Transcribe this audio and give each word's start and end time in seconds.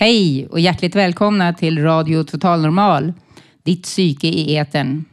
Hej 0.00 0.46
och 0.46 0.60
hjärtligt 0.60 0.96
välkomna 0.96 1.52
till 1.52 1.82
Radio 1.82 2.24
Total 2.24 2.60
Normal, 2.60 3.12
ditt 3.62 3.82
psyke 3.82 4.26
i 4.26 4.56
etern. 4.56 5.04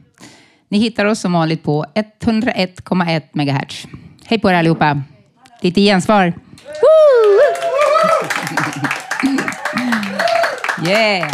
Ni 0.69 0.77
hittar 0.77 1.05
oss 1.05 1.19
som 1.19 1.33
vanligt 1.33 1.63
på 1.63 1.85
101,1 1.95 3.21
MHz. 3.33 3.87
Hej 4.25 4.39
på 4.39 4.49
er 4.49 4.53
allihopa! 4.53 5.01
Lite 5.61 5.81
gensvar. 5.81 6.33
yeah! 10.87 11.31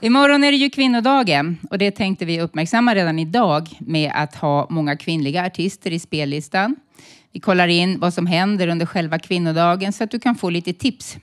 Imorgon 0.00 0.44
är 0.44 0.52
det 0.52 0.58
ju 0.58 0.70
kvinnodagen 0.70 1.58
och 1.70 1.78
det 1.78 1.90
tänkte 1.90 2.24
vi 2.24 2.40
uppmärksamma 2.40 2.94
redan 2.94 3.18
idag 3.18 3.68
med 3.78 4.12
att 4.14 4.34
ha 4.34 4.66
många 4.70 4.96
kvinnliga 4.96 5.46
artister 5.46 5.90
i 5.90 5.98
spellistan. 5.98 6.76
Vi 7.32 7.40
kollar 7.40 7.68
in 7.68 8.00
vad 8.00 8.14
som 8.14 8.26
händer 8.26 8.68
under 8.68 8.86
själva 8.86 9.18
kvinnodagen 9.18 9.92
så 9.92 10.04
att 10.04 10.10
du 10.10 10.18
kan 10.18 10.34
få 10.34 10.50
lite 10.50 10.72
tips 10.72 11.16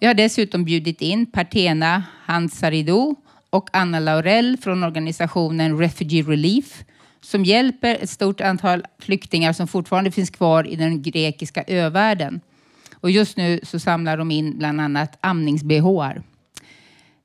vi 0.00 0.06
har 0.06 0.14
dessutom 0.14 0.64
bjudit 0.64 1.02
in 1.02 1.26
Partena 1.26 2.02
Hansaridou 2.24 3.14
och 3.50 3.68
Anna 3.72 4.00
Laurell 4.00 4.56
från 4.56 4.84
organisationen 4.84 5.78
Refugee 5.78 6.22
Relief 6.22 6.84
som 7.20 7.44
hjälper 7.44 7.94
ett 7.94 8.10
stort 8.10 8.40
antal 8.40 8.84
flyktingar 8.98 9.52
som 9.52 9.68
fortfarande 9.68 10.10
finns 10.10 10.30
kvar 10.30 10.66
i 10.66 10.76
den 10.76 11.02
grekiska 11.02 11.62
övärlden. 11.62 12.40
Och 12.94 13.10
just 13.10 13.36
nu 13.36 13.60
så 13.62 13.78
samlar 13.78 14.16
de 14.16 14.30
in 14.30 14.58
bland 14.58 14.80
annat 14.80 15.18
amnings-bh. 15.20 16.22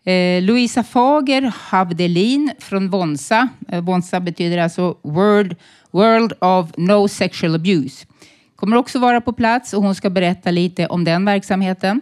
Eh, 0.03 0.43
Louisa 0.43 0.83
Fager 0.83 1.53
Havdelin 1.55 2.51
från 2.59 2.89
Vonsa. 2.89 3.49
Eh, 3.69 3.81
Vonsa 3.81 4.19
betyder 4.19 4.57
alltså 4.57 4.97
World, 5.01 5.55
World 5.91 6.33
of 6.39 6.69
No 6.77 7.07
Sexual 7.07 7.55
Abuse. 7.55 8.05
Kommer 8.55 8.77
också 8.77 8.99
vara 8.99 9.21
på 9.21 9.33
plats 9.33 9.73
och 9.73 9.83
hon 9.83 9.95
ska 9.95 10.09
berätta 10.09 10.51
lite 10.51 10.87
om 10.87 11.03
den 11.03 11.25
verksamheten. 11.25 12.01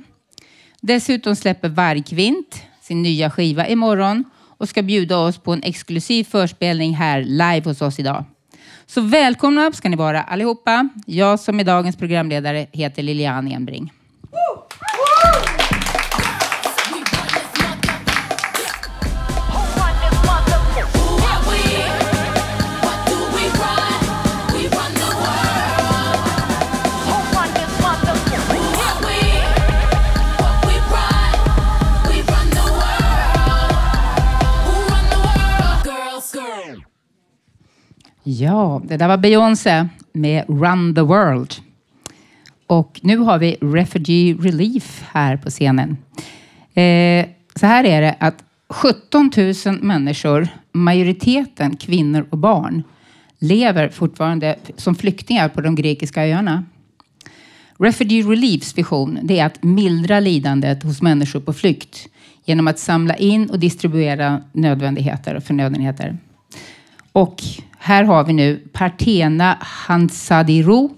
Dessutom 0.85 1.35
släpper 1.35 1.69
Vargkvint 1.69 2.61
sin 2.81 3.01
nya 3.01 3.29
skiva 3.29 3.67
imorgon 3.67 4.23
och 4.57 4.69
ska 4.69 4.81
bjuda 4.81 5.17
oss 5.17 5.37
på 5.37 5.53
en 5.53 5.63
exklusiv 5.63 6.23
förspelning 6.23 6.93
här 6.93 7.23
live 7.23 7.61
hos 7.63 7.81
oss 7.81 7.99
idag. 7.99 8.25
Så 8.85 9.01
välkomna 9.01 9.71
ska 9.71 9.89
ni 9.89 9.95
vara 9.95 10.23
allihopa. 10.23 10.89
Jag 11.05 11.39
som 11.39 11.59
är 11.59 11.63
dagens 11.63 11.95
programledare 11.95 12.67
heter 12.71 13.03
Lilian 13.03 13.47
Enbring. 13.47 13.91
Ja, 38.39 38.81
det 38.85 38.97
där 38.97 39.07
var 39.07 39.17
Beyoncé 39.17 39.87
med 40.13 40.45
Run 40.47 40.95
the 40.95 41.01
World. 41.01 41.53
Och 42.67 42.99
nu 43.03 43.17
har 43.17 43.39
vi 43.39 43.57
Refugee 43.61 44.33
Relief 44.33 45.03
här 45.11 45.37
på 45.37 45.49
scenen. 45.49 45.97
Eh, 46.73 47.25
så 47.55 47.65
här 47.65 47.83
är 47.83 48.01
det 48.01 48.15
att 48.19 48.43
17 48.69 49.31
000 49.65 49.79
människor, 49.81 50.47
majoriteten 50.71 51.75
kvinnor 51.75 52.27
och 52.29 52.37
barn, 52.37 52.83
lever 53.39 53.89
fortfarande 53.89 54.55
som 54.75 54.95
flyktingar 54.95 55.49
på 55.49 55.61
de 55.61 55.75
grekiska 55.75 56.27
öarna. 56.27 56.65
Refugee 57.77 58.23
Reliefs 58.23 58.77
vision 58.77 59.19
det 59.23 59.39
är 59.39 59.45
att 59.45 59.63
mildra 59.63 60.19
lidandet 60.19 60.83
hos 60.83 61.01
människor 61.01 61.39
på 61.39 61.53
flykt 61.53 62.07
genom 62.45 62.67
att 62.67 62.79
samla 62.79 63.15
in 63.15 63.49
och 63.49 63.59
distribuera 63.59 64.41
nödvändigheter 64.51 65.35
och 65.35 65.43
förnödenheter. 65.43 66.17
Och 67.11 67.43
här 67.83 68.03
har 68.03 68.23
vi 68.23 68.33
nu 68.33 68.57
Partena 68.73 69.57
Hansadiro 69.61 70.91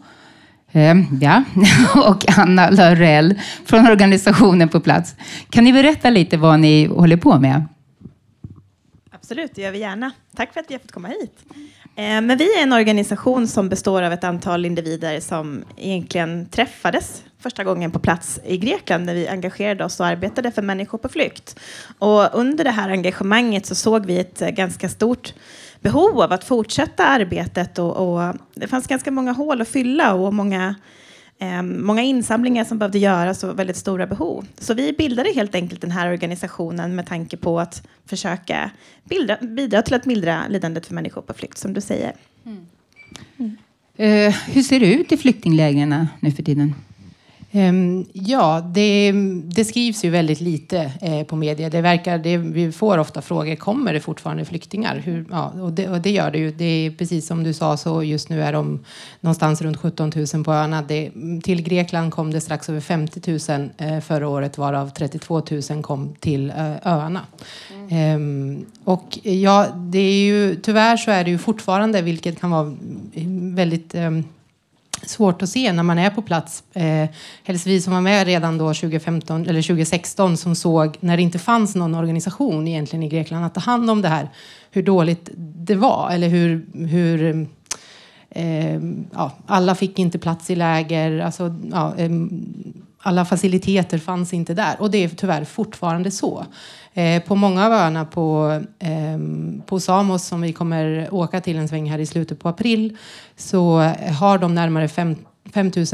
eh, 0.71 0.95
ja, 1.21 1.43
och 1.95 2.37
Anna 2.37 2.69
Lörell 2.69 3.39
från 3.65 3.87
organisationen 3.87 4.69
på 4.69 4.79
plats. 4.79 5.15
Kan 5.49 5.63
ni 5.63 5.73
berätta 5.73 6.09
lite 6.09 6.37
vad 6.37 6.59
ni 6.59 6.85
håller 6.85 7.17
på 7.17 7.39
med? 7.39 7.65
Absolut, 9.11 9.51
det 9.55 9.61
gör 9.61 9.71
vi 9.71 9.79
gärna. 9.79 10.11
Tack 10.35 10.53
för 10.53 10.59
att 10.59 10.65
vi 10.69 10.73
har 10.73 10.79
fått 10.79 10.91
komma 10.91 11.07
hit. 11.07 11.39
Eh, 11.95 12.21
men 12.21 12.37
vi 12.37 12.57
är 12.57 12.63
en 12.63 12.73
organisation 12.73 13.47
som 13.47 13.69
består 13.69 14.01
av 14.01 14.13
ett 14.13 14.23
antal 14.23 14.65
individer 14.65 15.19
som 15.19 15.63
egentligen 15.77 16.45
träffades 16.49 17.23
första 17.39 17.63
gången 17.63 17.91
på 17.91 17.99
plats 17.99 18.39
i 18.45 18.57
Grekland 18.57 19.05
när 19.05 19.13
vi 19.13 19.27
engagerade 19.27 19.85
oss 19.85 19.99
och 19.99 20.05
arbetade 20.05 20.51
för 20.51 20.61
människor 20.61 20.97
på 20.97 21.09
flykt. 21.09 21.59
Och 21.99 22.35
under 22.35 22.63
det 22.63 22.71
här 22.71 22.89
engagemanget 22.89 23.65
så 23.65 23.75
såg 23.75 24.05
vi 24.05 24.19
ett 24.19 24.41
eh, 24.41 24.49
ganska 24.49 24.89
stort 24.89 25.33
behov 25.81 26.21
av 26.21 26.31
att 26.31 26.43
fortsätta 26.43 27.05
arbetet 27.05 27.79
och, 27.79 27.97
och 27.97 28.35
det 28.55 28.67
fanns 28.67 28.87
ganska 28.87 29.11
många 29.11 29.31
hål 29.31 29.61
att 29.61 29.67
fylla 29.67 30.13
och 30.13 30.33
många, 30.33 30.75
eh, 31.39 31.61
många 31.61 32.01
insamlingar 32.01 32.63
som 32.63 32.79
behövde 32.79 32.99
göras 32.99 33.43
och 33.43 33.59
väldigt 33.59 33.77
stora 33.77 34.07
behov. 34.07 34.47
Så 34.57 34.73
vi 34.73 34.93
bildade 34.93 35.31
helt 35.35 35.55
enkelt 35.55 35.81
den 35.81 35.91
här 35.91 36.11
organisationen 36.11 36.95
med 36.95 37.07
tanke 37.07 37.37
på 37.37 37.59
att 37.59 37.87
försöka 38.05 38.71
bildra, 39.03 39.37
bidra 39.41 39.81
till 39.81 39.93
att 39.93 40.05
mildra 40.05 40.47
lidandet 40.49 40.85
för 40.85 40.93
människor 40.93 41.21
på 41.21 41.33
flykt, 41.33 41.57
som 41.57 41.73
du 41.73 41.81
säger. 41.81 42.13
Mm. 42.45 42.65
Mm. 43.37 43.57
Uh, 43.99 44.35
hur 44.47 44.61
ser 44.61 44.79
det 44.79 44.93
ut 44.93 45.11
i 45.11 45.17
flyktinglägren 45.17 46.07
nu 46.19 46.31
för 46.31 46.43
tiden? 46.43 46.75
Um, 47.55 48.05
ja, 48.13 48.71
det, 48.73 49.11
det, 49.45 49.65
skrivs 49.65 50.05
ju 50.05 50.09
väldigt 50.09 50.41
lite 50.41 50.91
eh, 51.01 51.23
på 51.23 51.35
media. 51.35 51.69
Det 51.69 51.81
verkar, 51.81 52.17
det, 52.17 52.37
vi 52.37 52.71
får 52.71 52.97
ofta 52.97 53.21
frågor, 53.21 53.55
kommer 53.55 53.93
det 53.93 53.99
fortfarande 53.99 54.45
flyktingar? 54.45 54.95
Hur, 54.95 55.25
ja, 55.31 55.53
och, 55.61 55.71
det, 55.71 55.89
och 55.89 56.01
det 56.01 56.11
gör 56.11 56.31
det 56.31 56.37
ju. 56.37 56.51
Det 56.51 56.65
är 56.65 56.91
precis 56.91 57.27
som 57.27 57.43
du 57.43 57.53
sa, 57.53 57.77
så 57.77 58.03
just 58.03 58.29
nu 58.29 58.41
är 58.41 58.53
de 58.53 58.83
någonstans 59.19 59.61
runt 59.61 59.77
17 59.77 60.11
000 60.33 60.43
på 60.43 60.53
öarna. 60.53 60.83
Till 61.43 61.61
Grekland 61.63 62.13
kom 62.13 62.31
det 62.31 62.41
strax 62.41 62.69
över 62.69 62.79
50 62.79 63.51
000 63.51 63.69
eh, 63.77 63.99
förra 63.99 64.27
året, 64.27 64.57
varav 64.57 64.89
32 64.89 65.41
000 65.69 65.83
kom 65.83 66.15
till 66.19 66.49
eh, 66.49 66.75
öarna. 66.83 67.21
Mm. 67.89 68.15
Um, 68.15 68.65
och 68.83 69.19
ja, 69.23 69.67
det 69.75 69.99
är 69.99 70.25
ju, 70.25 70.55
tyvärr 70.55 70.97
så 70.97 71.11
är 71.11 71.23
det 71.23 71.29
ju 71.29 71.37
fortfarande, 71.37 72.01
vilket 72.01 72.39
kan 72.39 72.51
vara 72.51 72.75
väldigt 73.55 73.95
um, 73.95 74.23
svårt 75.09 75.41
att 75.41 75.49
se 75.49 75.73
när 75.73 75.83
man 75.83 75.99
är 75.99 76.09
på 76.09 76.21
plats. 76.21 76.63
Eh, 76.73 77.09
helst 77.43 77.67
vi 77.67 77.81
som 77.81 77.93
var 77.93 78.01
med 78.01 78.25
redan 78.25 78.57
då 78.57 78.73
2015 78.73 79.47
eller 79.47 79.61
2016 79.61 80.37
som 80.37 80.55
såg 80.55 80.97
när 80.99 81.17
det 81.17 81.23
inte 81.23 81.39
fanns 81.39 81.75
någon 81.75 81.95
organisation 81.95 82.67
egentligen 82.67 83.03
i 83.03 83.09
Grekland 83.09 83.45
att 83.45 83.53
ta 83.53 83.59
hand 83.59 83.89
om 83.89 84.01
det 84.01 84.07
här. 84.07 84.29
Hur 84.71 84.83
dåligt 84.83 85.29
det 85.37 85.75
var 85.75 86.11
eller 86.11 86.27
hur, 86.27 86.65
hur 86.87 87.47
eh, 88.29 88.79
ja, 89.13 89.31
alla 89.45 89.75
fick 89.75 89.99
inte 89.99 90.19
plats 90.19 90.49
i 90.49 90.55
läger. 90.55 91.19
Alltså, 91.19 91.55
ja, 91.71 91.93
eh, 91.97 92.09
alla 93.05 93.25
faciliteter 93.25 93.97
fanns 93.97 94.33
inte 94.33 94.53
där 94.53 94.75
och 94.79 94.91
det 94.91 95.03
är 95.03 95.09
tyvärr 95.09 95.43
fortfarande 95.43 96.11
så. 96.11 96.45
Eh, 96.93 97.23
på 97.23 97.35
många 97.35 97.65
av 97.65 97.73
öarna 97.73 98.05
på, 98.05 98.61
eh, 98.79 99.19
på 99.65 99.79
Samos 99.79 100.27
som 100.27 100.41
vi 100.41 100.53
kommer 100.53 101.13
åka 101.13 101.41
till 101.41 101.57
en 101.57 101.67
sväng 101.67 101.91
här 101.91 101.99
i 101.99 102.05
slutet 102.05 102.39
på 102.39 102.49
april 102.49 102.97
så 103.35 103.77
har 104.19 104.37
de 104.37 104.55
närmare 104.55 104.87
5 104.87 105.15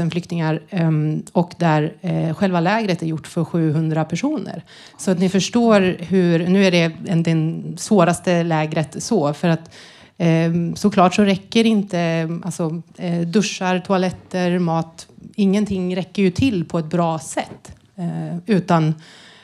000 0.00 0.10
flyktingar 0.10 0.62
ehm, 0.70 1.22
och 1.32 1.52
där 1.58 1.92
eh, 2.00 2.34
själva 2.34 2.60
lägret 2.60 3.02
är 3.02 3.06
gjort 3.06 3.26
för 3.26 3.44
700 3.44 4.04
personer. 4.04 4.64
Så 4.98 5.10
att 5.10 5.18
ni 5.18 5.28
förstår 5.28 5.96
hur, 5.98 6.46
nu 6.48 6.64
är 6.64 6.70
det 6.70 6.92
en, 7.06 7.22
den 7.22 7.74
svåraste 7.78 8.42
lägret 8.42 9.02
så, 9.02 9.32
för 9.32 9.48
att 9.48 9.70
ehm, 10.18 10.76
såklart 10.76 11.14
så 11.14 11.22
räcker 11.22 11.66
inte 11.66 12.28
alltså, 12.44 12.82
eh, 12.98 13.20
duschar, 13.20 13.78
toaletter, 13.78 14.58
mat, 14.58 15.06
ingenting 15.36 15.96
räcker 15.96 16.22
ju 16.22 16.30
till 16.30 16.64
på 16.64 16.78
ett 16.78 16.90
bra 16.90 17.18
sätt. 17.18 17.72
Eh, 17.96 18.38
utan 18.46 18.94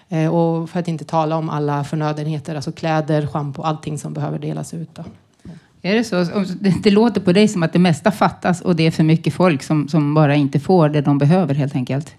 Eh, 0.09 0.35
och 0.35 0.71
för 0.71 0.81
att 0.81 0.89
inte 0.89 1.05
tala 1.05 1.37
om 1.37 1.51
alla 1.51 1.85
förnödenheter, 1.85 2.55
alltså 2.55 2.73
kläder, 2.73 3.27
schampo, 3.27 3.63
allting 3.63 3.99
som 3.99 4.13
behöver 4.13 4.39
delas 4.39 4.75
ut. 4.75 4.95
Då. 4.95 5.05
Är 5.83 5.95
det 5.95 6.05
så? 6.05 6.17
Det, 6.61 6.75
det, 6.83 6.91
låter 6.91 7.21
på 7.21 7.33
dig 7.33 7.49
som 7.49 7.63
att 7.63 7.73
det 7.73 7.79
mesta 7.79 8.11
fattas 8.11 8.61
och 8.61 8.77
det 8.77 8.87
är 8.87 8.91
för 8.91 9.05
mycket 9.05 9.35
folk 9.35 9.63
som, 9.63 9.89
som 9.89 10.15
bara 10.15 10.35
inte 10.35 10.61
får 10.61 10.89
det 10.89 11.01
de 11.01 11.19
behöver 11.19 11.55
helt 11.55 11.75
enkelt. 11.75 12.15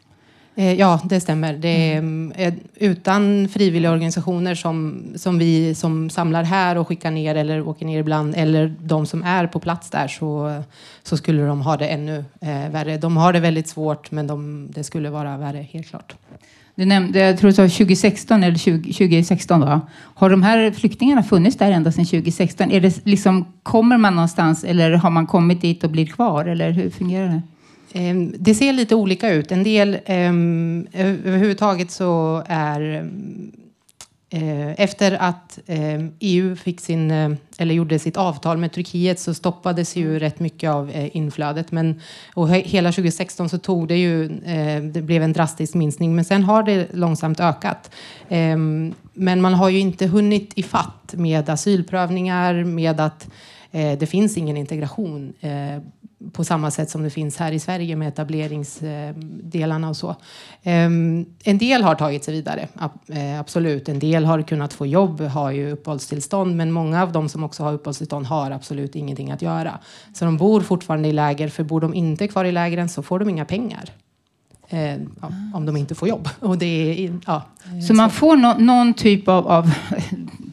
Eh, 0.60 0.74
ja, 0.74 1.00
det 1.04 1.20
stämmer. 1.20 1.54
Det 1.54 1.94
är, 1.94 1.98
mm. 1.98 2.32
Eh, 2.36 2.54
utan 2.76 3.50
frivilliga 3.50 3.92
organisationer 3.92 4.56
som, 4.56 5.04
som 5.16 5.40
vi 5.40 5.76
som 5.76 6.10
samlar 6.10 6.44
här 6.44 6.78
och 6.78 6.88
skickar 6.88 7.12
ner 7.12 7.36
eller 7.36 7.68
åker 7.68 7.86
ner 7.86 8.00
ibland, 8.00 8.34
eller 8.38 8.76
de 8.80 9.06
som 9.06 9.24
är 9.24 9.48
på 9.48 9.60
plats 9.60 9.90
där, 9.90 10.08
så, 10.08 10.62
så 11.04 11.18
skulle 11.18 11.42
de 11.42 11.62
ha 11.62 11.78
det 11.78 11.88
ännu 11.88 12.26
eh, 12.42 12.70
värre. 12.72 12.98
De 12.98 13.18
har 13.18 13.34
det 13.34 13.40
väldigt 13.40 13.68
svårt, 13.68 14.12
men 14.12 14.28
de, 14.28 14.68
det 14.72 14.84
skulle 14.84 15.10
vara 15.10 15.38
värre, 15.38 15.68
helt 15.72 15.90
klart. 15.90 16.16
Du 16.76 16.86
nämnde, 16.86 17.20
jag 17.20 17.38
tror 17.38 17.50
du 17.50 17.56
sa 17.56 17.62
2016 17.62 18.44
eller 18.44 18.58
20, 18.58 18.94
2016 18.94 19.62
va? 19.62 19.82
Har 20.16 20.30
de 20.30 20.44
här 20.44 20.72
flyktingarna 20.72 21.24
funnits 21.24 21.58
där 21.58 21.72
ända 21.72 21.92
sedan 21.92 22.06
2016? 22.06 22.72
Är 22.72 22.82
det 22.82 23.06
liksom, 23.06 23.46
kommer 23.64 23.98
man 23.98 24.16
någonstans 24.16 24.64
eller 24.64 24.92
har 24.92 25.10
man 25.10 25.28
kommit 25.28 25.62
dit 25.62 25.84
och 25.84 25.90
blir 25.90 26.06
kvar? 26.06 26.46
Eller 26.46 26.72
hur 26.72 26.90
fungerar 26.90 27.28
det? 27.28 27.42
Ehm, 27.94 28.34
det 28.38 28.56
ser 28.56 28.74
lite 28.74 28.96
olika 28.96 29.30
ut. 29.30 29.52
En 29.52 29.64
del, 29.64 29.98
um, 30.08 30.88
överhuvudtaget 30.94 31.92
så 31.92 32.44
är 32.48 33.10
Eh, 34.32 34.82
efter 34.82 35.12
att 35.12 35.60
EU 36.20 36.46
eh, 36.46 36.54
e 36.54 36.56
fick 36.56 36.82
sin, 36.82 37.12
eh, 37.12 37.32
eller 37.58 37.76
gjorde 37.76 38.00
sitt 38.00 38.18
avtal 38.18 38.58
med 38.58 38.72
Turkiet 38.72 39.20
så 39.20 39.34
stoppades 39.34 39.96
ju 39.96 40.20
rätt 40.20 40.40
mycket 40.40 40.70
av 40.70 40.92
inflödet. 41.12 41.72
Men, 41.72 42.02
och 42.34 42.50
hela 42.50 42.92
2016 42.92 43.50
så 43.50 43.58
tog 43.58 43.88
det 43.88 43.98
ju, 43.98 44.28
det 44.94 45.02
blev 45.02 45.24
en 45.24 45.34
drastisk 45.34 45.74
minskning. 45.74 46.16
Men 46.16 46.26
sen 46.26 46.44
har 46.44 46.64
det 46.64 46.88
långsamt 46.94 47.40
ökat. 47.40 47.92
Ehm, 48.30 48.94
men 49.14 49.42
man 49.42 49.54
har 49.54 49.70
ju 49.70 49.80
inte 49.80 50.08
hunnit 50.08 50.52
i 50.56 50.64
fatt 50.64 51.14
med 51.14 51.50
asylprövningar, 51.50 52.64
med 52.64 53.00
att 53.00 53.28
det 53.72 54.10
finns 54.10 54.38
ingen 54.38 54.58
integration 54.58 55.34
på 56.34 56.44
samma 56.44 56.72
sätt 56.72 56.90
som 56.90 57.04
det 57.04 57.10
finns 57.10 57.38
här 57.38 57.52
i 57.52 57.60
Sverige 57.60 57.96
med 57.96 58.08
etableringsdelarna 58.08 59.90
och 59.90 59.98
så. 59.98 60.16
Ehm, 60.64 61.26
en 61.44 61.58
del 61.58 61.84
har 61.84 61.96
tagit 61.96 62.24
sig 62.24 62.34
vidare, 62.34 62.68
eh, 63.08 63.40
absolut. 63.40 63.90
En 63.90 64.00
del 64.00 64.26
har 64.26 64.42
kunnat 64.42 64.74
få 64.74 64.86
jobb, 64.86 65.22
har 65.22 65.52
ju 65.52 65.72
uppehållstillstånd, 65.72 66.56
men 66.56 66.72
många 66.72 67.04
av 67.04 67.12
de 67.12 67.30
som 67.30 67.44
också 67.44 67.64
har 67.64 67.74
uppehållstillstånd 67.74 68.26
har 68.26 68.52
absolut 68.52 68.96
ingenting 68.96 69.32
att 69.32 69.42
göra. 69.42 69.80
Så 70.14 70.26
de 70.26 70.38
bor 70.38 70.62
fortfarande 70.62 71.08
i 71.08 71.14
läger, 71.14 71.48
för 71.48 71.64
bor 71.64 71.82
de 71.82 71.94
inte 71.94 72.28
kvar 72.28 72.46
i 72.46 72.52
lägren 72.52 72.90
så 72.90 73.04
får 73.04 73.20
de 73.20 73.30
inga 73.30 73.46
pengar. 73.46 73.90
Eh, 74.70 74.96
ja, 75.22 75.32
om 75.54 75.66
de 75.66 75.78
inte 75.78 75.96
får 75.96 76.08
jobb. 76.08 76.30
Och 76.40 76.58
det 76.58 77.06
är, 77.06 77.20
ja, 77.26 77.46
så 77.88 77.94
man 77.94 78.10
får 78.10 78.38
no 78.38 78.54
någon 78.60 78.94
typ 78.94 79.28
av, 79.28 79.48
av 79.48 79.72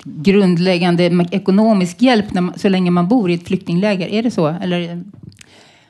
grundläggande 0.05 1.27
ekonomisk 1.31 2.03
hjälp 2.03 2.35
man, 2.35 2.53
så 2.57 2.69
länge 2.69 2.91
man 2.91 3.09
bor 3.09 3.31
i 3.31 3.35
ett 3.35 3.47
flyktingläger? 3.47 4.09
Är 4.09 4.23
det 4.23 4.31
så? 4.31 4.47
Eller 4.47 5.05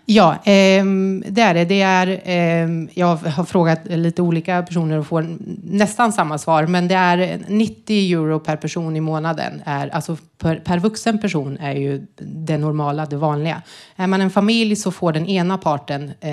Ja, 0.08 0.34
eh, 0.34 0.84
det 1.26 1.42
är 1.42 1.54
det. 1.54 1.64
det 1.64 1.82
är, 1.82 2.06
eh, 2.24 2.68
jag 2.94 3.16
har 3.16 3.44
frågat 3.44 3.80
lite 3.84 4.22
olika 4.22 4.62
personer 4.62 4.98
och 4.98 5.06
får 5.06 5.36
nästan 5.62 6.12
samma 6.12 6.38
svar. 6.38 6.66
Men 6.66 6.88
det 6.88 6.94
är 6.94 7.40
90 7.48 8.12
euro 8.12 8.40
per 8.40 8.56
person 8.56 8.96
i 8.96 9.00
månaden. 9.00 9.62
Är, 9.64 9.88
alltså 9.88 10.16
per, 10.38 10.56
per 10.56 10.78
vuxen 10.78 11.18
person 11.18 11.58
är 11.60 11.72
ju 11.72 12.06
det 12.16 12.58
normala, 12.58 13.06
det 13.06 13.16
vanliga. 13.16 13.62
Är 13.96 14.06
man 14.06 14.20
en 14.20 14.30
familj 14.30 14.76
så 14.76 14.90
får 14.90 15.12
den 15.12 15.26
ena 15.26 15.58
parten, 15.58 16.12
eh, 16.20 16.30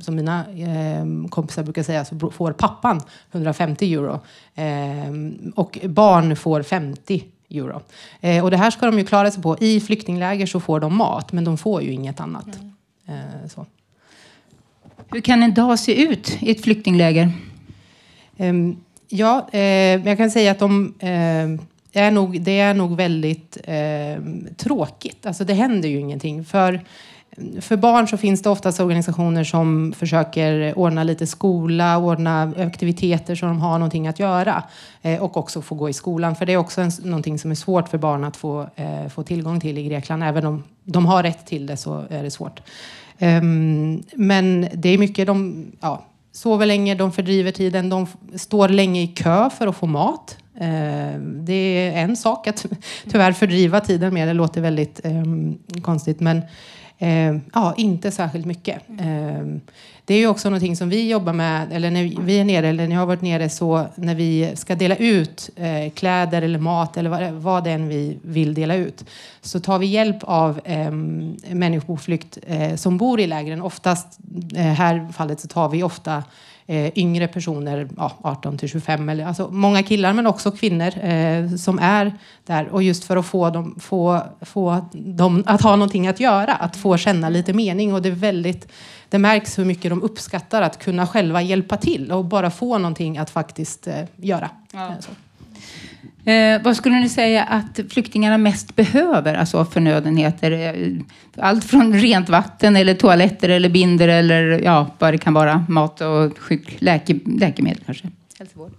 som 0.00 0.16
mina 0.16 0.44
ehm, 0.56 1.28
kompisar 1.28 1.62
brukar 1.62 1.82
säga, 1.82 2.04
så 2.04 2.30
får 2.30 2.52
pappan 2.52 3.00
150 3.32 3.94
euro. 3.94 4.20
Ehm, 4.54 5.52
och 5.56 5.78
barn 5.84 6.36
får 6.36 6.62
50 6.62 7.24
euro. 7.50 7.82
Eh, 8.20 8.44
och 8.44 8.50
det 8.50 8.56
här 8.56 8.70
ska 8.70 8.86
de 8.86 8.98
ju 8.98 9.04
klara 9.04 9.30
sig 9.30 9.42
på. 9.42 9.56
I 9.60 9.80
flyktingläger 9.80 10.46
så 10.46 10.60
får 10.60 10.80
de 10.80 10.96
mat, 10.96 11.32
men 11.32 11.44
de 11.44 11.58
får 11.58 11.82
ju 11.82 11.92
inget 11.92 12.20
annat. 12.20 12.56
Mm. 12.56 12.72
Eh, 13.08 13.48
så. 13.48 13.66
Hur 15.10 15.20
kan 15.20 15.42
en 15.42 15.54
dag 15.54 15.78
se 15.78 16.02
ut 16.02 16.38
i 16.40 16.50
ett 16.50 16.62
flyktingläger? 16.62 17.32
Um, 18.36 18.76
ja, 19.08 19.48
eh, 19.52 20.06
jag 20.06 20.16
kan 20.16 20.30
säga 20.30 20.50
att 20.50 20.58
de 20.58 20.94
eh, 20.98 22.02
är 22.02 22.10
nog, 22.10 22.40
det 22.40 22.60
är 22.60 22.74
nog 22.74 22.96
väldigt 22.96 23.58
eh, 23.64 24.22
tråkigt. 24.56 25.26
Alltså 25.26 25.44
det 25.44 25.54
händer 25.54 25.88
ju 25.88 26.00
ingenting. 26.00 26.44
För, 26.44 26.80
för 27.60 27.76
barn 27.76 28.08
så 28.08 28.16
finns 28.16 28.42
det 28.42 28.50
oftast 28.50 28.80
organisationer 28.80 29.44
som 29.44 29.92
försöker 29.96 30.78
ordna 30.78 31.02
lite 31.02 31.26
skola, 31.26 31.98
ordna 31.98 32.52
aktiviteter 32.56 33.34
så 33.34 33.46
de 33.46 33.60
har 33.60 33.78
någonting 33.78 34.08
att 34.08 34.18
göra. 34.18 34.62
Eh, 35.02 35.22
och 35.22 35.36
också 35.36 35.62
få 35.62 35.74
gå 35.74 35.88
i 35.88 35.92
skolan. 35.92 36.36
För 36.36 36.46
det 36.46 36.52
är 36.52 36.56
också 36.56 36.80
en, 36.80 36.90
någonting 37.02 37.38
som 37.38 37.50
är 37.50 37.54
svårt 37.54 37.88
för 37.88 37.98
barn 37.98 38.24
att 38.24 38.36
få, 38.36 38.66
eh, 38.76 39.08
få 39.08 39.22
tillgång 39.22 39.60
till 39.60 39.78
i 39.78 39.84
Grekland. 39.84 40.24
Även 40.24 40.46
om 40.46 40.64
de 40.84 41.06
har 41.06 41.22
rätt 41.22 41.46
till 41.46 41.66
det 41.66 41.76
så 41.76 42.04
är 42.10 42.22
det 42.22 42.30
svårt. 42.30 42.60
Um, 43.20 44.02
men 44.14 44.68
det 44.74 44.88
är 44.88 44.98
mycket, 44.98 45.26
de 45.26 45.66
ja, 45.80 46.04
sover 46.32 46.66
länge, 46.66 46.94
de 46.94 47.12
fördriver 47.12 47.50
tiden, 47.50 47.88
de 47.88 48.06
står 48.34 48.68
länge 48.68 49.02
i 49.02 49.06
kö 49.06 49.50
för 49.50 49.66
att 49.66 49.76
få 49.76 49.86
mat. 49.86 50.36
Ehm, 50.60 51.44
det 51.44 51.52
är 51.52 51.92
en 51.92 52.16
sak 52.16 52.46
att 52.46 52.66
tyvärr 53.10 53.32
fördriva 53.32 53.80
tiden 53.80 54.14
med, 54.14 54.28
det 54.28 54.34
låter 54.34 54.60
väldigt 54.60 55.00
um, 55.04 55.58
konstigt. 55.82 56.20
Men 56.20 56.42
Eh, 56.98 57.36
ja, 57.54 57.74
inte 57.76 58.10
särskilt 58.10 58.46
mycket. 58.46 58.82
Eh, 59.00 59.44
det 60.04 60.14
är 60.14 60.18
ju 60.18 60.26
också 60.26 60.50
någonting 60.50 60.76
som 60.76 60.88
vi 60.88 61.10
jobbar 61.10 61.32
med, 61.32 61.72
eller 61.72 61.90
när 61.90 62.22
vi 62.22 62.40
är 62.40 62.44
nere, 62.44 62.68
eller 62.68 62.86
när 62.86 62.94
jag 62.94 63.00
har 63.00 63.06
varit 63.06 63.22
nere, 63.22 63.48
så 63.48 63.86
när 63.94 64.14
vi 64.14 64.52
ska 64.54 64.74
dela 64.74 64.96
ut 64.96 65.50
eh, 65.56 65.92
kläder 65.92 66.42
eller 66.42 66.58
mat 66.58 66.96
eller 66.96 67.10
vad, 67.10 67.32
vad 67.32 67.64
det 67.64 67.70
än 67.70 67.88
vi 67.88 68.18
vill 68.22 68.54
dela 68.54 68.74
ut, 68.74 69.04
så 69.40 69.60
tar 69.60 69.78
vi 69.78 69.86
hjälp 69.86 70.16
av 70.20 70.60
eh, 70.64 70.90
människor 71.54 71.86
på 71.86 71.96
flykt 71.96 72.38
eh, 72.46 72.74
som 72.74 72.98
bor 72.98 73.20
i 73.20 73.26
lägren. 73.26 73.62
Oftast, 73.62 74.18
eh, 74.56 74.62
här 74.62 75.12
fallet 75.12 75.40
så 75.40 75.48
tar 75.48 75.68
vi 75.68 75.82
ofta 75.82 76.22
eh, 76.70 76.98
yngre 76.98 77.28
personer, 77.28 77.88
ja, 77.96 78.12
18 78.22 78.58
till 78.58 78.68
25, 78.68 79.08
eller, 79.08 79.26
alltså 79.26 79.48
många 79.50 79.82
killar 79.82 80.12
men 80.12 80.26
också 80.26 80.50
kvinnor 80.50 80.98
eh, 81.04 81.56
som 81.56 81.78
är 81.78 82.12
där. 82.46 82.68
Och 82.68 82.82
just 82.82 83.04
för 83.04 83.16
att 83.16 83.26
få 83.26 83.50
dem, 83.50 83.76
få, 83.80 84.22
få 84.40 84.88
dem 84.92 85.42
att 85.46 85.62
ha 85.62 85.76
någonting 85.76 86.08
att 86.08 86.20
göra, 86.20 86.54
att 86.54 86.76
få 86.76 86.96
känna 86.96 87.28
lite 87.28 87.52
mening. 87.52 87.94
Och 87.94 88.02
det 88.02 88.08
är 88.08 88.12
väldigt 88.12 88.68
det 89.08 89.18
märks 89.18 89.58
hur 89.58 89.64
mycket 89.64 89.90
de 89.90 90.02
uppskattar 90.02 90.62
att 90.62 90.78
kunna 90.78 91.06
själva 91.06 91.42
hjälpa 91.42 91.76
till 91.76 92.12
och 92.12 92.24
bara 92.24 92.50
få 92.50 92.78
någonting 92.78 93.18
att 93.18 93.30
faktiskt 93.30 93.86
eh, 93.86 94.04
göra. 94.16 94.50
Ja. 94.72 94.94
Eh, 96.24 96.62
vad 96.62 96.76
skulle 96.76 97.00
ni 97.00 97.08
säga 97.08 97.44
att 97.44 97.80
flyktingarna 97.90 98.38
mest 98.38 98.76
behöver, 98.76 99.34
alltså 99.34 99.64
förnödenheter? 99.64 100.50
Eh, 100.50 101.02
allt 101.36 101.64
från 101.64 101.94
rent 101.94 102.28
vatten 102.28 102.76
eller 102.76 102.94
toaletter 102.94 103.48
eller 103.48 103.68
binder 103.68 104.08
eller 104.08 104.60
ja, 104.64 104.86
vad 104.98 105.14
det 105.14 105.18
kan 105.18 105.34
vara. 105.34 105.64
Mat 105.68 106.00
och 106.00 106.38
sjuk, 106.38 106.76
läke, 106.78 107.18
läkemedel 107.24 107.82
kanske. 107.86 108.08
Hälsovård. 108.38 108.72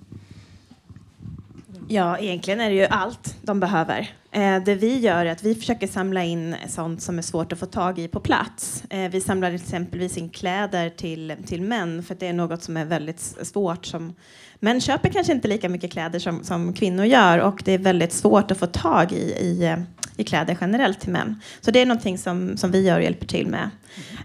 Ja, 1.87 2.17
egentligen 2.17 2.61
är 2.61 2.69
det 2.69 2.75
ju 2.75 2.85
allt 2.85 3.35
de 3.41 3.59
behöver. 3.59 4.09
Eh, 4.31 4.63
det 4.63 4.75
vi 4.75 4.99
gör 4.99 5.25
är 5.25 5.31
att 5.31 5.43
vi 5.43 5.55
försöker 5.55 5.87
samla 5.87 6.23
in 6.23 6.55
sånt 6.67 7.01
som 7.01 7.17
är 7.17 7.21
svårt 7.21 7.51
att 7.51 7.59
få 7.59 7.65
tag 7.65 7.99
i 7.99 8.07
på 8.07 8.19
plats. 8.19 8.83
Eh, 8.89 9.09
vi 9.11 9.21
samlar 9.21 9.51
exempelvis 9.51 10.17
in 10.17 10.29
kläder 10.29 10.89
till, 10.89 11.35
till 11.45 11.61
män 11.61 12.03
för 12.03 12.15
det 12.15 12.27
är 12.27 12.33
något 12.33 12.63
som 12.63 12.77
är 12.77 12.85
väldigt 12.85 13.19
svårt 13.19 13.85
som 13.85 14.13
Män 14.59 14.81
köper 14.81 15.09
kanske 15.09 15.33
inte 15.33 15.47
lika 15.47 15.69
mycket 15.69 15.91
kläder 15.91 16.19
som, 16.19 16.43
som 16.43 16.73
kvinnor 16.73 17.05
gör 17.05 17.39
och 17.39 17.61
det 17.65 17.71
är 17.71 17.77
väldigt 17.77 18.13
svårt 18.13 18.51
att 18.51 18.57
få 18.57 18.65
tag 18.65 19.11
i, 19.11 19.15
i, 19.15 19.75
i 20.17 20.23
kläder 20.23 20.57
generellt 20.61 20.99
till 20.99 21.11
män. 21.11 21.41
Så 21.61 21.71
det 21.71 21.79
är 21.79 21.85
någonting 21.85 22.17
som, 22.17 22.57
som 22.57 22.71
vi 22.71 22.87
gör 22.87 22.97
och 22.97 23.03
hjälper 23.03 23.25
till 23.25 23.47
med. 23.47 23.69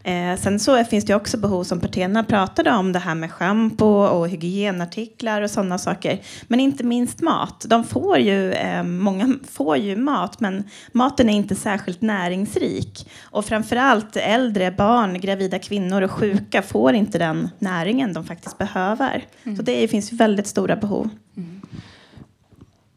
Eh, 0.05 0.41
sen 0.41 0.61
så 0.61 0.85
finns 0.85 1.05
det 1.05 1.15
också 1.15 1.37
behov 1.37 1.65
som 1.65 1.81
Partena 1.81 2.25
pratade 2.25 2.71
om, 2.71 2.93
det 2.93 2.99
här 2.99 3.15
med 3.15 3.33
schampo 3.33 3.87
och 3.87 4.29
hygienartiklar 4.29 5.43
och 5.43 5.51
sådana 5.51 5.79
saker. 5.79 6.21
Men 6.49 6.61
inte 6.61 6.85
minst 6.85 7.21
mat. 7.21 7.65
De 7.69 7.85
får 7.85 8.19
ju, 8.19 8.53
eh, 8.53 8.83
många 8.83 9.35
får 9.51 9.77
ju 9.77 9.97
mat, 9.97 10.41
men 10.41 10.65
maten 10.93 11.31
är 11.31 11.35
inte 11.35 11.55
särskilt 11.55 12.03
näringsrik. 12.03 13.11
Och 13.23 13.45
framförallt 13.45 14.17
äldre, 14.17 14.71
barn, 14.71 15.21
gravida 15.21 15.59
kvinnor 15.59 16.03
och 16.03 16.11
sjuka 16.11 16.63
får 16.63 16.95
inte 16.95 17.19
den 17.19 17.51
näringen 17.59 18.13
de 18.13 18.25
faktiskt 18.25 18.59
behöver. 18.59 19.25
Mm. 19.45 19.57
Så 19.57 19.63
det 19.63 19.89
finns 19.89 20.13
väldigt 20.25 20.47
stora 20.47 20.77
behov. 20.77 21.09
Mm. 21.37 21.61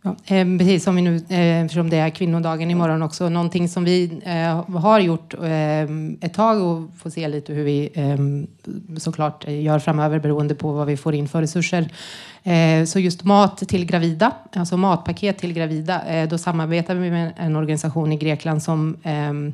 Ja, 0.02 0.36
eh, 0.36 0.58
precis 0.58 0.84
som 0.84 0.96
vi 0.96 1.02
nu, 1.02 1.16
eh, 1.16 1.66
eftersom 1.66 1.90
det 1.90 1.98
är 1.98 2.10
kvinnodagen 2.10 2.72
imorgon 2.72 3.02
också, 3.02 3.30
någonting 3.30 3.70
som 3.70 3.84
vi 3.84 4.22
eh, 4.26 4.78
har 4.78 5.00
gjort 5.00 5.34
ehm, 5.44 6.18
ett 6.22 6.34
tag 6.34 6.62
och 6.62 6.90
får 6.98 7.10
se 7.10 7.28
lite 7.28 7.54
hur 7.54 7.64
vi 7.64 7.90
ehm, 7.94 8.48
såklart 8.98 9.48
gör 9.48 9.80
framöver 9.80 10.20
beroende 10.20 10.56
på 10.56 10.72
vad 10.72 10.88
vi 10.88 10.98
får 10.98 11.16
in 11.16 11.28
för 11.28 11.42
resurser. 11.42 11.90
Eh, 12.44 12.86
så 12.86 13.00
just 13.00 13.24
mat 13.24 13.58
till 13.58 13.86
gravida, 13.86 14.32
alltså 14.54 14.78
matpaket 14.78 15.38
till 15.38 15.54
gravida, 15.54 16.06
eh, 16.06 16.30
då 16.30 16.38
samarbetar 16.38 16.96
vi 16.96 17.12
med 17.12 17.34
en 17.38 17.56
organisation 17.56 18.14
i 18.14 18.18
Grekland 18.18 18.64
som 18.64 18.98
ehm, 19.04 19.54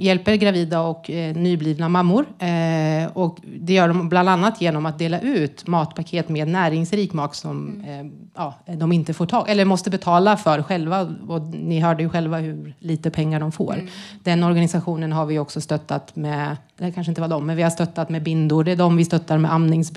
hjälper 0.00 0.34
gravida 0.34 0.80
och 0.80 1.10
eh, 1.10 1.36
nyblivna 1.36 1.88
mammor. 1.88 2.26
Eh, 2.38 3.10
och 3.12 3.38
det 3.58 3.72
gör 3.72 3.88
de 3.88 4.08
bland 4.08 4.28
annat 4.28 4.60
genom 4.60 4.86
att 4.86 4.98
dela 4.98 5.20
ut 5.20 5.66
matpaket 5.66 6.28
med 6.28 6.48
näringsrik 6.48 7.12
mat 7.12 7.34
som 7.34 7.80
eh, 7.80 8.32
ja, 8.34 8.54
de 8.76 8.92
inte 8.92 9.14
får 9.14 9.26
tag 9.26 9.48
eller 9.48 9.64
måste 9.64 9.90
betala 9.90 10.36
för 10.36 10.62
själva. 10.62 11.14
Och 11.28 11.42
ni 11.42 11.80
hörde 11.80 12.02
ju 12.02 12.08
själva 12.08 12.38
hur 12.38 12.74
lite 12.78 13.10
pengar 13.10 13.40
de 13.40 13.52
får. 13.52 13.88
Den 14.22 14.44
organisationen 14.44 15.12
har 15.12 15.26
vi 15.26 15.38
också 15.38 15.60
stöttat 15.60 16.16
med, 16.16 16.56
det 16.78 16.92
kanske 16.92 17.10
inte 17.10 17.20
var 17.20 17.28
dem, 17.28 17.46
men 17.46 17.56
vi 17.56 17.62
har 17.62 17.70
stöttat 17.70 18.10
med 18.10 18.22
bindor. 18.22 18.64
Det 18.64 18.72
är 18.72 18.76
de 18.76 18.96
vi 18.96 19.04
stöttar 19.04 19.38
med 19.38 19.52
amnings 19.52 19.92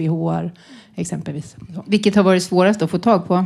exempelvis. 0.96 1.56
Vilket 1.86 2.16
har 2.16 2.24
varit 2.24 2.44
svårast 2.44 2.82
att 2.82 2.92
få 2.92 2.98
tag 2.98 3.28
på? 3.28 3.46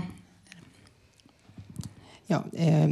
Ja, 2.27 2.44
eh, 2.53 2.89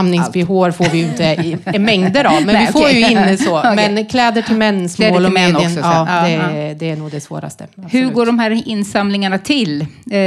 Amnings-bh 0.00 0.70
får 0.72 0.90
vi 0.92 0.98
ju 0.98 1.04
inte 1.04 1.22
i, 1.24 1.56
i 1.74 1.78
mängder 1.78 2.24
av, 2.24 2.32
men 2.44 2.54
Nej, 2.54 2.66
vi 2.66 2.72
får 2.72 2.80
okej. 2.80 3.00
ju 3.00 3.30
in 3.32 3.38
så. 3.38 3.58
Okej. 3.72 3.76
Men 3.76 4.06
kläder 4.06 4.42
till 4.42 4.56
män, 4.56 4.88
till 4.88 5.24
och 5.26 5.32
män 5.32 5.56
också, 5.56 5.68
så. 5.70 5.78
ja, 5.80 6.06
Ja, 6.08 6.22
det, 6.22 6.64
ja. 6.68 6.74
det 6.74 6.90
är 6.90 6.96
nog 6.96 7.10
det 7.10 7.20
svåraste. 7.20 7.66
Hur 7.76 7.84
absolut. 7.84 8.14
går 8.14 8.26
de 8.26 8.38
här 8.38 8.68
insamlingarna 8.68 9.38
till? 9.38 9.86
Eh, 10.10 10.18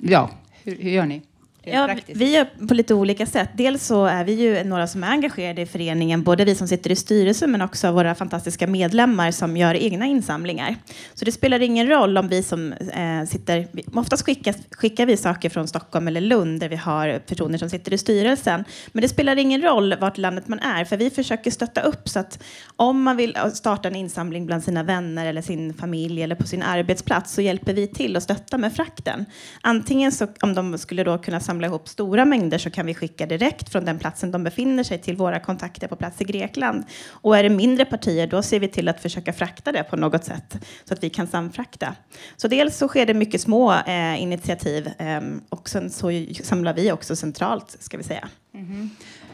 ja, 0.00 0.30
hur, 0.64 0.76
hur 0.80 0.90
gör 0.90 1.06
ni? 1.06 1.22
Ja, 1.64 1.96
vi 2.06 2.34
gör 2.34 2.66
på 2.68 2.74
lite 2.74 2.94
olika 2.94 3.26
sätt. 3.26 3.50
Dels 3.54 3.86
så 3.86 4.04
är 4.04 4.24
vi 4.24 4.32
ju 4.32 4.64
några 4.64 4.86
som 4.86 5.04
är 5.04 5.08
engagerade 5.08 5.62
i 5.62 5.66
föreningen, 5.66 6.22
både 6.22 6.44
vi 6.44 6.54
som 6.54 6.68
sitter 6.68 6.90
i 6.90 6.96
styrelsen 6.96 7.50
men 7.50 7.62
också 7.62 7.92
våra 7.92 8.14
fantastiska 8.14 8.66
medlemmar 8.66 9.30
som 9.30 9.56
gör 9.56 9.74
egna 9.74 10.06
insamlingar. 10.06 10.76
Så 11.14 11.24
det 11.24 11.32
spelar 11.32 11.62
ingen 11.62 11.88
roll 11.88 12.18
om 12.18 12.28
vi 12.28 12.42
som 12.42 12.72
eh, 12.72 13.24
sitter, 13.28 13.66
oftast 13.94 14.24
skickas, 14.24 14.56
skickar 14.70 15.06
vi 15.06 15.16
saker 15.16 15.50
från 15.50 15.68
Stockholm 15.68 16.08
eller 16.08 16.20
Lund 16.20 16.60
där 16.60 16.68
vi 16.68 16.76
har 16.76 17.18
personer 17.18 17.58
som 17.58 17.70
sitter 17.70 17.92
i 17.92 17.98
styrelsen. 17.98 18.64
Men 18.92 19.02
det 19.02 19.08
spelar 19.08 19.36
ingen 19.36 19.62
roll 19.62 19.94
vart 20.00 20.18
landet 20.18 20.48
man 20.48 20.58
är, 20.58 20.84
för 20.84 20.96
vi 20.96 21.10
försöker 21.10 21.50
stötta 21.50 21.80
upp 21.80 22.08
så 22.08 22.18
att 22.18 22.42
om 22.76 23.02
man 23.02 23.16
vill 23.16 23.36
starta 23.54 23.88
en 23.88 23.96
insamling 23.96 24.46
bland 24.46 24.64
sina 24.64 24.82
vänner 24.82 25.26
eller 25.26 25.42
sin 25.42 25.74
familj 25.74 26.22
eller 26.22 26.34
på 26.34 26.46
sin 26.46 26.62
arbetsplats 26.62 27.34
så 27.34 27.42
hjälper 27.42 27.72
vi 27.72 27.86
till 27.86 28.16
att 28.16 28.22
stötta 28.22 28.58
med 28.58 28.72
frakten. 28.72 29.26
Antingen 29.60 30.12
så 30.12 30.26
om 30.40 30.54
de 30.54 30.78
skulle 30.78 31.04
då 31.04 31.18
kunna 31.18 31.40
samla 31.52 31.66
ihop 31.66 31.88
stora 31.88 32.24
mängder 32.24 32.58
så 32.58 32.70
kan 32.70 32.86
vi 32.86 32.94
skicka 32.94 33.26
direkt 33.26 33.68
från 33.68 33.84
den 33.84 33.98
platsen 33.98 34.30
de 34.30 34.44
befinner 34.44 34.84
sig 34.84 34.98
till 34.98 35.16
våra 35.16 35.40
kontakter 35.40 35.88
på 35.88 35.96
plats 35.96 36.20
i 36.20 36.24
Grekland. 36.24 36.84
Och 37.10 37.36
är 37.36 37.42
det 37.42 37.48
mindre 37.48 37.84
partier 37.84 38.26
då 38.26 38.42
ser 38.42 38.60
vi 38.60 38.68
till 38.68 38.88
att 38.88 39.00
försöka 39.00 39.32
frakta 39.32 39.72
det 39.72 39.82
på 39.82 39.96
något 39.96 40.24
sätt 40.24 40.56
så 40.84 40.94
att 40.94 41.02
vi 41.04 41.10
kan 41.10 41.26
samfrakta. 41.26 41.94
Så 42.36 42.48
dels 42.48 42.76
så 42.76 42.88
sker 42.88 43.06
det 43.06 43.14
mycket 43.14 43.40
små 43.40 43.72
eh, 43.72 44.22
initiativ 44.22 44.88
eh, 44.98 45.20
och 45.48 45.68
sen 45.68 45.90
så 45.90 46.10
samlar 46.42 46.74
vi 46.74 46.92
också 46.92 47.16
centralt 47.16 47.76
ska 47.80 47.96
vi 47.96 48.02
säga. 48.02 48.28
Mm-hmm. 48.54 48.88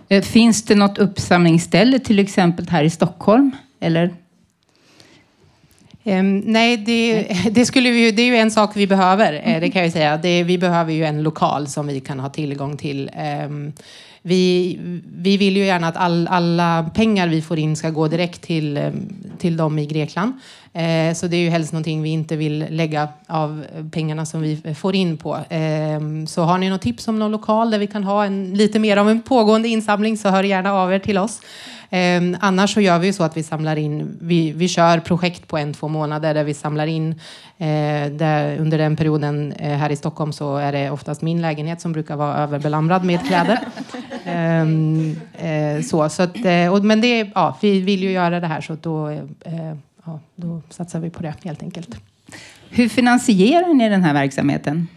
Eh, 0.08 0.22
Finns 0.22 0.64
det 0.64 0.74
något 0.74 0.98
uppsamlingsställe 0.98 1.98
till 1.98 2.18
exempel 2.18 2.68
här 2.68 2.84
i 2.84 2.90
Stockholm? 2.90 3.50
Eller? 3.80 4.14
Ehm, 6.08 6.38
nej, 6.38 6.76
det, 6.76 7.26
det, 7.50 7.66
skulle 7.66 7.90
vi, 7.90 8.10
det 8.10 8.22
är 8.22 8.26
ju 8.26 8.36
en 8.36 8.50
sak 8.50 8.70
vi 8.74 8.86
behöver, 8.86 9.42
eh, 9.44 9.60
det 9.60 9.70
kan 9.70 9.80
jag 9.80 9.86
ju 9.86 9.92
säga. 9.92 10.16
Det, 10.16 10.42
vi 10.42 10.58
behöver 10.58 10.92
ju 10.92 11.04
en 11.04 11.22
lokal 11.22 11.66
som 11.66 11.86
vi 11.86 12.00
kan 12.00 12.20
ha 12.20 12.28
tillgång 12.28 12.76
till. 12.76 13.10
Ehm, 13.14 13.72
vi, 14.22 14.78
vi 15.04 15.36
vill 15.36 15.56
ju 15.56 15.64
gärna 15.64 15.88
att 15.88 15.96
all, 15.96 16.28
alla 16.28 16.90
pengar 16.94 17.28
vi 17.28 17.42
får 17.42 17.58
in 17.58 17.76
ska 17.76 17.90
gå 17.90 18.08
direkt 18.08 18.42
till, 18.42 18.76
eh, 18.76 18.90
till 19.38 19.56
dem 19.56 19.78
i 19.78 19.86
Grekland. 19.86 20.32
Eh, 20.72 21.14
så 21.14 21.26
det 21.26 21.36
är 21.36 21.40
ju 21.40 21.50
helst 21.50 21.72
någonting 21.72 22.02
vi 22.02 22.08
inte 22.08 22.36
vill 22.36 22.66
lägga 22.70 23.08
av 23.26 23.64
pengarna 23.92 24.26
som 24.26 24.42
vi 24.42 24.74
får 24.78 24.94
in 24.94 25.16
på. 25.16 25.36
Eh, 25.36 26.00
så 26.26 26.42
har 26.42 26.58
ni 26.58 26.68
något 26.68 26.82
tips 26.82 27.08
om 27.08 27.18
någon 27.18 27.30
lokal 27.30 27.70
där 27.70 27.78
vi 27.78 27.86
kan 27.86 28.04
ha 28.04 28.24
en, 28.24 28.54
lite 28.54 28.78
mer 28.78 28.96
av 28.96 29.10
en 29.10 29.22
pågående 29.22 29.68
insamling 29.68 30.16
så 30.16 30.28
hör 30.28 30.42
gärna 30.42 30.72
av 30.72 30.92
er 30.92 30.98
till 30.98 31.18
oss. 31.18 31.40
Eh, 31.90 32.22
annars 32.40 32.74
så 32.74 32.80
gör 32.80 32.98
vi 32.98 33.06
ju 33.06 33.12
så 33.12 33.24
att 33.24 33.36
vi 33.36 33.42
samlar 33.42 33.76
in, 33.76 34.18
vi, 34.20 34.52
vi 34.52 34.68
kör 34.68 35.00
projekt 35.00 35.48
på 35.48 35.58
en, 35.58 35.74
två 35.74 35.88
månader 35.88 36.34
där 36.34 36.44
vi 36.44 36.54
samlar 36.54 36.86
in, 36.86 37.10
eh, 37.58 38.12
där 38.12 38.58
under 38.58 38.78
den 38.78 38.96
perioden 38.96 39.52
eh, 39.52 39.76
här 39.76 39.90
i 39.90 39.96
Stockholm 39.96 40.32
så 40.32 40.56
är 40.56 40.72
det 40.72 40.90
oftast 40.90 41.22
min 41.22 41.42
lägenhet 41.42 41.80
som 41.80 41.92
brukar 41.92 42.16
vara 42.16 42.36
överbelamrad 42.36 43.04
med 43.04 43.26
kläder. 43.26 43.58
Ehm, 44.28 45.16
eh, 45.38 45.82
så, 45.82 46.08
så 46.08 46.22
att, 46.22 46.44
eh, 46.44 46.72
och, 46.72 46.84
men 46.84 47.00
det, 47.00 47.20
är- 47.20 47.32
ja, 47.34 47.58
vi 47.62 47.80
vill 47.80 48.02
ju 48.02 48.10
göra 48.10 48.40
det 48.40 48.46
här 48.46 48.60
så 48.60 48.76
då, 48.82 49.08
eh, 49.08 49.74
ja, 50.04 50.20
då 50.36 50.62
satsar 50.68 51.00
vi 51.00 51.10
på 51.10 51.22
det 51.22 51.34
helt 51.44 51.62
enkelt. 51.62 51.88
Hur 52.70 52.88
finansierar 52.88 53.74
ni 53.74 53.88
den 53.88 54.02
här 54.04 54.14
verksamheten? 54.14 54.88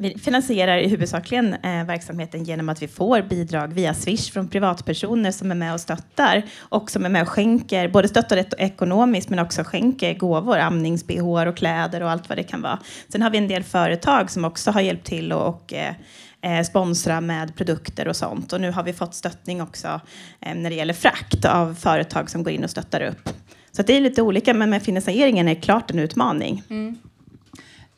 Vi 0.00 0.18
finansierar 0.18 0.78
i 0.78 0.88
huvudsakligen 0.88 1.54
eh, 1.54 1.84
verksamheten 1.84 2.44
genom 2.44 2.68
att 2.68 2.82
vi 2.82 2.88
får 2.88 3.22
bidrag 3.22 3.68
via 3.72 3.94
Swish 3.94 4.32
från 4.32 4.48
privatpersoner 4.48 5.30
som 5.30 5.50
är 5.50 5.54
med 5.54 5.74
och 5.74 5.80
stöttar 5.80 6.42
och 6.58 6.90
som 6.90 7.04
är 7.04 7.08
med 7.08 7.22
och 7.22 7.28
skänker, 7.28 7.88
både 7.88 8.08
stöttar 8.08 8.36
det 8.36 8.54
ekonomiskt 8.58 9.30
men 9.30 9.38
också 9.38 9.62
skänker 9.64 10.14
gåvor, 10.14 10.58
amnings 10.58 11.04
och 11.48 11.56
kläder 11.56 12.02
och 12.02 12.10
allt 12.10 12.28
vad 12.28 12.38
det 12.38 12.42
kan 12.42 12.62
vara. 12.62 12.78
Sen 13.08 13.22
har 13.22 13.30
vi 13.30 13.38
en 13.38 13.48
del 13.48 13.62
företag 13.62 14.30
som 14.30 14.44
också 14.44 14.70
har 14.70 14.80
hjälpt 14.80 15.06
till 15.06 15.32
och, 15.32 15.48
och 15.48 15.72
eh, 15.72 15.94
eh, 16.42 16.62
sponsra 16.62 17.20
med 17.20 17.56
produkter 17.56 18.08
och 18.08 18.16
sånt. 18.16 18.52
Och 18.52 18.60
nu 18.60 18.70
har 18.70 18.82
vi 18.82 18.92
fått 18.92 19.14
stöttning 19.14 19.62
också 19.62 20.00
eh, 20.40 20.54
när 20.54 20.70
det 20.70 20.76
gäller 20.76 20.94
frakt 20.94 21.44
av 21.44 21.74
företag 21.74 22.30
som 22.30 22.42
går 22.42 22.52
in 22.52 22.64
och 22.64 22.70
stöttar 22.70 23.00
upp. 23.00 23.28
Så 23.72 23.80
att 23.80 23.86
det 23.86 23.96
är 23.96 24.00
lite 24.00 24.22
olika, 24.22 24.54
men 24.54 24.70
med 24.70 24.82
finansieringen 24.82 25.48
är 25.48 25.54
klart 25.54 25.90
en 25.90 25.98
utmaning. 25.98 26.62
Mm. 26.70 26.96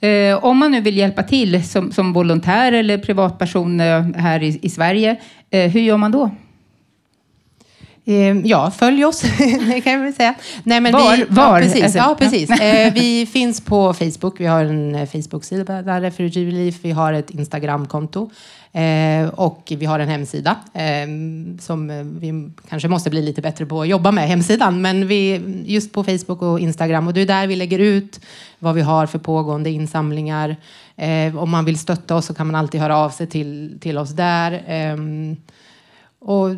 Eh, 0.00 0.44
om 0.44 0.58
man 0.58 0.70
nu 0.70 0.80
vill 0.80 0.96
hjälpa 0.96 1.22
till 1.22 1.68
som, 1.68 1.92
som 1.92 2.12
volontär 2.12 2.72
eller 2.72 2.98
privatperson 2.98 3.80
eh, 3.80 4.02
här 4.02 4.42
i, 4.42 4.58
i 4.62 4.68
Sverige, 4.68 5.16
eh, 5.50 5.70
hur 5.70 5.80
gör 5.80 5.96
man 5.96 6.12
då? 6.12 6.30
Eh, 8.04 8.38
Ja, 8.44 8.70
följ 8.70 9.04
oss, 9.04 9.20
det 9.68 9.80
kan 9.80 9.92
jag 9.92 10.00
väl 10.00 10.14
säga. 10.14 10.34
Nej, 10.64 10.80
men 10.80 10.92
Var? 10.92 11.16
Vi, 11.16 11.24
Var? 11.28 11.58
Ja, 11.58 11.64
precis. 11.64 11.82
Alltså, 11.82 11.98
Ja, 11.98 12.16
precis. 12.18 12.50
Eh, 12.50 12.92
Vi 12.94 13.26
finns 13.26 13.60
på 13.60 13.92
Facebook. 13.92 14.40
Vi 14.40 14.46
har 14.46 14.64
en 14.64 14.94
eh, 14.94 15.06
Facebook-sida 15.06 15.82
där 15.82 16.00
Relief. 16.00 16.74
Vi 16.82 16.90
har 16.90 17.12
ett 17.12 17.30
Instagram-konto. 17.30 18.30
Eh, 18.72 19.28
och 19.28 19.72
vi 19.76 19.86
har 19.86 19.98
en 19.98 20.08
hemsida 20.08 20.56
som 21.60 21.90
eh, 21.90 21.96
vi 21.96 22.50
kanske 22.68 22.88
måste 22.88 23.10
bli 23.10 23.22
lite 23.22 23.42
bättre 23.42 23.66
på 23.66 23.82
att 23.82 23.88
jobba 23.88 24.12
med, 24.12 24.28
hemsidan. 24.28 24.82
Men 24.82 25.06
vi, 25.06 25.42
just 25.66 25.92
på 25.92 26.04
Facebook 26.04 26.42
och 26.42 26.60
Instagram. 26.60 27.06
Och 27.06 27.14
det 27.14 27.20
är 27.20 27.26
där 27.26 27.46
vi 27.46 27.56
lägger 27.56 27.78
ut 27.78 28.20
vad 28.58 28.74
vi 28.74 28.80
har 28.80 29.06
för 29.06 29.18
pågående 29.18 29.70
insamlingar. 29.70 30.56
Om 31.38 31.50
man 31.50 31.64
vill 31.64 31.78
stötta 31.78 32.16
oss 32.16 32.26
så 32.26 32.34
kan 32.34 32.46
man 32.46 32.54
alltid 32.54 32.80
höra 32.80 32.96
av 32.96 33.10
sig 33.10 33.26
till, 33.26 33.78
till 33.80 33.98
oss 33.98 34.10
där. 34.10 34.62
Ehm, 34.66 35.36
och, 36.18 36.48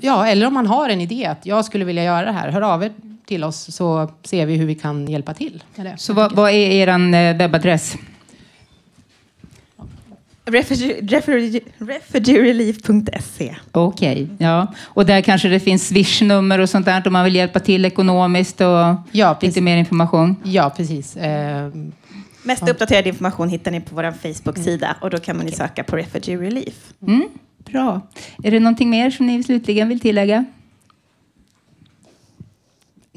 ja, 0.00 0.26
eller 0.26 0.46
om 0.46 0.54
man 0.54 0.66
har 0.66 0.88
en 0.88 1.00
idé 1.00 1.26
att 1.26 1.46
jag 1.46 1.64
skulle 1.64 1.84
vilja 1.84 2.04
göra 2.04 2.26
det 2.26 2.32
här, 2.32 2.50
hör 2.50 2.62
av 2.62 2.82
er 2.82 2.92
till 3.26 3.44
oss 3.44 3.74
så 3.74 4.10
ser 4.24 4.46
vi 4.46 4.56
hur 4.56 4.66
vi 4.66 4.74
kan 4.74 5.08
hjälpa 5.08 5.34
till. 5.34 5.62
Det. 5.76 5.94
Så 5.98 6.12
vad, 6.12 6.32
vad 6.32 6.50
är 6.50 6.70
er 6.70 6.88
eh, 6.88 7.36
webbadress? 7.36 7.96
Refugee, 10.44 11.00
refugee, 11.02 11.60
refugeerelief.se. 11.78 13.56
Okej, 13.72 14.28
ja. 14.38 14.66
Och 14.84 15.06
där 15.06 15.20
kanske 15.20 15.48
det 15.48 15.60
finns 15.60 15.88
swishnummer 15.88 16.58
och 16.58 16.70
sånt 16.70 16.86
där 16.86 17.06
om 17.06 17.12
man 17.12 17.24
vill 17.24 17.34
hjälpa 17.34 17.60
till 17.60 17.84
ekonomiskt 17.84 18.60
och 18.60 18.94
Ja, 19.12 19.38
lite 19.40 19.60
mer 19.60 19.76
information. 19.76 20.36
Ja, 20.42 20.72
precis. 20.76 21.16
Ehm, 21.20 21.92
Mest 22.42 22.68
uppdaterad 22.68 23.06
information 23.06 23.48
hittar 23.48 23.70
ni 23.70 23.80
på 23.80 23.94
vår 23.94 24.12
Facebook-sida 24.12 24.96
och 25.00 25.10
då 25.10 25.18
kan 25.18 25.36
man 25.36 25.46
ju 25.46 25.52
söka 25.52 25.84
på 25.84 25.96
Refugee 25.96 26.36
Relief. 26.36 26.92
Mm, 27.06 27.28
bra. 27.72 28.00
Är 28.42 28.50
det 28.50 28.60
någonting 28.60 28.90
mer 28.90 29.10
som 29.10 29.26
ni 29.26 29.42
slutligen 29.42 29.88
vill 29.88 30.00
tillägga? 30.00 30.44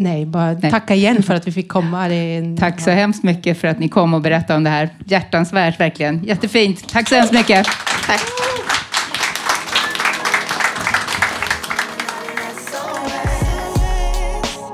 nej, 0.01 0.25
bara 0.25 0.53
Nej. 0.53 0.72
tacka 0.72 0.96
igen 0.96 1.24
för 1.24 1.34
att 1.34 1.48
vi 1.48 1.51
fick 1.51 1.67
komma. 1.70 2.10
En, 2.10 2.58
Tack 2.58 2.81
så 2.81 2.91
hemskt 2.91 3.24
mycket 3.24 3.58
för 3.58 3.67
att 3.67 3.79
ni 3.79 3.89
kom 3.89 4.13
och 4.13 4.22
berättade 4.22 4.58
om 4.58 4.63
det 4.63 4.70
här. 4.70 4.89
Hjärtansvärt 5.05 5.79
verkligen. 5.79 6.24
Jättefint. 6.24 6.89
Tack 6.89 7.10
så 7.10 7.15
hemskt 7.15 7.34
mycket. 7.34 7.67
Tack. 8.05 8.22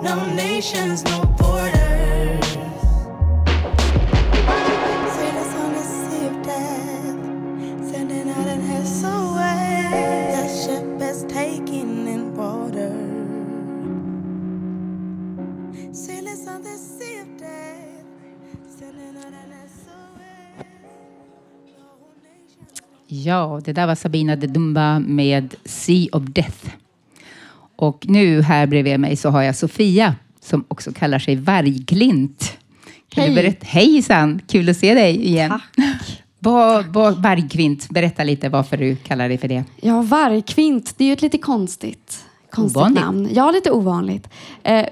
No 0.04 0.16
nations, 0.36 1.04
no 1.04 1.17
Ja, 23.08 23.62
det 23.66 23.74
där 23.74 23.88
var 23.88 23.96
Sabina 23.96 24.36
de 24.36 24.48
Dumba 24.48 25.00
med 25.00 25.56
Sea 25.66 26.08
of 26.12 26.24
Death. 26.24 26.70
Och 27.76 28.06
nu 28.08 28.42
här 28.42 28.68
bredvid 28.68 29.00
mig 29.00 29.16
så 29.16 29.30
har 29.30 29.42
jag 29.42 29.56
Sofia 29.56 30.16
som 30.42 30.66
också 30.68 30.92
kallar 30.94 31.20
sig 31.20 31.36
Vargklint. 31.36 32.58
Kan 33.10 33.24
Hej. 33.24 33.36
Berätta? 33.36 33.66
Hejsan! 33.66 34.42
Kul 34.48 34.70
att 34.70 34.78
se 34.78 34.94
dig 34.94 35.26
igen. 35.26 35.60
Vad, 36.40 36.86
vad, 36.86 37.22
vargklint, 37.24 37.90
berätta 37.90 38.24
lite 38.24 38.50
varför 38.50 38.78
du 38.78 38.96
kallar 38.96 39.30
dig 39.30 39.38
för 39.38 39.48
det. 39.48 39.64
Ja, 39.82 40.02
vargkvint, 40.02 40.94
det 40.98 41.04
är 41.04 41.08
ju 41.08 41.14
ett 41.14 41.22
lite 41.22 41.38
konstigt, 41.38 42.26
Konstigt 42.52 42.78
Ovanligt. 42.78 43.02
namn. 43.02 43.30
Ja, 43.34 43.52
lite 43.52 43.72
ovanligt. 43.72 44.30
Eh, 44.64 44.86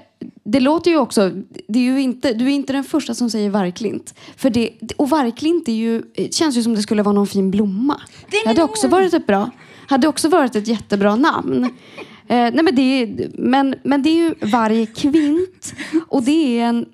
det 0.46 0.60
låter 0.60 0.90
ju 0.90 0.96
också... 0.96 1.30
Det 1.68 1.78
är 1.78 1.82
ju 1.82 2.00
inte, 2.00 2.32
du 2.32 2.44
är 2.44 2.50
inte 2.50 2.72
den 2.72 2.84
första 2.84 3.14
som 3.14 3.30
säger 3.30 3.50
vargklint. 3.50 4.14
För 4.36 4.50
det, 4.50 4.70
och 4.96 5.10
vargklint 5.10 5.68
är 5.68 5.72
ju, 5.72 6.02
känns 6.30 6.56
ju 6.56 6.62
som 6.62 6.74
det 6.74 6.82
skulle 6.82 7.02
vara 7.02 7.14
någon 7.14 7.26
fin 7.26 7.50
blomma. 7.50 8.00
Det 8.30 8.48
hade 8.48 8.62
också 8.62 8.88
varit 8.88 9.14
ett 9.14 9.26
bra... 9.26 9.50
Hade 9.88 10.08
också 10.08 10.28
varit 10.28 10.56
ett 10.56 10.68
jättebra 10.68 11.16
namn. 11.16 11.64
Eh, 12.28 12.36
nej 12.36 12.62
men, 12.62 12.74
det 12.74 12.82
är, 12.82 13.30
men, 13.34 13.74
men 13.82 14.02
det 14.02 14.10
är 14.10 14.14
ju 14.14 14.34
vargkvint. 14.40 15.74
Och 16.08 16.22
det 16.22 16.58
är 16.58 16.64
en... 16.64 16.86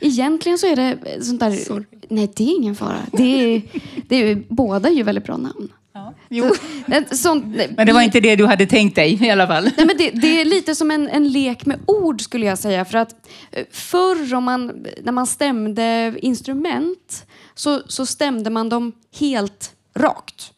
Egentligen 0.00 0.58
så 0.58 0.66
är 0.66 0.76
det 0.76 1.24
sånt 1.24 1.40
där... 1.40 1.84
Nej, 2.08 2.32
det 2.36 2.44
är 2.44 2.56
ingen 2.56 2.74
fara. 2.74 2.98
Det 3.12 3.54
är, 3.54 3.62
det 4.08 4.16
är, 4.16 4.42
båda 4.48 4.88
är 4.88 4.92
ju 4.92 5.02
väldigt 5.02 5.24
bra 5.24 5.36
namn. 5.36 5.68
Jo. 6.28 6.54
Så, 7.08 7.16
sånt, 7.16 7.44
Men 7.76 7.86
det 7.86 7.92
var 7.92 8.02
inte 8.02 8.20
det 8.20 8.36
du 8.36 8.46
hade 8.46 8.66
tänkt 8.66 8.96
dig 8.96 9.26
i 9.26 9.30
alla 9.30 9.46
fall. 9.46 9.64
Nej, 9.64 9.86
men 9.86 9.96
det, 9.96 10.10
det 10.10 10.40
är 10.40 10.44
lite 10.44 10.74
som 10.74 10.90
en, 10.90 11.08
en 11.08 11.28
lek 11.28 11.66
med 11.66 11.78
ord 11.86 12.22
skulle 12.22 12.46
jag 12.46 12.58
säga. 12.58 12.84
För 12.84 12.98
att 12.98 13.14
eh, 13.50 13.64
förr 13.70 14.34
om 14.34 14.44
man, 14.44 14.86
när 15.02 15.12
man 15.12 15.26
stämde 15.26 16.14
instrument 16.18 17.26
så, 17.54 17.82
så 17.86 18.06
stämde 18.06 18.50
man 18.50 18.68
dem 18.68 18.92
helt 19.18 19.74
rakt. 19.96 20.52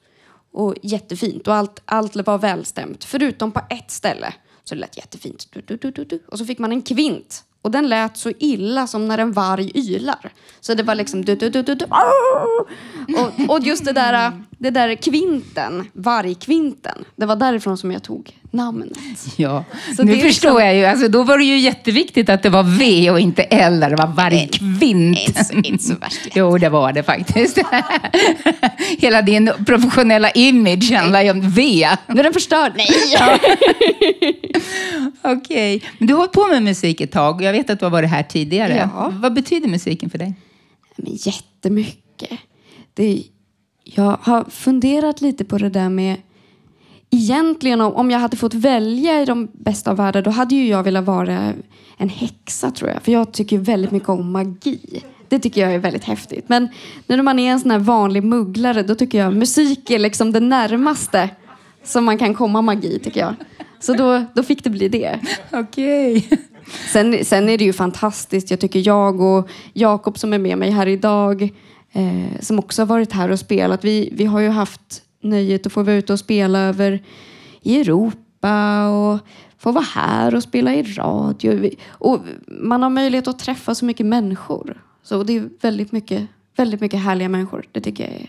Och 0.52 0.75
jättefint. 0.82 1.49
Och 1.49 1.54
allt, 1.54 1.82
allt 1.85 2.16
var 2.26 2.38
välstämt. 2.38 3.04
Förutom 3.04 3.52
på 3.52 3.61
ett 3.70 3.90
ställe. 3.90 4.35
Så 4.64 4.75
det 4.75 4.80
lät 4.80 4.97
jättefint. 4.97 5.49
Du, 5.52 5.61
du, 5.61 5.76
du, 5.76 5.90
du, 5.90 6.04
du. 6.04 6.23
Och 6.26 6.38
så 6.38 6.44
fick 6.44 6.59
man 6.59 6.73
en 6.73 6.82
kvint. 6.82 7.44
Och 7.62 7.70
den 7.70 7.88
lät 7.88 8.16
så 8.16 8.32
illa 8.38 8.87
som 8.87 9.09
när 9.09 9.18
en 9.18 9.32
varg 9.32 9.70
ylar. 9.75 10.32
Så 10.61 10.75
det 10.75 10.82
var 10.82 10.94
liksom 10.94 11.25
du, 11.25 11.37
du, 11.37 11.50
du, 11.50 11.62
du, 11.62 11.75
du. 11.75 11.85
Och, 13.16 13.50
och 13.50 13.61
just 13.61 13.85
det 13.85 13.92
där, 13.92 14.32
det 14.60 14.70
där 14.70 14.94
kvinten, 14.94 15.86
vargkvinten. 15.92 17.04
Det 17.16 17.26
var 17.26 17.36
därifrån 17.36 17.78
som 17.78 17.92
jag 17.92 18.02
tog 18.02 18.36
namnet. 18.50 18.98
Ja, 19.36 19.64
Så 19.96 20.02
nu 20.02 20.12
förstår 20.12 20.26
liksom- 20.28 20.60
jag 20.60 20.76
ju. 20.76 20.84
Alltså, 20.84 21.08
då 21.08 21.22
var 21.22 21.38
det 21.38 21.44
ju 21.44 21.58
jätteviktigt 21.58 22.28
att 22.28 22.42
det 22.42 22.48
var 22.50 22.62
V 22.78 23.10
och 23.10 23.20
inte 23.20 23.42
L, 23.42 23.80
det 23.80 23.96
var 23.96 24.06
vargkvint. 24.06 25.18
Inte 25.28 25.44
så- 25.44 25.54
inte 25.54 25.84
så 25.84 25.94
värst 25.94 26.24
lätt. 26.24 26.36
Jo, 26.36 26.58
det 26.58 26.68
var 26.68 26.92
det 26.92 27.02
faktiskt. 27.02 27.58
Hela 28.98 29.22
din 29.22 29.50
professionella 29.66 30.30
image 30.30 30.92
handlar 30.92 31.22
ju 31.22 31.30
om 31.30 31.50
V. 31.50 31.88
Nu 32.08 32.20
är 32.20 32.24
den 32.24 32.32
förstörd. 32.32 32.72
Nej! 32.76 32.88
Okej, 35.22 35.82
men 35.98 36.06
du 36.08 36.14
har 36.14 36.18
hållit 36.18 36.32
på 36.32 36.46
med 36.46 36.62
musik 36.62 37.00
ett 37.00 37.12
tag. 37.12 37.42
Jag 37.42 37.52
vet 37.52 37.70
att 37.70 37.78
du 37.78 37.84
har 37.84 37.90
varit 37.90 38.10
här 38.10 38.22
tidigare. 38.22 38.88
Ja. 38.94 39.12
Vad 39.14 39.32
betyder 39.34 39.68
musiken 39.68 40.10
för 40.10 40.18
dig? 40.18 40.34
Men 40.96 41.12
jättemycket. 41.16 42.38
Det, 42.94 43.22
jag 43.84 44.18
har 44.22 44.44
funderat 44.44 45.20
lite 45.20 45.44
på 45.44 45.58
det 45.58 45.68
där 45.68 45.88
med... 45.88 46.16
Egentligen 47.12 47.80
om, 47.80 48.10
jag 48.10 48.18
hade 48.18 48.37
fått 48.37 48.54
välja 48.54 49.22
i 49.22 49.25
de 49.25 49.49
bästa 49.52 49.90
av 49.90 49.96
världar 49.96 50.22
då 50.22 50.30
hade 50.30 50.54
ju 50.54 50.66
jag 50.66 50.82
velat 50.82 51.04
vara 51.04 51.52
en 51.96 52.08
häxa 52.08 52.70
tror 52.70 52.90
jag. 52.90 53.02
För 53.02 53.12
jag 53.12 53.32
tycker 53.32 53.58
väldigt 53.58 53.90
mycket 53.90 54.08
om 54.08 54.32
magi. 54.32 55.02
Det 55.28 55.38
tycker 55.38 55.60
jag 55.60 55.75
är 55.75 55.78
väldigt 55.78 56.04
häftigt. 56.04 56.49
Men 56.49 56.68
när 57.06 57.22
man 57.22 57.38
är 57.38 57.52
en 57.52 57.60
sån 57.60 57.70
här 57.70 57.78
vanlig 57.78 58.25
mugglare 58.25 58.82
då 58.82 58.94
tycker 58.94 59.18
jag 59.18 59.37
musik 59.37 59.90
är 59.90 59.99
liksom 59.99 60.32
det 60.32 60.40
närmaste 60.40 61.30
som 61.84 62.04
man 62.04 62.18
kan 62.18 62.34
komma 62.34 62.62
magi 62.62 62.99
tycker 62.99 63.20
jag. 63.20 63.34
Så 63.80 63.94
då, 63.94 64.25
då 64.34 64.42
fick 64.42 64.64
det 64.64 64.70
bli 64.70 64.88
det. 64.88 65.18
Okej. 65.52 66.28
Sen, 66.92 67.25
sen 67.25 67.49
är 67.49 67.58
det 67.58 67.64
ju 67.64 67.72
fantastiskt. 67.72 68.50
Jag 68.50 68.60
tycker 68.60 68.87
jag 68.87 69.20
och 69.20 69.49
Jakob 69.72 70.18
som 70.18 70.32
är 70.32 70.38
med 70.38 70.58
mig 70.58 70.70
här 70.70 70.87
idag, 70.87 71.50
eh, 71.92 72.40
som 72.40 72.59
också 72.59 72.82
har 72.82 72.87
varit 72.87 73.12
här 73.12 73.30
och 73.30 73.38
spelat. 73.38 73.85
Vi, 73.85 74.11
vi 74.12 74.25
har 74.25 74.40
ju 74.40 74.49
haft 74.49 75.02
nöjet 75.20 75.66
att 75.66 75.73
få 75.73 75.82
vara 75.82 75.97
ute 75.97 76.12
och 76.12 76.18
spela 76.18 76.59
över 76.59 77.02
i 77.62 77.80
Europa 77.80 78.88
och 78.88 79.18
få 79.59 79.73
vara 79.73 79.85
här 79.85 80.35
och 80.35 80.42
spela 80.42 80.75
i 80.75 80.82
radio. 80.82 81.70
Och 81.88 82.20
man 82.47 82.82
har 82.82 82.90
möjlighet 82.90 83.28
att 83.28 83.38
träffa 83.38 83.75
så 83.75 83.85
mycket 83.85 84.06
människor. 84.06 84.82
Så 85.02 85.23
det 85.23 85.37
är 85.37 85.49
väldigt 85.61 85.92
mycket, 85.92 86.26
väldigt 86.56 86.80
mycket 86.80 87.00
härliga 87.00 87.28
människor. 87.28 87.64
Det 87.73 87.80
tycker 87.80 88.04
jag 88.04 88.12
är 88.12 88.28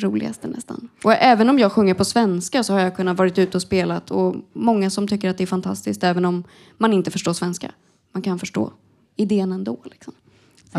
roligaste 0.00 0.48
nästan. 0.48 0.88
Och 1.04 1.12
även 1.12 1.50
om 1.50 1.58
jag 1.58 1.72
sjunger 1.72 1.94
på 1.94 2.04
svenska 2.04 2.62
så 2.62 2.72
har 2.72 2.80
jag 2.80 2.96
kunnat 2.96 3.18
varit 3.18 3.38
ute 3.38 3.56
och 3.56 3.62
spelat 3.62 4.10
och 4.10 4.36
många 4.52 4.90
som 4.90 5.08
tycker 5.08 5.30
att 5.30 5.38
det 5.38 5.44
är 5.44 5.46
fantastiskt 5.46 6.04
även 6.04 6.24
om 6.24 6.44
man 6.78 6.92
inte 6.92 7.10
förstår 7.10 7.32
svenska. 7.32 7.70
Man 8.12 8.22
kan 8.22 8.38
förstå 8.38 8.72
idén 9.16 9.52
ändå. 9.52 9.78
Liksom. 9.84 10.14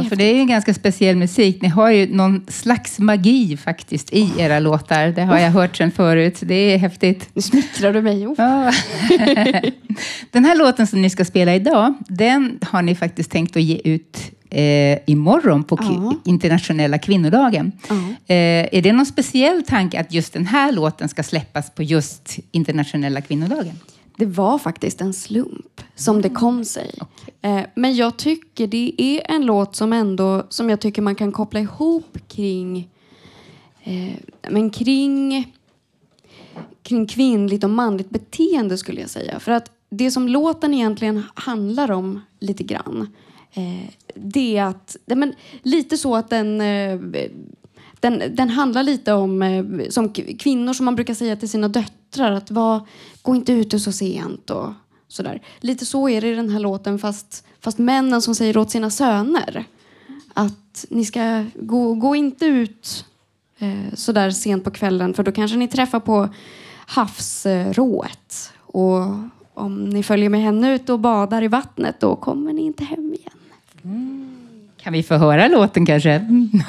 Ja, 0.03 0.09
för 0.09 0.15
det 0.15 0.23
är 0.23 0.33
ju 0.33 0.39
en 0.39 0.47
ganska 0.47 0.73
speciell 0.73 1.15
musik. 1.15 1.61
Ni 1.61 1.67
har 1.67 1.91
ju 1.91 2.15
någon 2.15 2.45
slags 2.47 2.99
magi 2.99 3.57
faktiskt 3.57 4.13
i 4.13 4.31
era 4.37 4.59
låtar. 4.59 5.07
Det 5.07 5.21
har 5.21 5.37
jag 5.39 5.51
hört 5.51 5.77
sedan 5.77 5.91
förut. 5.91 6.37
Det 6.41 6.55
är 6.55 6.77
häftigt. 6.77 7.29
Nu 7.33 7.41
smickrar 7.41 7.93
du 7.93 8.01
mig. 8.01 8.27
Oh. 8.27 8.33
Ja. 8.37 8.71
Den 10.31 10.45
här 10.45 10.55
låten 10.57 10.87
som 10.87 11.01
ni 11.01 11.09
ska 11.09 11.25
spela 11.25 11.55
idag, 11.55 11.93
den 12.07 12.59
har 12.61 12.81
ni 12.81 12.95
faktiskt 12.95 13.31
tänkt 13.31 13.55
att 13.55 13.61
ge 13.63 13.81
ut 13.83 14.17
eh, 14.49 14.97
imorgon 15.05 15.63
på 15.63 15.77
Ja. 15.81 16.15
internationella 16.25 16.97
kvinnodagen. 16.97 17.71
Ja. 17.89 17.95
Eh, 18.35 18.67
är 18.71 18.81
det 18.81 18.93
någon 18.93 19.05
speciell 19.05 19.63
tanke 19.67 19.99
att 19.99 20.13
just 20.13 20.33
den 20.33 20.47
här 20.47 20.71
låten 20.71 21.09
ska 21.09 21.23
släppas 21.23 21.75
på 21.75 21.83
just 21.83 22.39
internationella 22.51 23.21
kvinnodagen? 23.21 23.79
Det 24.17 24.25
var 24.25 24.59
faktiskt 24.59 25.01
en 25.01 25.13
slump 25.13 25.81
som 25.95 26.21
det 26.21 26.29
kom 26.29 26.65
sig. 26.65 26.99
Eh, 27.41 27.61
men 27.75 27.95
jag 27.95 28.17
tycker 28.17 28.67
det 28.67 28.93
är 28.97 29.31
en 29.31 29.45
låt 29.45 29.75
som 29.75 29.93
ändå, 29.93 30.43
som 30.49 30.69
jag 30.69 30.81
tycker 30.81 31.01
man 31.01 31.15
kan 31.15 31.31
koppla 31.31 31.59
ihop 31.59 32.17
kring, 32.27 32.89
eh, 33.83 34.13
men 34.49 34.69
kring, 34.69 35.53
kring 36.83 37.07
kvinnligt 37.07 37.63
och 37.63 37.69
manligt 37.69 38.09
beteende 38.09 38.77
skulle 38.77 39.01
jag 39.01 39.09
säga. 39.09 39.39
För 39.39 39.51
att 39.51 39.71
det 39.89 40.11
som 40.11 40.27
låten 40.27 40.73
egentligen 40.73 41.23
handlar 41.33 41.91
om 41.91 42.21
lite 42.39 42.63
grann, 42.63 43.13
eh, 43.53 43.89
det 44.15 44.57
är 44.57 44.63
att, 44.63 44.97
men, 45.05 45.33
lite 45.61 45.97
så 45.97 46.15
att 46.15 46.29
den 46.29 46.57
den, 47.99 48.23
den 48.35 48.49
handlar 48.49 48.83
lite 48.83 49.13
om 49.13 49.87
som 49.89 50.13
kvinnor 50.13 50.73
som 50.73 50.85
man 50.85 50.95
brukar 50.95 51.13
säga 51.13 51.35
till 51.35 51.49
sina 51.49 51.67
döttrar 51.67 52.06
att 52.23 52.51
var, 52.51 52.87
gå 53.21 53.35
inte 53.35 53.53
ute 53.53 53.79
så 53.79 53.91
sent 53.91 54.49
och 54.49 54.73
sådär. 55.07 55.41
Lite 55.59 55.85
så 55.85 56.09
är 56.09 56.21
det 56.21 56.27
i 56.27 56.35
den 56.35 56.49
här 56.49 56.59
låten 56.59 56.99
fast, 56.99 57.45
fast 57.59 57.77
männen 57.77 58.21
som 58.21 58.35
säger 58.35 58.57
åt 58.57 58.71
sina 58.71 58.89
söner 58.89 59.65
att 60.33 60.85
ni 60.89 61.05
ska 61.05 61.45
gå, 61.55 61.93
gå 61.93 62.15
inte 62.15 62.45
ut 62.45 63.05
eh, 63.59 63.93
sådär 63.93 64.31
sent 64.31 64.63
på 64.63 64.71
kvällen 64.71 65.13
för 65.13 65.23
då 65.23 65.31
kanske 65.31 65.57
ni 65.57 65.67
träffar 65.67 65.99
på 65.99 66.29
havsrået. 66.85 68.53
Och 68.61 69.03
om 69.53 69.85
ni 69.89 70.03
följer 70.03 70.29
med 70.29 70.41
henne 70.41 70.75
ut 70.75 70.89
och 70.89 70.99
badar 70.99 71.43
i 71.43 71.47
vattnet 71.47 71.99
då 71.99 72.15
kommer 72.15 72.53
ni 72.53 72.61
inte 72.61 72.83
hem 72.83 73.13
igen. 73.13 73.33
Kan 74.77 74.93
vi 74.93 75.03
få 75.03 75.15
höra 75.15 75.47
låten 75.47 75.85
kanske? 75.85 76.27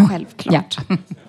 Självklart. 0.08 0.78
Ja. 0.88 0.96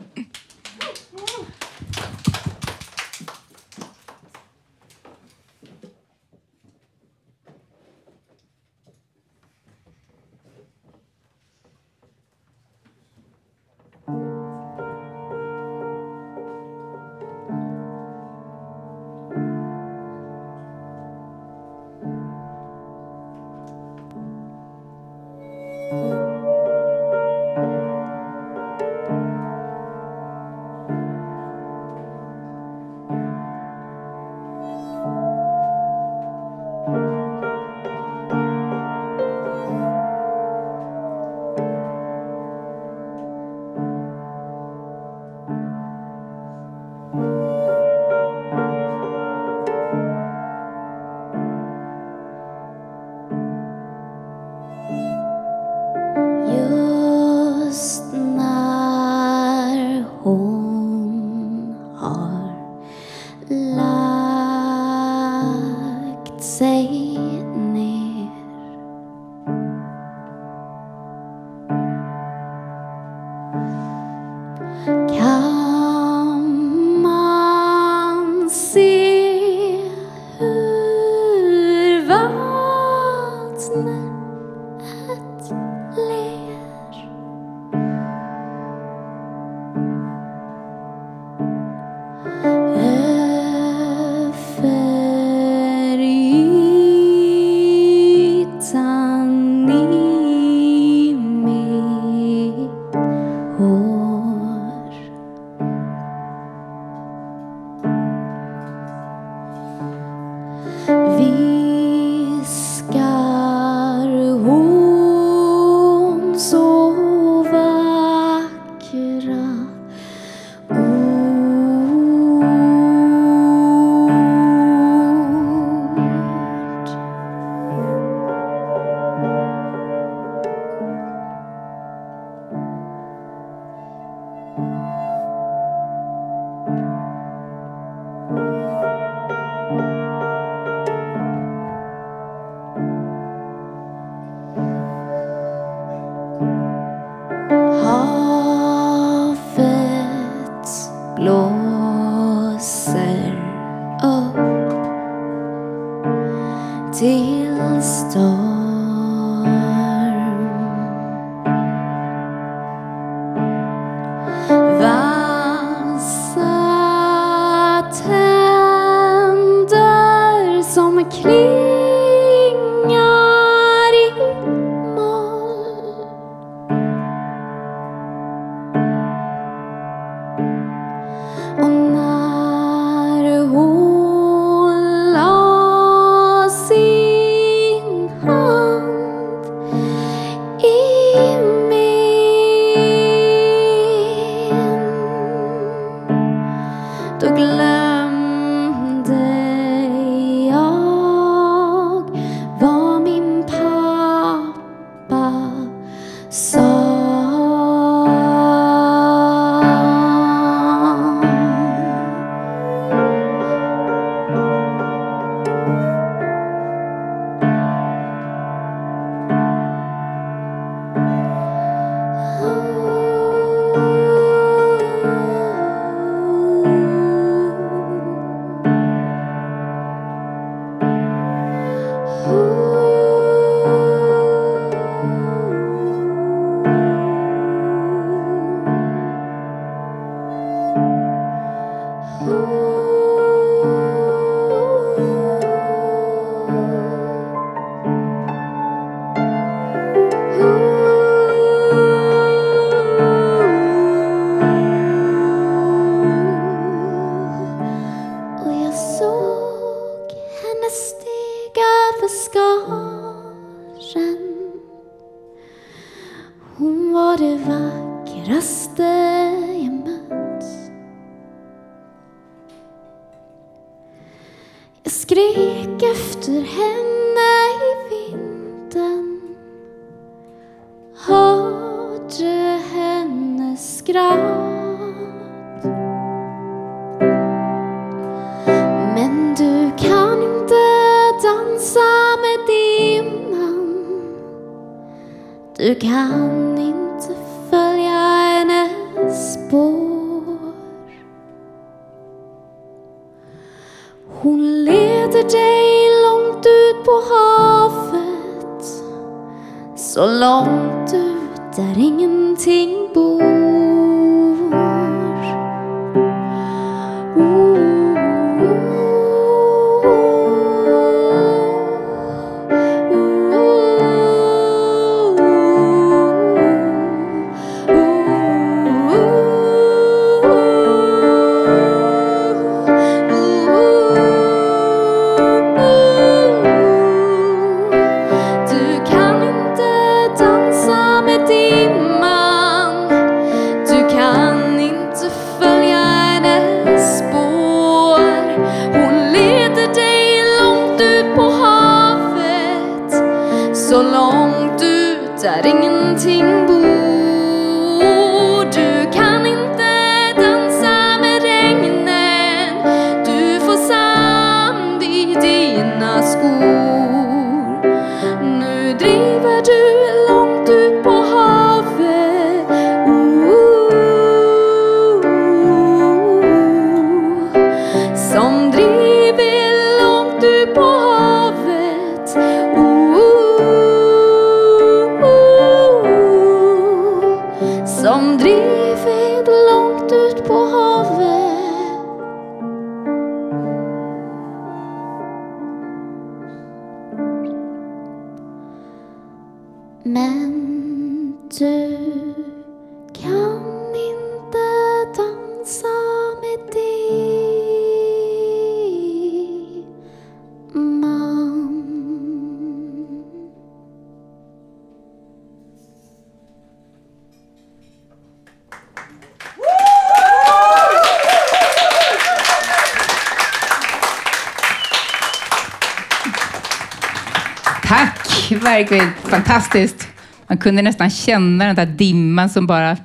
Verkligen 428.59 428.89
fantastiskt. 429.03 429.87
Man 430.27 430.37
kunde 430.37 430.61
nästan 430.61 430.89
känna 430.89 431.45
den 431.45 431.55
där 431.55 431.65
dimman 431.65 432.29
som 432.29 432.47
bara 432.47 432.77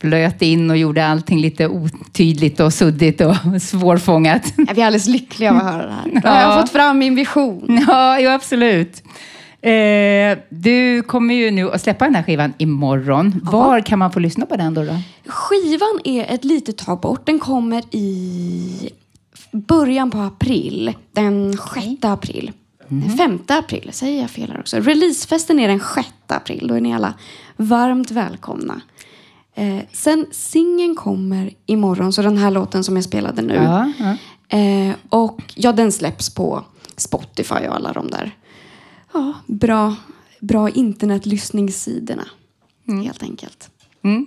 flöt 0.00 0.42
in 0.42 0.70
och 0.70 0.76
gjorde 0.76 1.06
allting 1.06 1.40
lite 1.40 1.68
otydligt 1.68 2.60
och 2.60 2.72
suddigt 2.72 3.20
och 3.20 3.36
svårfångat. 3.62 4.52
Ja, 4.56 4.64
Vi 4.74 4.82
är 4.82 4.86
alldeles 4.86 5.06
lyckliga 5.06 5.50
av 5.50 5.56
att 5.56 5.62
höra 5.62 5.86
det 5.86 5.92
här. 5.92 6.20
Ja. 6.24 6.40
Jag 6.40 6.48
har 6.48 6.60
fått 6.60 6.70
fram 6.72 6.98
min 6.98 7.14
vision. 7.14 7.84
Ja, 7.88 8.20
jo, 8.20 8.30
absolut. 8.30 9.02
Eh, 9.62 10.38
du 10.48 11.02
kommer 11.02 11.34
ju 11.34 11.50
nu 11.50 11.70
att 11.70 11.82
släppa 11.82 12.04
den 12.04 12.14
här 12.14 12.22
skivan 12.22 12.52
imorgon. 12.58 13.40
Var 13.44 13.80
kan 13.80 13.98
man 13.98 14.12
få 14.12 14.20
lyssna 14.20 14.46
på 14.46 14.56
den 14.56 14.74
då? 14.74 14.82
då? 14.82 14.96
Skivan 15.26 16.00
är 16.04 16.34
ett 16.34 16.44
litet 16.44 16.78
tag 16.78 17.00
bort. 17.00 17.26
Den 17.26 17.38
kommer 17.38 17.82
i 17.90 18.90
början 19.52 20.10
på 20.10 20.18
april. 20.18 20.94
Den 21.12 21.58
6 21.74 22.04
april. 22.04 22.52
Den 22.88 23.16
5 23.16 23.38
april, 23.48 23.90
säger 23.92 24.20
jag 24.20 24.30
fel 24.30 24.50
här 24.50 24.60
också. 24.60 24.76
Releasefesten 24.76 25.58
är 25.58 25.68
den 25.68 25.80
6 25.80 26.08
april. 26.26 26.66
Då 26.68 26.74
är 26.74 26.80
ni 26.80 26.94
alla 26.94 27.14
varmt 27.56 28.10
välkomna. 28.10 28.80
Eh, 29.54 29.78
sen 29.92 30.26
singeln 30.30 30.94
kommer 30.94 31.50
imorgon, 31.66 32.12
så 32.12 32.22
den 32.22 32.38
här 32.38 32.50
låten 32.50 32.84
som 32.84 32.96
jag 32.96 33.04
spelade 33.04 33.42
nu. 33.42 33.54
Ja, 33.54 33.92
ja. 33.98 34.16
Eh, 34.58 34.94
och 35.08 35.42
ja, 35.54 35.72
den 35.72 35.92
släpps 35.92 36.34
på 36.34 36.64
Spotify 36.96 37.54
och 37.68 37.74
alla 37.74 37.92
de 37.92 38.10
där 38.10 38.34
ja, 39.12 39.34
bra, 39.46 39.94
bra 40.40 40.70
internetlyssningssidorna. 40.70 42.24
Helt 43.04 43.22
enkelt. 43.22 43.70
Mm. 44.02 44.26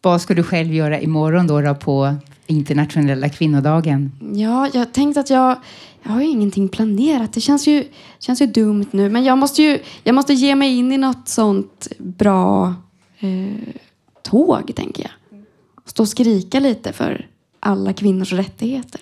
Vad 0.00 0.20
ska 0.20 0.34
du 0.34 0.42
själv 0.42 0.74
göra 0.74 1.00
imorgon 1.00 1.46
då, 1.46 1.60
då 1.60 1.74
på 1.74 2.14
internationella 2.46 3.28
kvinnodagen? 3.28 4.12
Ja, 4.34 4.68
jag 4.74 4.92
tänkte 4.92 5.20
att 5.20 5.30
jag, 5.30 5.56
jag 6.02 6.10
har 6.10 6.20
ju 6.20 6.28
ingenting 6.28 6.68
planerat. 6.68 7.32
Det 7.32 7.40
känns 7.40 7.66
ju, 7.66 7.84
känns 8.18 8.42
ju 8.42 8.46
dumt 8.46 8.86
nu. 8.90 9.10
Men 9.10 9.24
jag 9.24 9.38
måste 9.38 9.62
ju 9.62 9.78
jag 10.02 10.14
måste 10.14 10.34
ge 10.34 10.54
mig 10.54 10.78
in 10.78 10.92
i 10.92 10.98
något 10.98 11.28
sånt 11.28 11.88
bra 11.98 12.74
eh, 13.18 13.74
tåg, 14.22 14.72
tänker 14.76 15.02
jag. 15.02 15.40
Stå 15.84 16.02
och 16.02 16.08
skrika 16.08 16.60
lite 16.60 16.92
för 16.92 17.26
alla 17.60 17.92
kvinnors 17.92 18.32
rättigheter. 18.32 19.00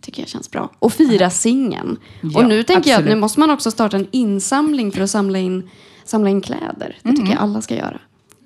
Tycker 0.00 0.22
jag 0.22 0.28
känns 0.28 0.50
bra. 0.50 0.70
Och 0.78 0.92
fira 0.92 1.30
singeln. 1.30 1.96
Mm. 2.20 2.32
Ja, 2.34 2.38
och 2.38 2.48
nu 2.48 2.62
tänker 2.62 2.90
jag 2.90 2.94
att 2.94 3.00
absolut. 3.00 3.16
nu 3.16 3.20
måste 3.20 3.40
man 3.40 3.50
också 3.50 3.70
starta 3.70 3.96
en 3.96 4.06
insamling 4.10 4.92
för 4.92 5.00
att 5.00 5.10
samla 5.10 5.38
in, 5.38 5.70
samla 6.04 6.30
in 6.30 6.40
kläder. 6.40 6.96
Det 7.02 7.10
tycker 7.10 7.32
jag 7.32 7.40
alla 7.40 7.60
ska 7.62 7.76
göra. 7.76 8.00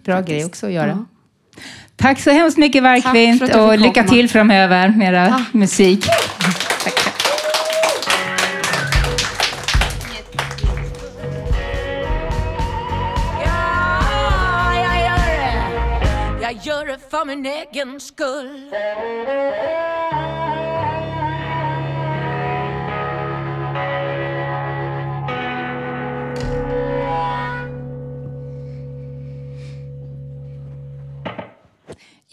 Bra 0.05 0.17
Faktiskt. 0.17 0.37
grej 0.37 0.45
också 0.45 0.67
att 0.67 0.73
göra. 0.73 0.89
Ja. 0.89 1.05
Tack 1.97 2.21
så 2.21 2.31
hemskt 2.31 2.59
mycket 2.59 2.83
Varkvint 2.83 3.43
och 3.43 3.71
fick 3.73 3.81
lycka 3.81 4.03
komma. 4.03 4.09
till 4.15 4.29
framöver 4.29 4.89
med 4.89 5.09
era 5.09 5.29
Tack. 5.29 5.53
musik. 5.55 6.05
Tack. 6.85 7.13
Ja, 13.45 14.75
jag 14.75 15.01
gör 15.01 15.27
det. 15.37 16.43
Jag 16.43 16.53
gör 16.67 16.87
det 16.87 16.99
för 17.11 17.25
min 17.25 17.47
egen 17.47 18.01
skull. 18.01 18.71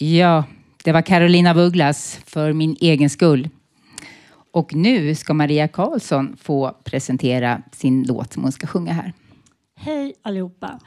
Ja, 0.04 0.44
det 0.84 0.92
var 0.92 1.02
Carolina 1.02 1.50
af 1.50 1.58
Ugglas 1.58 2.20
för 2.26 2.54
min 2.54 2.76
egen 2.80 3.10
skull. 3.10 3.50
Och 4.52 4.76
nu 4.76 5.16
ska 5.16 5.34
Maria 5.34 5.68
Karlsson 5.68 6.38
få 6.42 6.72
presentera 6.84 7.62
sin 7.72 8.04
låt 8.04 8.34
som 8.34 8.44
hon 8.44 8.52
ska 8.52 8.68
sjunga 8.68 8.94
här. 8.94 9.14
Hej 9.76 10.14
allihopa. 10.22 10.80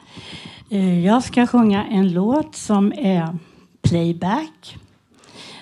Eh, 0.70 1.04
jag 1.06 1.24
ska 1.24 1.46
sjunga 1.46 1.84
en 1.84 2.12
låt 2.12 2.56
som 2.56 2.92
är 2.92 3.38
playback. 3.82 4.76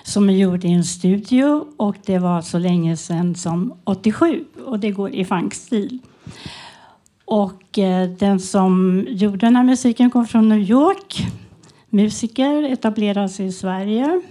Som 0.03 0.29
är 0.29 0.33
gjord 0.33 0.65
i 0.65 0.71
en 0.71 0.83
studio 0.83 1.65
och 1.77 1.95
det 2.05 2.19
var 2.19 2.41
så 2.41 2.57
länge 2.57 2.97
sedan 2.97 3.35
som 3.35 3.73
87 3.83 4.45
och 4.65 4.79
det 4.79 4.91
går 4.91 5.15
i 5.15 5.25
funkstil. 5.25 5.99
Och 7.25 7.79
eh, 7.79 8.09
den 8.09 8.39
som 8.39 9.03
gjorde 9.09 9.37
den 9.37 9.55
här 9.55 9.63
musiken 9.63 10.09
kom 10.09 10.27
från 10.27 10.49
New 10.49 10.69
York. 10.69 11.27
Musiker, 11.89 12.63
etablerade 12.63 13.29
sig 13.29 13.45
i 13.45 13.51
Sverige. 13.51 14.21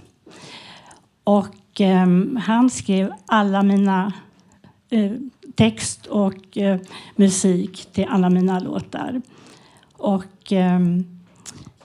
Och 1.24 1.80
eh, 1.80 2.06
han 2.38 2.70
skrev 2.70 3.12
alla 3.26 3.62
mina 3.62 4.12
eh, 4.90 5.12
text 5.54 6.06
och 6.06 6.58
eh, 6.58 6.80
musik 7.16 7.88
till 7.92 8.06
alla 8.08 8.30
mina 8.30 8.58
låtar. 8.58 9.22
Och 9.92 10.52
ehm, 10.52 11.04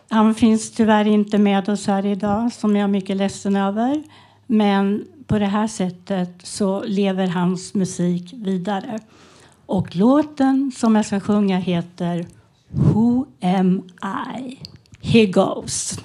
han 0.10 0.36
finns 0.36 0.72
tyvärr 0.72 1.08
inte 1.08 1.38
med 1.38 1.70
oss 1.70 1.88
här 1.88 2.06
idag, 2.06 2.54
som 2.54 2.76
jag 2.76 2.84
är 2.84 2.88
mycket 2.88 3.18
ledsen 3.18 3.56
över. 3.56 4.04
Men 4.48 5.06
på 5.28 5.40
det 5.40 5.46
här 5.46 5.68
sättet 5.68 6.30
så 6.44 6.84
lever 6.84 7.28
hans 7.28 7.74
musik 7.74 8.34
vidare. 8.34 9.00
Och 9.66 9.96
låten 9.96 10.72
som 10.76 10.96
jag 10.96 11.06
ska 11.06 11.20
sjunga 11.20 11.58
heter 11.58 12.26
Who 12.70 13.26
am 13.42 13.84
I? 14.38 14.58
Here 15.02 15.28
goes. 15.28 15.98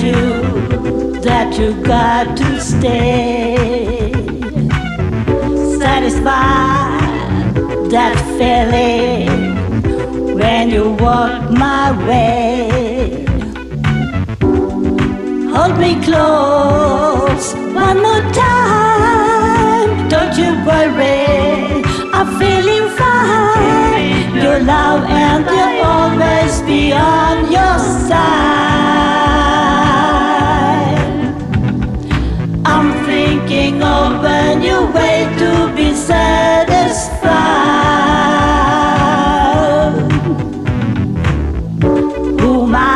To 0.00 0.12
tell 0.12 0.14
you 0.14 1.20
that 1.20 1.58
you 1.58 1.74
got 1.82 2.36
to 2.36 2.60
stay? 2.60 4.12
Satisfied 5.78 7.00
that 7.90 8.16
feeling 8.38 10.34
when 10.36 10.70
you 10.70 10.90
walk 10.92 11.50
my 11.50 11.92
way. 12.06 13.24
Hold 15.54 15.78
me 15.78 15.94
close 16.04 17.54
one 17.74 17.98
more 18.02 18.32
time. 18.32 20.08
Don't 20.08 20.36
you 20.36 20.52
worry, 20.64 21.82
I'm 22.12 22.28
feeling 22.38 22.88
fine. 22.96 24.34
Your 24.36 24.60
love 24.60 25.04
and 25.08 25.44
you'll 25.44 25.84
always 25.84 26.60
be 26.62 26.92
on 26.92 27.50
your 27.50 27.78
side. 28.08 29.55
Of 33.94 34.24
a 34.24 34.54
new 34.64 34.80
way 34.96 35.18
to 35.40 35.50
be 35.76 35.88
satisfied. 35.94 36.26
Who 42.40 42.50
am 42.66 42.74
I 42.74 42.88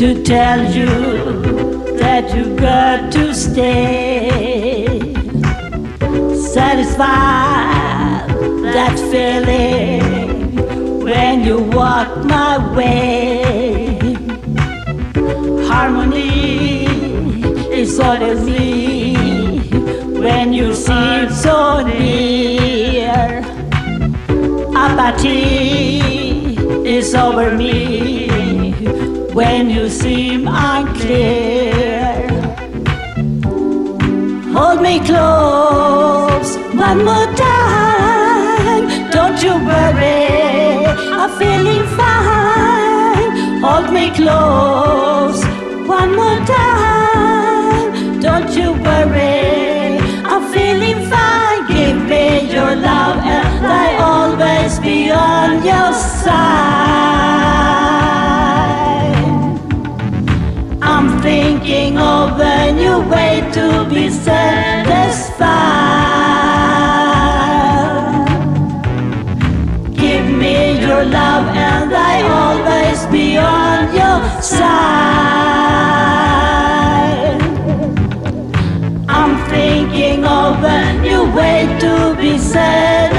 to 0.00 0.08
tell 0.22 0.60
you 0.78 0.92
that 2.02 2.24
you 2.34 2.44
got 2.56 3.12
to 3.16 3.34
stay? 3.34 4.86
Satisfied 6.58 7.42
that 8.76 8.94
feeling 9.10 10.02
when 11.04 11.44
you 11.44 11.58
walk 11.78 12.10
my 12.24 12.54
way. 12.76 13.61
All 17.98 18.18
me 18.18 19.14
when 20.20 20.52
you 20.52 20.74
seem 20.74 21.30
so 21.30 21.82
near. 21.82 23.42
Apathy 24.74 26.56
is 26.86 27.14
over 27.14 27.56
me 27.56 28.72
when 29.32 29.68
you 29.70 29.88
seem 29.88 30.48
unclear. 30.48 32.28
Hold 34.56 34.80
me 34.80 34.98
close 35.00 36.56
one 36.86 37.04
more 37.04 37.28
time. 37.34 38.84
Don't 39.10 39.42
you 39.42 39.54
worry, 39.70 40.86
I'm 41.18 41.30
feeling 41.38 41.86
fine. 41.98 43.60
Hold 43.60 43.92
me 43.92 44.10
close 44.10 45.44
one 45.86 46.16
more 46.16 46.40
time. 46.46 46.71
on 55.12 55.62
your 55.64 55.92
side. 55.92 56.32
I'm 60.82 61.20
thinking 61.20 61.98
of 61.98 62.40
a 62.40 62.72
new 62.72 63.00
way 63.08 63.42
to 63.52 63.86
be 63.88 64.10
satisfied. 64.10 64.72
Give 69.94 70.26
me 70.42 70.80
your 70.80 71.04
love, 71.04 71.46
and 71.54 71.92
I 71.94 72.22
always 72.42 73.06
be 73.06 73.36
on 73.38 73.94
your 73.94 74.20
side. 74.40 74.72
I'm 79.08 79.36
thinking 79.48 80.24
of 80.24 80.62
a 80.64 80.98
new 81.00 81.24
way 81.36 81.66
to 81.80 82.14
be 82.20 82.38
satisfied. 82.38 83.11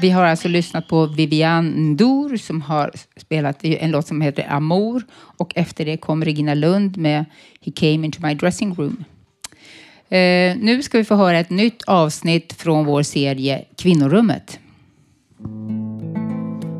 Vi 0.00 0.10
har 0.10 0.24
alltså 0.24 0.48
lyssnat 0.48 0.88
på 0.88 1.06
Vivian 1.06 1.66
Ndour 1.66 2.36
som 2.36 2.62
har 2.62 2.90
spelat 3.16 3.64
en 3.64 3.90
låt 3.90 4.06
som 4.06 4.20
heter 4.20 4.46
Amour. 4.48 5.02
Och 5.12 5.52
efter 5.56 5.84
det 5.84 5.96
kom 5.96 6.24
Regina 6.24 6.54
Lund 6.54 6.96
med 6.96 7.24
He 7.60 7.72
came 7.72 8.06
into 8.06 8.26
my 8.26 8.34
dressing 8.34 8.74
room. 8.74 9.04
Eh, 10.08 10.56
nu 10.56 10.82
ska 10.82 10.98
vi 10.98 11.04
få 11.04 11.14
höra 11.14 11.38
ett 11.38 11.50
nytt 11.50 11.82
avsnitt 11.82 12.52
från 12.52 12.84
vår 12.84 13.02
serie 13.02 13.64
Kvinnorummet. 13.76 14.58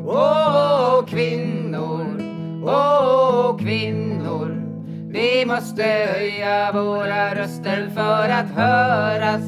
Åh 0.05 1.05
kvinnor, 1.05 2.21
åh 2.65 3.57
kvinnor. 3.57 4.63
Vi 5.11 5.45
måste 5.45 5.83
höja 5.83 6.71
våra 6.71 7.35
röster 7.35 7.89
för 7.95 8.29
att 8.29 8.51
höras. 8.55 9.43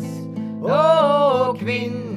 Åh 0.63 1.55
kvinnor, 1.59 1.99
åh 1.99 2.08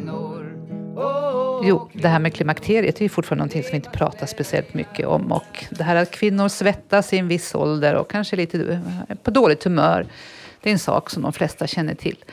Jo, 1.64 1.90
det 1.92 2.08
här 2.08 2.18
med 2.18 2.34
klimakteriet 2.34 2.98
är 2.98 3.02
ju 3.02 3.08
fortfarande 3.08 3.40
någonting 3.40 3.62
som 3.62 3.70
vi 3.70 3.76
inte 3.76 3.90
pratar 3.90 4.26
speciellt 4.26 4.74
mycket 4.74 5.06
om. 5.06 5.32
Och 5.32 5.64
det 5.70 5.84
här 5.84 5.96
att 5.96 6.10
kvinnor 6.10 6.48
svettas 6.48 7.12
i 7.12 7.18
en 7.18 7.28
viss 7.28 7.54
ålder 7.54 7.94
och 7.94 8.10
kanske 8.10 8.36
lite 8.36 8.80
eh, 9.08 9.16
på 9.22 9.30
dåligt 9.30 9.64
humör. 9.64 10.06
Det 10.60 10.70
är 10.70 10.72
en 10.72 10.78
sak 10.78 11.10
som 11.10 11.22
de 11.22 11.32
flesta 11.32 11.66
känner 11.66 11.94
till. 11.94 12.24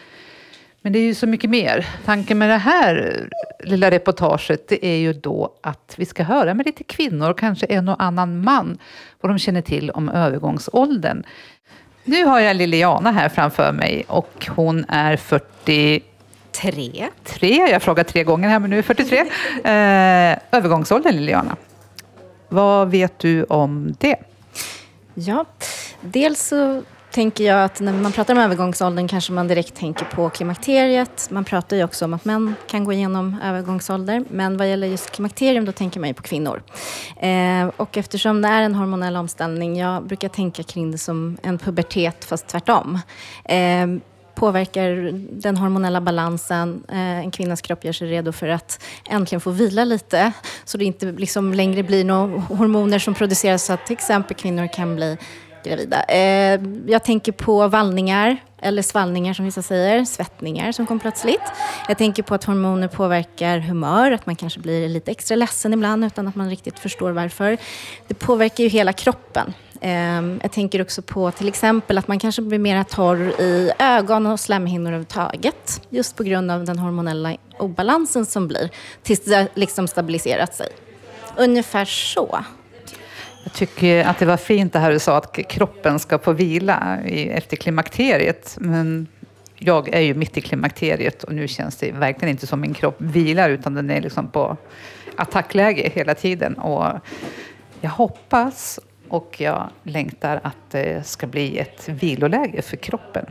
Men 0.82 0.94
det 0.94 1.00
är 1.00 1.04
ju 1.04 1.16
så 1.16 1.28
mycket 1.28 1.50
mer. 1.50 1.88
Tanken 2.06 2.38
med 2.38 2.50
det 2.50 2.58
här 2.58 3.16
lilla 3.64 3.92
reportaget 3.92 4.68
det 4.68 4.86
är 4.86 4.98
ju 4.98 5.14
då 5.14 5.54
att 5.62 5.94
vi 5.98 6.06
ska 6.06 6.24
höra 6.24 6.54
med 6.54 6.66
lite 6.66 6.84
kvinnor 6.84 7.30
och 7.30 7.40
kanske 7.40 7.66
en 7.66 7.90
och 7.90 8.04
annan 8.04 8.44
man 8.44 8.78
vad 9.22 9.32
de 9.32 9.40
känner 9.40 9.62
till 9.62 9.92
om 9.92 10.10
övergångsåldern. 10.10 11.24
Nu 12.04 12.26
har 12.26 12.40
jag 12.40 12.56
Liliana 12.56 13.12
här 13.12 13.30
framför 13.30 13.72
mig 13.72 14.04
och 14.08 14.48
hon 14.56 14.86
är 14.88 15.18
40 15.18 16.02
Tre. 16.52 17.10
Tre, 17.24 17.56
jag 17.56 17.72
har 17.72 17.80
frågat 17.80 18.08
tre 18.08 18.24
gånger 18.24 18.50
här 18.50 18.60
men 18.60 18.70
nu 18.70 18.78
är 18.78 18.84
43. 18.84 19.20
Eh, 19.64 20.38
övergångsåldern 20.52 21.16
Liliana. 21.16 21.56
Vad 22.50 22.92
vet 22.92 23.20
du 23.20 23.44
om 23.44 23.96
det? 24.00 24.16
Ja, 25.14 25.46
dels 26.02 26.48
så 26.48 26.82
tänker 27.12 27.44
jag 27.44 27.64
att 27.64 27.80
när 27.80 27.94
man 27.94 28.12
pratar 28.12 28.34
om 28.34 28.40
övergångsåldern 28.40 29.08
kanske 29.08 29.34
man 29.34 29.48
direkt 29.48 29.76
tänker 29.76 30.06
på 30.06 30.30
klimakteriet. 30.30 31.28
Man 31.32 31.46
pratar 31.46 31.78
ju 31.78 31.84
också 31.84 32.06
om 32.06 32.14
att 32.14 32.26
män 32.26 32.56
kan 32.68 32.84
gå 32.84 32.94
igenom 32.94 33.36
övergångsålder. 33.44 34.24
Men 34.30 34.58
vad 34.58 34.70
gäller 34.70 34.88
just 34.88 35.12
klimakterium 35.12 35.66
då 35.66 35.72
tänker 35.72 36.00
man 36.00 36.10
ju 36.10 36.14
på 36.14 36.24
kvinnor. 36.24 36.64
Eh, 37.18 37.68
och 37.78 37.98
eftersom 37.98 38.42
det 38.42 38.48
är 38.48 38.62
en 38.62 38.76
hormonell 38.76 39.16
omställning, 39.16 39.78
jag 39.78 40.04
brukar 40.04 40.30
tänka 40.30 40.64
kring 40.64 40.92
det 40.92 40.98
som 40.98 41.38
en 41.44 41.58
pubertet 41.58 42.26
fast 42.26 42.48
tvärtom. 42.48 43.00
Eh, 43.46 43.88
påverkar 44.40 45.12
den 45.42 45.58
hormonella 45.58 46.02
balansen. 46.02 46.84
Eh, 46.90 47.20
en 47.20 47.32
kvinnas 47.32 47.62
kropp 47.62 47.86
gör 47.86 47.94
sig 47.94 48.10
redo 48.10 48.32
för 48.32 48.48
att 48.48 48.84
äntligen 49.10 49.42
få 49.42 49.52
vila 49.52 49.84
lite. 49.84 50.32
Så 50.66 50.78
det 50.78 50.86
inte 50.86 51.12
liksom 51.12 51.54
längre 51.54 51.84
blir 51.84 52.06
några 52.06 52.40
hormoner 52.40 53.00
som 53.00 53.14
produceras 53.14 53.66
så 53.66 53.74
att 53.74 53.86
till 53.86 53.94
exempel 53.94 54.38
kvinnor 54.38 54.68
kan 54.74 54.96
bli 54.96 55.18
gravida. 55.64 56.04
Eh, 56.04 56.60
jag 56.88 57.04
tänker 57.04 57.32
på 57.32 57.68
vallningar, 57.68 58.38
eller 58.62 58.82
svallningar 58.82 59.34
som 59.34 59.46
vissa 59.46 59.62
säger, 59.62 60.06
svettningar 60.06 60.72
som 60.72 60.86
kommer 60.88 61.02
plötsligt. 61.02 61.42
Jag 61.88 61.98
tänker 61.98 62.24
på 62.24 62.36
att 62.36 62.44
hormoner 62.44 62.88
påverkar 62.88 63.60
humör, 63.60 64.12
att 64.12 64.26
man 64.26 64.36
kanske 64.36 64.60
blir 64.60 64.90
lite 64.90 65.12
extra 65.12 65.36
ledsen 65.36 65.74
ibland 65.74 66.06
utan 66.06 66.28
att 66.28 66.36
man 66.36 66.50
riktigt 66.50 66.80
förstår 66.80 67.12
varför. 67.12 67.58
Det 68.08 68.14
påverkar 68.14 68.64
ju 68.64 68.70
hela 68.70 68.94
kroppen. 68.94 69.54
Eh, 69.82 70.22
jag 70.42 70.52
tänker 70.52 70.82
också 70.82 71.02
på 71.02 71.32
till 71.32 71.48
exempel 71.48 71.98
att 71.98 72.08
man 72.08 72.20
kanske 72.20 72.42
blir 72.42 72.60
mer 72.60 72.84
torr 72.84 73.42
i 73.42 73.72
ögon 73.80 74.26
och 74.26 74.40
slemhinnor 74.40 74.88
överhuvudtaget. 74.88 75.82
Just 75.90 76.16
på 76.16 76.24
grund 76.24 76.52
av 76.52 76.66
den 76.66 76.80
hormonella 76.80 77.36
obalansen 77.60 78.26
som 78.26 78.48
blir 78.48 78.70
tills 79.04 79.24
det 79.24 79.48
liksom 79.54 79.88
stabiliserat 79.88 80.56
sig. 80.56 80.68
Ungefär 81.38 81.86
så. 81.86 82.40
Jag 83.44 83.54
tycker 83.54 84.06
att 84.06 84.20
det 84.20 84.26
var 84.26 84.38
fint 84.38 84.74
det 84.74 84.80
här 84.80 84.92
du 84.92 85.00
sa 85.00 85.18
att 85.18 85.36
kroppen 85.50 86.00
ska 86.00 86.20
få 86.20 86.34
vila 86.34 86.98
efter 87.08 87.58
klimakteriet. 87.58 88.58
Men 88.60 89.08
jag 89.56 89.90
är 89.90 90.00
ju 90.00 90.14
mitt 90.14 90.38
i 90.38 90.42
klimakteriet 90.42 91.24
och 91.24 91.34
nu 91.34 91.48
känns 91.48 91.76
det 91.76 91.92
verkligen 91.92 92.32
inte 92.32 92.48
som 92.48 92.62
min 92.62 92.74
kropp 92.74 92.96
vilar 92.98 93.50
utan 93.50 93.74
den 93.74 93.90
är 93.90 94.02
liksom 94.02 94.28
på 94.28 94.58
attackläge 95.16 95.92
hela 95.94 96.16
tiden. 96.16 96.54
Och 96.54 97.00
jag 97.82 97.90
hoppas 97.90 98.80
och 99.10 99.36
jag 99.42 99.70
längtar 99.84 100.40
att 100.44 100.72
det 100.72 101.08
ska 101.08 101.28
bli 101.28 101.58
ett 101.58 101.90
viloläge 101.90 102.62
för 102.62 102.78
kroppen. 102.78 103.26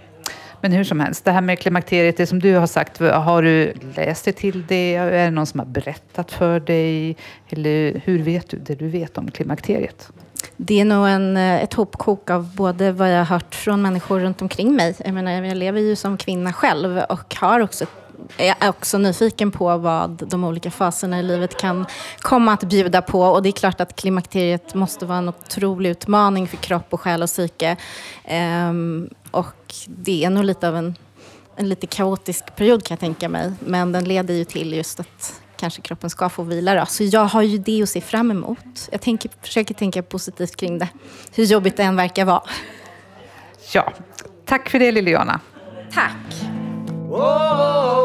Men 0.61 0.73
hur 0.73 0.85
som 0.85 1.01
helst, 1.01 1.25
det 1.25 1.31
här 1.31 1.41
med 1.41 1.59
klimakteriet, 1.59 2.17
det 2.17 2.27
som 2.27 2.41
du 2.41 2.55
har 2.55 2.67
sagt, 2.67 2.99
har 3.01 3.43
du 3.43 3.73
läst 3.97 4.25
dig 4.25 4.35
till 4.35 4.67
det? 4.67 4.95
Är 4.95 5.11
det 5.25 5.31
någon 5.31 5.47
som 5.47 5.61
har 5.61 5.67
berättat 5.67 6.33
för 6.33 6.61
dig? 6.61 7.17
Eller 7.49 8.01
hur 8.05 8.23
vet 8.23 8.49
du 8.49 8.59
det 8.59 8.75
du 8.75 8.89
vet 8.89 9.19
om 9.19 9.31
klimakteriet? 9.31 10.11
Det 10.57 10.81
är 10.81 10.85
nog 10.85 11.09
en, 11.09 11.37
eh, 11.37 11.63
ett 11.63 11.75
hopkok 11.75 12.31
av 12.31 12.55
både 12.57 12.93
vad 12.93 13.13
jag 13.13 13.19
har 13.19 13.25
hört 13.25 13.55
från 13.55 13.83
människor 13.83 14.21
runt 14.21 14.43
omkring 14.43 14.77
mig. 14.77 14.95
Jag, 15.05 15.15
menar, 15.15 15.31
jag 15.31 15.57
lever 15.57 15.81
ju 15.81 15.97
som 15.97 16.17
kvinna 16.17 16.53
själv 16.53 16.99
och 16.99 17.35
har 17.35 17.61
också 17.61 17.87
är 18.37 18.69
också 18.69 18.99
nyfiken 18.99 19.51
på 19.51 19.79
vad 19.79 20.29
de 20.31 20.45
olika 20.45 20.71
faserna 20.71 21.21
i 21.21 21.23
livet 21.23 21.61
kan 21.61 21.87
komma 22.19 22.53
att 22.53 22.65
bjuda 22.65 23.03
på. 23.03 23.23
Och 23.23 23.43
det 23.43 23.49
är 23.49 23.53
klart 23.53 23.81
att 23.81 23.97
klimakteriet 23.97 24.75
måste 24.75 25.07
vara 25.07 25.19
en 25.19 25.29
otrolig 25.29 25.91
utmaning 25.91 26.47
för 26.47 26.57
kropp 26.57 26.87
och 26.91 27.01
själ 27.01 27.23
och 27.23 27.29
psyke. 27.29 27.77
Ehm, 28.25 29.11
och 29.31 29.75
det 29.87 30.25
är 30.25 30.31
nog 30.31 30.45
lite 30.45 30.69
av 30.69 30.77
en, 30.77 30.95
en 31.57 31.69
lite 31.69 31.87
kaotisk 31.87 32.57
period 32.57 32.85
kan 32.85 32.95
jag 32.95 33.01
tänka 33.01 33.29
mig. 33.29 33.53
Men 33.61 33.93
den 33.93 34.05
leder 34.05 34.35
ju 34.35 34.45
till 34.45 34.73
just 34.73 35.01
att 35.01 35.41
kanske 35.57 35.81
kroppen 35.81 36.11
ska 36.11 36.29
få 36.29 36.43
vila. 36.43 36.75
Då. 36.75 36.87
Så 36.87 37.05
jag 37.05 37.25
har 37.25 37.43
ju 37.43 37.59
det 37.59 37.83
att 37.83 37.89
se 37.89 38.01
fram 38.01 38.31
emot. 38.31 38.89
Jag 38.93 39.01
tänker, 39.01 39.31
försöker 39.43 39.75
tänka 39.75 40.03
positivt 40.03 40.57
kring 40.57 40.79
det. 40.79 40.89
Hur 41.35 41.45
jobbigt 41.45 41.77
det 41.77 41.83
än 41.83 41.97
verkar 41.97 42.25
vara. 42.25 42.43
Ja, 43.73 43.93
tack 44.45 44.69
för 44.69 44.79
det 44.79 44.93
Liliana. 44.93 45.41
Tack. 45.95 46.49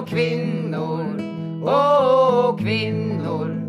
Kvinnor, 0.01 1.05
åh 1.65 2.57
kvinnor 2.57 3.61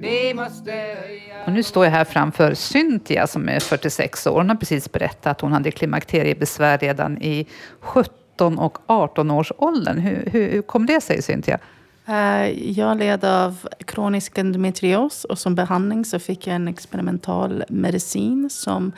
Vi 0.00 0.34
måste 0.34 0.70
höja 0.70 1.44
Och 1.46 1.52
nu 1.52 1.62
står 1.62 1.84
jag 1.84 1.92
här 1.92 2.04
framför 2.04 2.54
Cynthia 2.54 3.26
som 3.26 3.48
är 3.48 3.60
46 3.60 4.26
år. 4.26 4.36
Hon 4.36 4.48
har 4.48 4.56
precis 4.56 4.92
berättat 4.92 5.26
att 5.26 5.40
hon 5.40 5.52
hade 5.52 5.70
klimakteriebesvär 5.70 6.78
redan 6.78 7.22
i 7.22 7.46
17 7.80 8.58
och 8.58 8.78
18 8.86 9.30
års 9.30 9.52
åldern. 9.56 9.98
Hur, 9.98 10.28
hur, 10.32 10.50
hur 10.50 10.62
kom 10.62 10.86
det 10.86 11.00
sig 11.00 11.22
Cynthia? 11.22 11.58
Eh, 12.06 12.70
Jag 12.70 12.98
led 12.98 13.24
av 13.24 13.68
kronisk 13.86 14.38
endometrios 14.38 15.24
och 15.24 15.38
som 15.38 15.54
behandling 15.54 16.04
så 16.04 16.18
fick 16.18 16.46
jag 16.46 16.56
en 16.56 16.68
experimental 16.68 17.64
medicin 17.68 18.50
som 18.50 18.92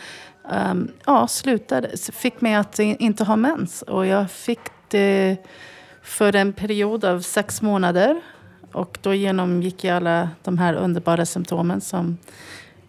ehm, 0.53 0.89
ja, 1.07 1.27
slutade, 1.29 1.97
fick 2.13 2.41
mig 2.41 2.55
att 2.55 2.79
inte 2.79 3.25
ha 3.25 3.37
mens. 3.37 3.83
Och 3.83 4.07
jag 4.07 4.31
fick 4.31 4.61
det 4.89 5.37
för 6.05 6.37
en 6.37 6.53
period 6.53 7.05
av 7.05 7.21
sex 7.21 7.63
månader. 7.63 8.21
Och 8.73 8.99
då 9.03 9.15
genomgick 9.15 9.85
jag 9.85 9.97
alla 9.97 10.29
de 10.43 10.59
här 10.59 10.75
underbara 10.75 11.27
symptomen 11.27 11.81
som 11.81 12.19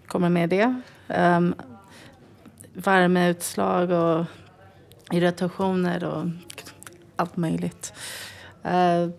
kommer 0.08 0.30
med 0.30 0.50
det. 0.50 0.82
Um, 1.08 1.56
värmeutslag 2.74 3.92
och 3.92 4.26
irritationer 5.12 6.04
och 6.04 6.26
allt 7.16 7.38
möjligt. 7.38 7.94
Uh, 8.66 9.10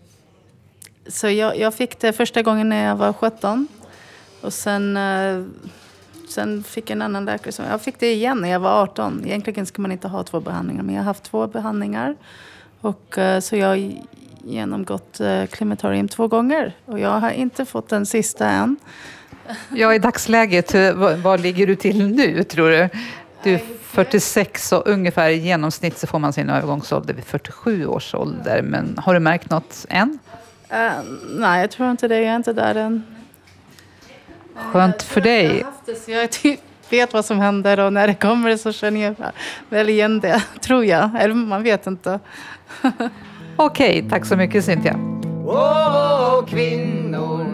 så 1.07 1.29
jag, 1.29 1.59
jag 1.59 1.75
fick 1.75 2.01
det 2.01 2.13
första 2.13 2.43
gången 2.43 2.69
när 2.69 2.85
jag 2.85 2.97
var 2.97 3.13
17. 3.13 3.69
Och 4.41 4.53
sen, 4.53 4.97
uh, 4.97 5.47
sen 6.29 6.63
fick 6.63 6.91
en 6.91 7.03
annan 7.03 7.25
läkare 7.25 7.53
som... 7.53 7.65
Jag 7.65 7.83
fick 7.83 8.01
det 8.01 8.13
igen 8.13 8.39
när 8.39 8.49
jag 8.49 8.61
var 8.61 8.83
18. 8.83 9.23
Egentligen 9.27 9.67
ska 9.67 9.83
man 9.83 9.93
inte 9.93 10.09
ha 10.09 10.23
två 10.23 10.41
behandlingar, 10.41 10.83
men 10.83 10.95
jag 10.95 11.03
har 11.03 11.07
haft 11.07 11.25
två 11.25 11.47
behandlingar. 11.47 12.17
Och, 12.81 13.19
eh, 13.19 13.41
så 13.41 13.57
jag 13.57 13.67
har 13.67 13.93
genomgått 14.45 15.21
eh, 15.21 15.47
klimatorium 15.47 16.09
två 16.09 16.29
gånger. 16.29 16.73
Och 16.85 16.99
jag 16.99 17.21
har 17.21 17.31
inte 17.31 17.65
fått 17.65 17.89
den 17.89 18.07
sista 18.07 18.49
än. 18.49 18.77
Ja, 19.69 19.95
i 19.95 19.99
dagsläget, 19.99 20.75
vad, 21.23 21.41
ligger 21.41 21.67
du 21.67 21.77
till 21.77 22.07
nu 22.07 22.43
tror 22.43 22.71
du? 22.71 22.89
Du 23.43 23.55
är 23.55 23.61
46 23.83 24.73
och 24.73 24.87
ungefär 24.87 25.31
i 25.31 25.37
genomsnitt 25.37 25.99
så 25.99 26.07
får 26.07 26.19
man 26.19 26.33
sin 26.33 26.51
övergångsålder 26.51 27.15
vid 27.15 27.25
47 27.25 27.87
års 27.87 28.15
ålder. 28.15 28.63
Men 28.63 28.99
har 28.99 29.15
du 29.15 29.21
märkt 29.21 29.51
något 29.51 29.87
än? 29.89 30.19
Eh, 30.69 30.93
nej, 31.29 31.61
jag 31.61 31.71
tror 31.71 31.91
inte 31.91 32.09
det. 32.09 32.17
Jag 32.21 32.33
är 32.33 32.37
inte 32.37 32.53
där 32.53 32.75
än. 32.75 33.03
Skönt 34.55 35.03
för 35.03 35.21
dig. 35.21 35.65
Jag 36.07 36.31
typ 36.31 36.61
vet 36.91 37.13
vad 37.13 37.25
som 37.25 37.39
händer 37.39 37.81
och 37.81 37.93
när 37.93 38.07
det 38.07 38.15
kommer 38.15 38.57
så 38.57 38.73
känner 38.73 39.01
jag 39.01 39.15
väl 39.69 39.89
igen 39.89 40.21
det, 40.21 40.43
tror 40.61 40.85
jag. 40.85 41.11
Eller 41.19 41.35
man 41.35 41.63
vet 41.63 41.87
inte. 41.87 42.21
Okej, 43.57 44.07
tack 44.11 44.25
så 44.25 44.37
mycket 44.37 44.65
Cynthia. 44.65 44.97
Åh 45.47 46.47
kvinnor, 46.47 47.47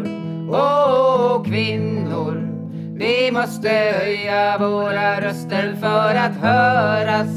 åh 0.51 1.45
kvinnor. 1.45 2.49
Vi 2.95 3.33
måste 3.33 3.69
höja 3.69 4.59
våra 4.59 5.21
röster 5.21 5.77
för 5.81 6.15
att 6.15 6.37
höras. 6.37 7.29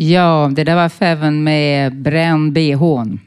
Ja, 0.00 0.50
det 0.54 0.64
där 0.64 0.74
var 0.74 0.88
Feven 0.88 1.44
med 1.44 1.96
Bränn 1.96 2.52
bhn. 2.52 3.20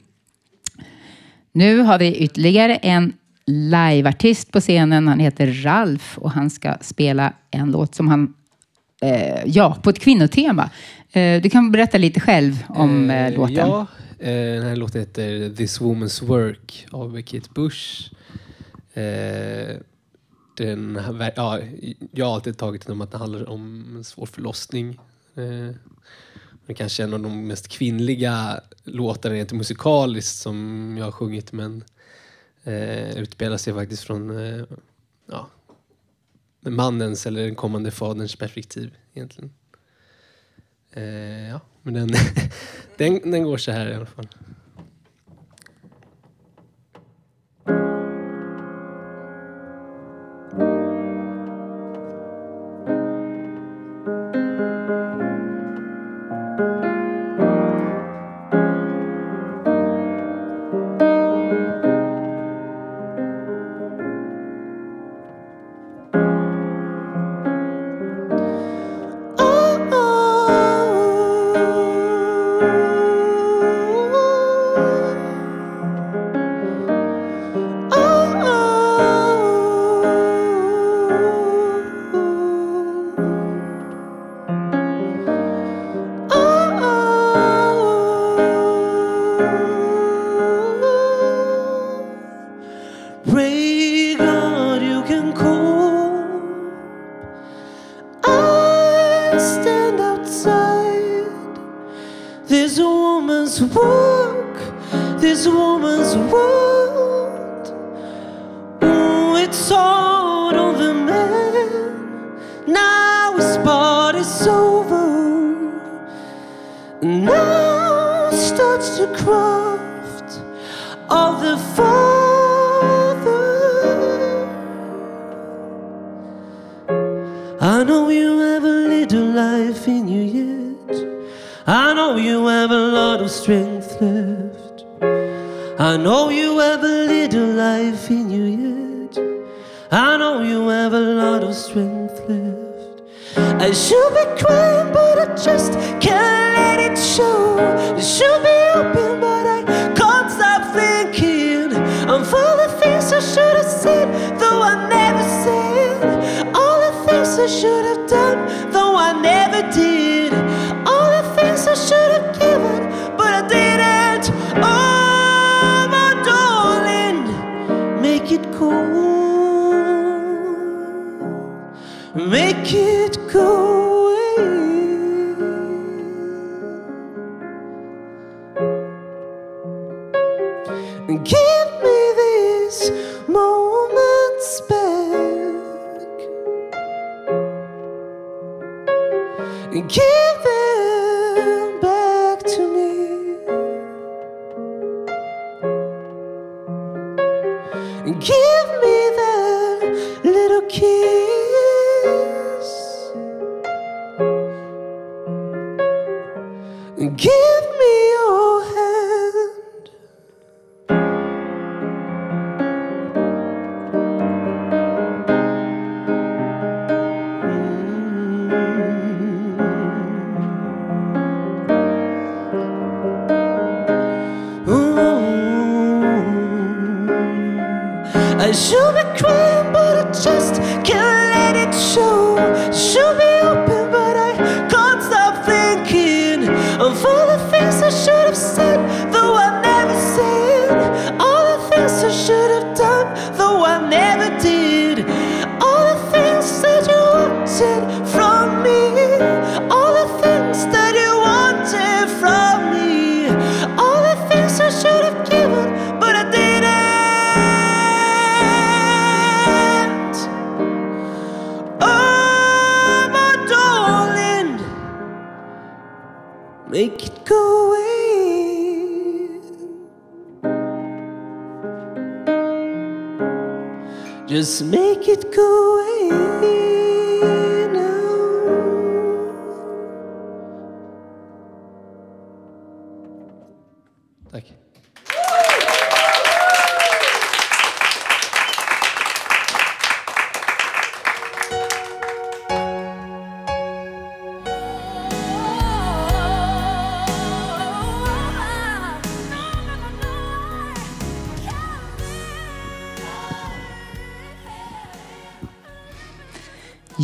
Nu 1.52 1.80
har 1.80 2.00
vi 2.00 2.16
ytterligare 2.16 2.76
en 2.76 3.14
liveartist 3.46 4.52
på 4.52 4.60
scenen. 4.60 5.08
Han 5.08 5.20
heter 5.20 5.48
Ralf 5.48 6.18
och 6.18 6.32
han 6.32 6.50
ska 6.50 6.78
spela 6.82 7.34
en 7.50 7.72
låt 7.72 7.96
som 7.96 8.08
han, 8.08 8.34
eh, 9.02 9.46
ja, 9.46 9.78
på 9.84 9.90
ett 9.90 10.00
kvinnotema. 10.00 10.70
Eh, 11.12 11.42
du 11.42 11.50
kan 11.50 11.72
berätta 11.72 11.98
lite 11.98 12.20
själv 12.20 12.64
om 12.70 13.10
eh, 13.10 13.34
låten. 13.34 13.56
Ja, 13.56 13.88
eh, 14.20 14.54
den 14.54 14.64
här 14.64 14.76
låten 14.76 15.02
heter 15.02 15.56
This 15.56 15.82
Woman's 15.82 16.26
Work 16.26 16.88
av 16.92 17.22
Kate 17.22 17.50
Bush. 17.54 18.12
Eh, 18.94 19.78
den, 20.58 21.00
ja, 21.36 21.60
jag 22.12 22.26
har 22.26 22.36
alltid 22.36 22.58
tagit 22.58 22.86
den 22.86 22.94
om 22.94 23.02
att 23.02 23.12
det 23.12 23.18
handlar 23.18 23.50
om 23.50 23.94
en 23.96 24.04
svår 24.04 24.26
förlossning 24.26 25.00
men 26.62 26.68
det 26.68 26.74
kanske 26.74 27.04
är 27.04 27.08
en 27.08 27.14
av 27.14 27.20
de 27.20 27.48
mest 27.48 27.68
kvinnliga 27.68 28.62
låtarna 28.84 29.36
rent 29.36 29.52
musikaliskt 29.52 30.38
som 30.38 30.96
jag 30.98 31.06
har 31.06 31.12
sjungit 31.12 31.52
men 31.52 31.84
eh, 32.64 33.18
utspelar 33.18 33.58
sig 33.58 33.74
faktiskt 33.74 34.04
från 34.04 34.40
eh, 34.40 34.64
ja, 35.26 35.48
mannens 36.62 37.26
eller 37.26 37.42
den 37.42 37.56
kommande 37.56 37.92
faderns 37.92 38.36
perspektiv 38.36 38.98
egentligen. 39.14 39.54
Eh, 40.92 41.50
ja, 41.50 41.60
men 41.82 41.94
den, 41.94 42.10
den, 42.98 43.32
den 43.32 43.44
går 43.44 43.58
så 43.58 43.72
här 43.72 43.90
i 43.90 43.94
alla 43.94 44.06
fall. 44.06 44.28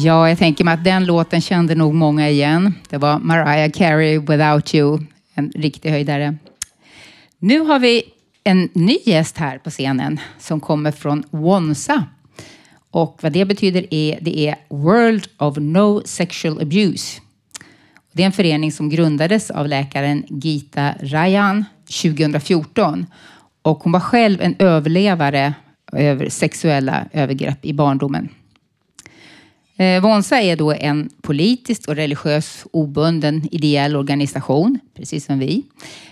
Ja, 0.08 0.30
jag 0.30 0.38
tänker 0.38 0.64
mig 0.64 0.74
att 0.74 0.84
den 0.84 1.06
låten 1.06 1.42
kände 1.42 1.76
nog 1.76 1.94
många 1.94 2.30
igen. 2.30 2.74
Det 2.90 2.98
var 2.98 3.20
Mariah 3.20 3.72
Carey, 3.72 4.20
Without 4.20 4.76
You. 4.76 5.00
En 5.34 5.52
riktig 5.56 5.90
höjdare. 5.90 6.38
Nu 7.40 7.60
har 7.60 7.80
vi 7.80 8.04
en 8.44 8.70
ny 8.74 8.98
gäst 9.06 9.38
här 9.38 9.58
på 9.58 9.70
scenen 9.70 10.20
som 10.40 10.60
kommer 10.60 10.92
från 10.92 11.24
Wonsa. 11.30 12.04
Och 12.92 13.20
vad 13.22 13.32
det 13.32 13.46
betyder 13.46 13.94
är, 13.94 14.20
det 14.22 14.40
är 14.40 14.56
World 14.70 15.28
of 15.38 15.58
No 15.58 16.02
Sexual 16.06 16.62
Abuse. 16.62 17.22
Det 18.12 18.24
är 18.24 18.26
en 18.26 18.32
förening 18.32 18.72
som 18.72 18.90
grundades 18.90 19.52
av 19.52 19.68
läkaren 19.68 20.24
Gita 20.28 20.94
Rajan 21.02 21.66
2014. 22.04 23.06
Och 23.62 23.84
hon 23.84 23.92
var 23.92 24.00
själv 24.00 24.42
en 24.42 24.56
överlevare 24.60 25.54
över 25.94 26.30
sexuella 26.30 27.06
övergrepp 27.14 27.66
i 27.66 27.74
barndomen. 27.74 28.30
Eh, 29.78 30.02
Wonsa 30.02 30.42
är 30.42 30.56
då 30.56 30.74
en 30.74 31.10
politiskt 31.22 31.86
och 31.86 31.96
religiös 31.96 32.66
obunden 32.72 33.48
ideell 33.52 33.96
organisation, 33.96 34.80
precis 34.96 35.26
som 35.26 35.40
vi. 35.40 35.64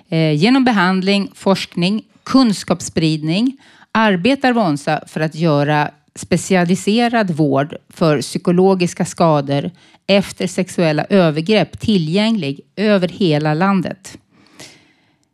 Eh, 0.09 0.31
genom 0.31 0.63
behandling, 0.65 1.31
forskning, 1.33 2.03
kunskapsspridning 2.23 3.57
arbetar 3.91 4.53
Wonsa 4.53 5.03
för 5.07 5.21
att 5.21 5.35
göra 5.35 5.91
specialiserad 6.15 7.31
vård 7.31 7.75
för 7.89 8.21
psykologiska 8.21 9.05
skador 9.05 9.71
efter 10.07 10.47
sexuella 10.47 11.05
övergrepp 11.09 11.79
tillgänglig 11.79 12.61
över 12.75 13.07
hela 13.07 13.53
landet. 13.53 14.17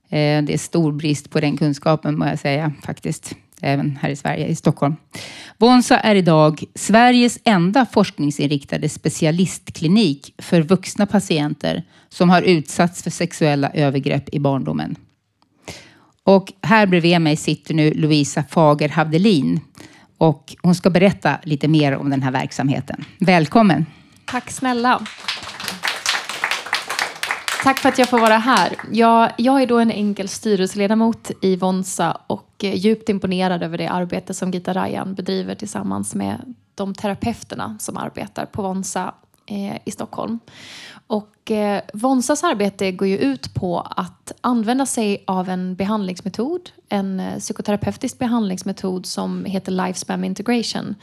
Eh, 0.10 0.44
det 0.44 0.54
är 0.54 0.58
stor 0.58 0.92
brist 0.92 1.30
på 1.30 1.40
den 1.40 1.58
kunskapen 1.58 2.20
må 2.20 2.26
jag 2.26 2.40
säga 2.40 2.72
faktiskt, 2.86 3.36
även 3.62 3.98
här 4.02 4.10
i 4.10 4.16
Sverige, 4.16 4.48
i 4.48 4.56
Stockholm. 4.56 4.96
Wonsa 5.58 5.98
är 5.98 6.16
idag 6.16 6.64
Sveriges 6.76 7.40
enda 7.44 7.86
forskningsinriktade 7.86 8.90
specialistklinik 8.90 10.34
för 10.38 10.62
vuxna 10.62 11.06
patienter 11.06 11.84
som 12.10 12.30
har 12.30 12.42
utsatts 12.42 13.04
för 13.04 13.10
sexuella 13.10 13.70
övergrepp 13.74 14.30
i 14.32 14.40
barndomen. 14.40 14.96
Och 16.24 16.54
här 16.62 16.86
bredvid 16.88 17.22
mig 17.22 17.36
sitter 17.36 17.74
nu 17.74 17.94
Louisa 17.94 18.44
Fager 18.50 18.90
Havdelin 18.90 19.60
och 20.18 20.56
hon 20.62 20.76
ska 20.76 20.90
berätta 20.90 21.40
lite 21.44 21.68
mer 21.68 21.96
om 21.96 22.10
den 22.10 22.24
här 22.24 22.32
verksamheten. 22.32 23.06
Välkommen! 23.20 23.86
Tack 24.26 24.52
snälla. 24.52 25.02
Tack 27.64 27.80
för 27.80 27.90
att 27.90 27.98
jag 27.98 28.10
får 28.10 28.20
vara 28.20 28.38
här. 28.38 28.76
Jag, 28.92 29.32
jag 29.38 29.62
är 29.62 29.68
då 29.68 29.80
en 29.80 29.92
enkel 29.92 30.28
styrelseledamot 30.28 31.32
i 31.42 31.56
Vonsa 31.56 32.18
och 32.28 32.56
djupt 32.60 33.10
imponerad 33.10 33.64
över 33.64 33.78
det 33.78 33.88
arbete 33.88 34.34
som 34.34 34.52
Gita 34.52 34.74
Rajan 34.74 35.14
bedriver 35.14 35.56
tillsammans 35.56 36.16
med 36.16 36.56
de 36.76 36.94
terapeuterna 36.94 37.78
som 37.80 37.98
arbetar 37.98 38.46
på 38.46 38.62
Vonsa 38.62 39.14
eh, 39.46 39.78
i 39.86 39.92
Stockholm. 39.92 40.40
Och 41.08 41.52
eh, 41.52 41.82
Vonsas 41.94 42.44
arbete 42.44 42.92
går 42.92 43.08
ju 43.08 43.18
ut 43.18 43.54
på 43.54 43.80
att 43.80 44.32
använda 44.42 44.86
sig 44.86 45.24
av 45.28 45.50
en 45.50 45.76
behandlingsmetod, 45.76 46.70
en 46.90 47.20
eh, 47.20 47.40
psykoterapeutisk 47.40 48.20
behandlingsmetod 48.20 49.06
som 49.06 49.46
heter 49.46 49.72
Lifespan 49.72 50.24
Integration. 50.24 50.96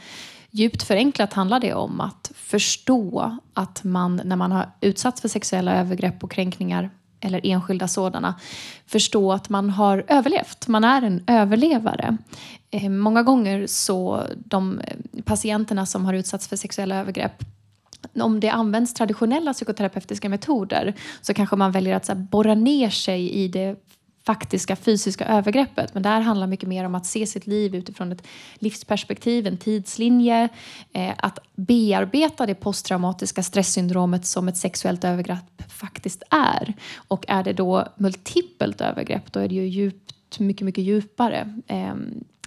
Djupt 0.51 0.83
förenklat 0.83 1.33
handlar 1.33 1.59
det 1.59 1.73
om 1.73 2.01
att 2.01 2.31
förstå 2.35 3.37
att 3.53 3.83
man 3.83 4.21
när 4.25 4.35
man 4.35 4.51
har 4.51 4.69
utsatts 4.81 5.21
för 5.21 5.27
sexuella 5.27 5.79
övergrepp 5.79 6.23
och 6.23 6.31
kränkningar 6.31 6.89
eller 7.21 7.41
enskilda 7.43 7.87
sådana, 7.87 8.35
förstå 8.85 9.31
att 9.31 9.49
man 9.49 9.69
har 9.69 10.05
överlevt. 10.07 10.67
Man 10.67 10.83
är 10.83 11.01
en 11.01 11.23
överlevare. 11.27 12.17
Eh, 12.71 12.89
många 12.89 13.23
gånger 13.23 13.67
så 13.67 14.23
de 14.45 14.79
eh, 14.79 15.23
patienterna 15.23 15.85
som 15.85 16.05
har 16.05 16.13
utsatts 16.13 16.47
för 16.47 16.55
sexuella 16.55 16.95
övergrepp 16.95 17.43
om 18.13 18.39
det 18.39 18.49
används 18.49 18.93
traditionella 18.93 19.53
psykoterapeutiska 19.53 20.29
metoder 20.29 20.93
så 21.21 21.33
kanske 21.33 21.55
man 21.55 21.71
väljer 21.71 21.95
att 21.95 22.05
så 22.05 22.13
här, 22.13 22.19
borra 22.19 22.55
ner 22.55 22.89
sig 22.89 23.31
i 23.31 23.47
det 23.47 23.75
faktiska 24.25 24.75
fysiska 24.75 25.25
övergreppet. 25.25 25.93
Men 25.93 26.03
det 26.03 26.09
här 26.09 26.21
handlar 26.21 26.47
mycket 26.47 26.69
mer 26.69 26.85
om 26.85 26.95
att 26.95 27.05
se 27.05 27.27
sitt 27.27 27.47
liv 27.47 27.75
utifrån 27.75 28.11
ett 28.11 28.27
livsperspektiv, 28.55 29.47
en 29.47 29.57
tidslinje. 29.57 30.49
Eh, 30.93 31.13
att 31.17 31.39
bearbeta 31.55 32.45
det 32.45 32.55
posttraumatiska 32.55 33.43
stresssyndromet 33.43 34.25
som 34.25 34.47
ett 34.47 34.57
sexuellt 34.57 35.03
övergrepp 35.03 35.63
faktiskt 35.67 36.23
är. 36.29 36.73
Och 36.95 37.25
är 37.27 37.43
det 37.43 37.53
då 37.53 37.87
multipelt 37.95 38.81
övergrepp, 38.81 39.33
då 39.33 39.39
är 39.39 39.47
det 39.47 39.55
ju 39.55 39.67
djupt, 39.67 40.39
mycket, 40.39 40.65
mycket 40.65 40.83
djupare. 40.83 41.59
Eh, 41.67 41.93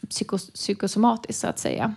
psykos 0.09 0.51
psykosomatiskt 0.51 1.41
så 1.41 1.47
att 1.47 1.59
säga. 1.59 1.95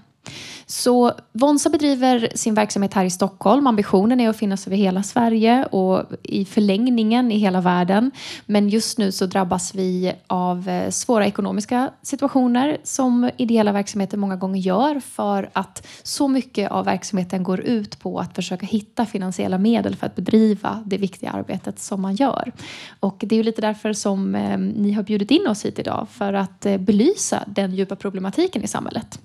Så 0.68 1.12
Vonsa 1.32 1.70
bedriver 1.70 2.30
sin 2.36 2.54
verksamhet 2.54 2.94
här 2.94 3.06
i 3.06 3.10
Stockholm. 3.10 3.68
Ambitionen 3.68 4.20
är 4.20 4.30
att 4.30 4.38
finnas 4.38 4.68
över 4.68 4.78
hela 4.78 5.04
Sverige 5.04 5.66
och 5.66 6.04
i 6.24 6.46
förlängningen 6.46 7.32
i 7.32 7.38
hela 7.38 7.62
världen. 7.62 8.12
Men 8.46 8.70
just 8.70 8.98
nu 8.98 9.12
så 9.12 9.26
drabbas 9.26 9.76
vi 9.76 10.14
av 10.28 10.70
eh, 10.70 10.90
svåra 10.90 11.26
ekonomiska 11.26 11.90
situationer 12.02 12.78
som 12.84 13.30
ideella 13.38 13.72
verksamheter 13.72 14.18
många 14.18 14.36
gånger 14.36 14.60
gör 14.60 15.00
för 15.00 15.50
att 15.54 15.88
så 16.04 16.28
mycket 16.28 16.72
av 16.72 16.86
verksamheten 16.86 17.44
går 17.44 17.60
ut 17.62 18.00
på 18.00 18.20
att 18.20 18.36
försöka 18.36 18.66
hitta 18.66 19.06
finansiella 19.06 19.58
medel 19.58 19.96
för 19.96 20.06
att 20.06 20.16
bedriva 20.16 20.84
det 20.86 20.98
viktiga 20.98 21.32
arbetet 21.32 21.80
som 21.80 22.02
man 22.02 22.16
gör. 22.16 22.52
Och 23.00 23.18
det 23.20 23.36
är 23.36 23.38
ju 23.38 23.44
lite 23.44 23.62
därför 23.62 23.94
som 23.94 24.36
eh, 24.36 24.58
ni 24.58 24.92
har 24.92 25.04
bjudit 25.04 25.32
in 25.32 25.48
oss 25.48 25.66
hit 25.66 25.80
idag 25.80 26.08
för 26.12 26.34
att 26.34 26.66
eh, 26.66 26.78
belysa 26.78 27.44
den 27.48 27.76
djupa 27.76 27.96
problematiken 27.96 28.64
i 28.64 28.68
samhället. 28.68 29.20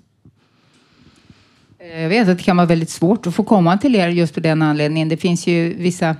Eh, 1.81 2.01
jag 2.01 2.09
vet 2.09 2.27
att 2.29 2.37
det 2.37 2.43
kan 2.43 2.57
vara 2.57 2.67
väldigt 2.67 2.89
svårt 2.89 3.27
att 3.27 3.35
få 3.35 3.43
komma 3.43 3.77
till 3.77 3.95
er 3.95 4.07
just 4.07 4.37
av 4.37 4.43
den 4.43 4.61
anledningen. 4.61 5.09
Det 5.09 5.17
finns 5.17 5.47
ju 5.47 5.73
vissa 5.73 6.15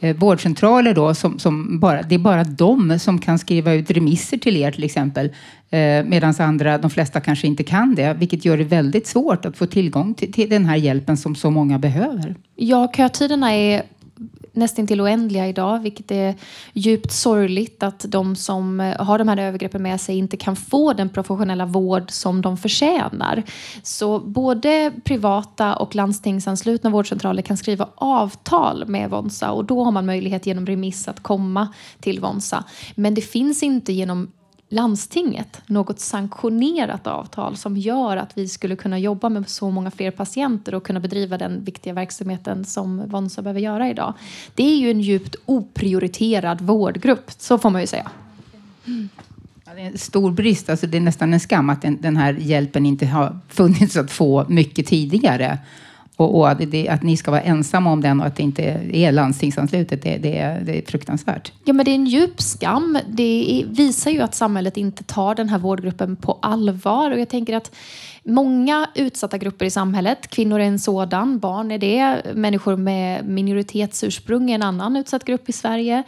eh, 0.00 0.16
vårdcentraler 0.16 0.94
då 0.94 1.14
som, 1.14 1.38
som 1.38 1.80
bara, 1.80 2.02
det 2.02 2.14
är 2.14 2.18
bara 2.18 2.44
de 2.44 2.98
som 2.98 3.18
kan 3.18 3.38
skriva 3.38 3.72
ut 3.72 3.90
remisser 3.90 4.36
till 4.38 4.56
er 4.56 4.70
till 4.70 4.84
exempel. 4.84 5.26
Eh, 5.70 6.04
Medan 6.04 6.34
andra, 6.38 6.78
de 6.78 6.90
flesta 6.90 7.20
kanske 7.20 7.46
inte 7.46 7.64
kan 7.64 7.94
det, 7.94 8.14
vilket 8.14 8.44
gör 8.44 8.56
det 8.56 8.64
väldigt 8.64 9.06
svårt 9.06 9.44
att 9.44 9.56
få 9.56 9.66
tillgång 9.66 10.14
till, 10.14 10.32
till 10.32 10.50
den 10.50 10.64
här 10.64 10.76
hjälpen 10.76 11.16
som 11.16 11.34
så 11.34 11.50
många 11.50 11.78
behöver. 11.78 12.34
Ja, 12.56 12.92
kötiderna 12.96 13.54
är 13.54 13.82
nästan 14.52 14.86
till 14.86 15.00
oändliga 15.00 15.48
idag, 15.48 15.78
vilket 15.78 16.10
är 16.10 16.34
djupt 16.72 17.12
sorgligt 17.12 17.82
att 17.82 18.04
de 18.08 18.36
som 18.36 18.80
eh, 18.80 18.96
har 19.04 19.18
de 19.18 19.28
här 19.28 19.36
övergreppen 19.36 19.82
med 19.82 20.00
sig 20.00 20.18
inte 20.18 20.36
kan 20.36 20.56
få 20.56 20.92
den 20.92 21.08
professionella 21.08 21.66
vård 21.66 22.10
som 22.10 22.42
de 22.42 22.56
förtjänar. 22.56 23.42
Så 23.82 24.18
både 24.20 24.92
privata 25.04 25.76
och 25.76 25.94
landstingsanslutna 25.94 26.90
vårdcentraler 26.90 27.42
kan 27.42 27.56
skriva 27.56 27.88
avtal 27.94 28.84
med 28.86 29.10
Vonsa 29.10 29.52
och 29.52 29.64
då 29.64 29.84
har 29.84 29.92
man 29.92 30.06
möjlighet 30.06 30.46
genom 30.46 30.66
remiss 30.66 31.08
att 31.08 31.22
komma 31.22 31.68
till 32.00 32.20
Vonsa. 32.20 32.64
Men 32.94 33.14
det 33.14 33.22
finns 33.22 33.62
inte 33.62 33.92
genom 33.92 34.28
landstinget 34.72 35.62
något 35.66 36.00
sanktionerat 36.00 37.06
avtal 37.06 37.56
som 37.56 37.76
gör 37.76 38.16
att 38.16 38.38
vi 38.38 38.48
skulle 38.48 38.76
kunna 38.76 38.98
jobba 38.98 39.28
med 39.28 39.48
så 39.48 39.70
många 39.70 39.90
fler 39.90 40.10
patienter 40.10 40.74
och 40.74 40.82
kunna 40.82 41.00
bedriva 41.00 41.38
den 41.38 41.64
viktiga 41.64 41.92
verksamheten 41.92 42.64
som 42.64 43.08
Vonsa 43.08 43.42
behöver 43.42 43.60
göra 43.60 43.90
idag. 43.90 44.14
Det 44.54 44.62
är 44.62 44.76
ju 44.76 44.90
en 44.90 45.00
djupt 45.00 45.36
oprioriterad 45.46 46.60
vårdgrupp, 46.60 47.30
så 47.38 47.58
får 47.58 47.70
man 47.70 47.80
ju 47.80 47.86
säga. 47.86 48.10
Ja, 48.84 49.74
det 49.74 49.80
är 49.80 49.86
en 49.86 49.98
stor 49.98 50.30
brist. 50.30 50.68
Alltså 50.68 50.86
det 50.86 50.96
är 50.96 51.00
nästan 51.00 51.32
en 51.34 51.40
skam 51.40 51.70
att 51.70 51.82
den, 51.82 51.98
den 52.00 52.16
här 52.16 52.32
hjälpen 52.32 52.86
inte 52.86 53.06
har 53.06 53.38
funnits 53.48 53.96
att 53.96 54.10
få 54.10 54.46
mycket 54.48 54.86
tidigare. 54.86 55.58
Och, 56.16 56.38
och 56.38 56.50
att, 56.50 56.70
det, 56.70 56.88
att 56.88 57.02
ni 57.02 57.16
ska 57.16 57.30
vara 57.30 57.40
ensamma 57.40 57.92
om 57.92 58.00
den 58.00 58.20
och 58.20 58.26
att 58.26 58.36
det 58.36 58.42
inte 58.42 58.62
är 58.92 59.12
landstingsanslutet, 59.12 60.02
det, 60.02 60.16
det, 60.16 60.38
är, 60.38 60.60
det 60.60 60.78
är 60.78 60.82
fruktansvärt. 60.82 61.52
Ja, 61.64 61.72
men 61.72 61.84
det 61.84 61.90
är 61.90 61.94
en 61.94 62.06
djup 62.06 62.40
skam. 62.40 62.98
Det 63.08 63.60
är, 63.60 63.66
visar 63.66 64.10
ju 64.10 64.20
att 64.20 64.34
samhället 64.34 64.76
inte 64.76 65.04
tar 65.04 65.34
den 65.34 65.48
här 65.48 65.58
vårdgruppen 65.58 66.16
på 66.16 66.38
allvar. 66.42 67.10
Och 67.10 67.20
jag 67.20 67.28
tänker 67.28 67.56
att 67.56 67.74
många 68.24 68.90
utsatta 68.94 69.38
grupper 69.38 69.66
i 69.66 69.70
samhället, 69.70 70.28
kvinnor 70.28 70.60
är 70.60 70.64
en 70.64 70.78
sådan, 70.78 71.38
barn 71.38 71.70
är 71.70 71.78
det, 71.78 72.22
människor 72.34 72.76
med 72.76 73.24
minoritetsursprung 73.28 74.50
är 74.50 74.54
en 74.54 74.62
annan 74.62 74.96
utsatt 74.96 75.24
grupp 75.24 75.48
i 75.48 75.52
Sverige 75.52 76.02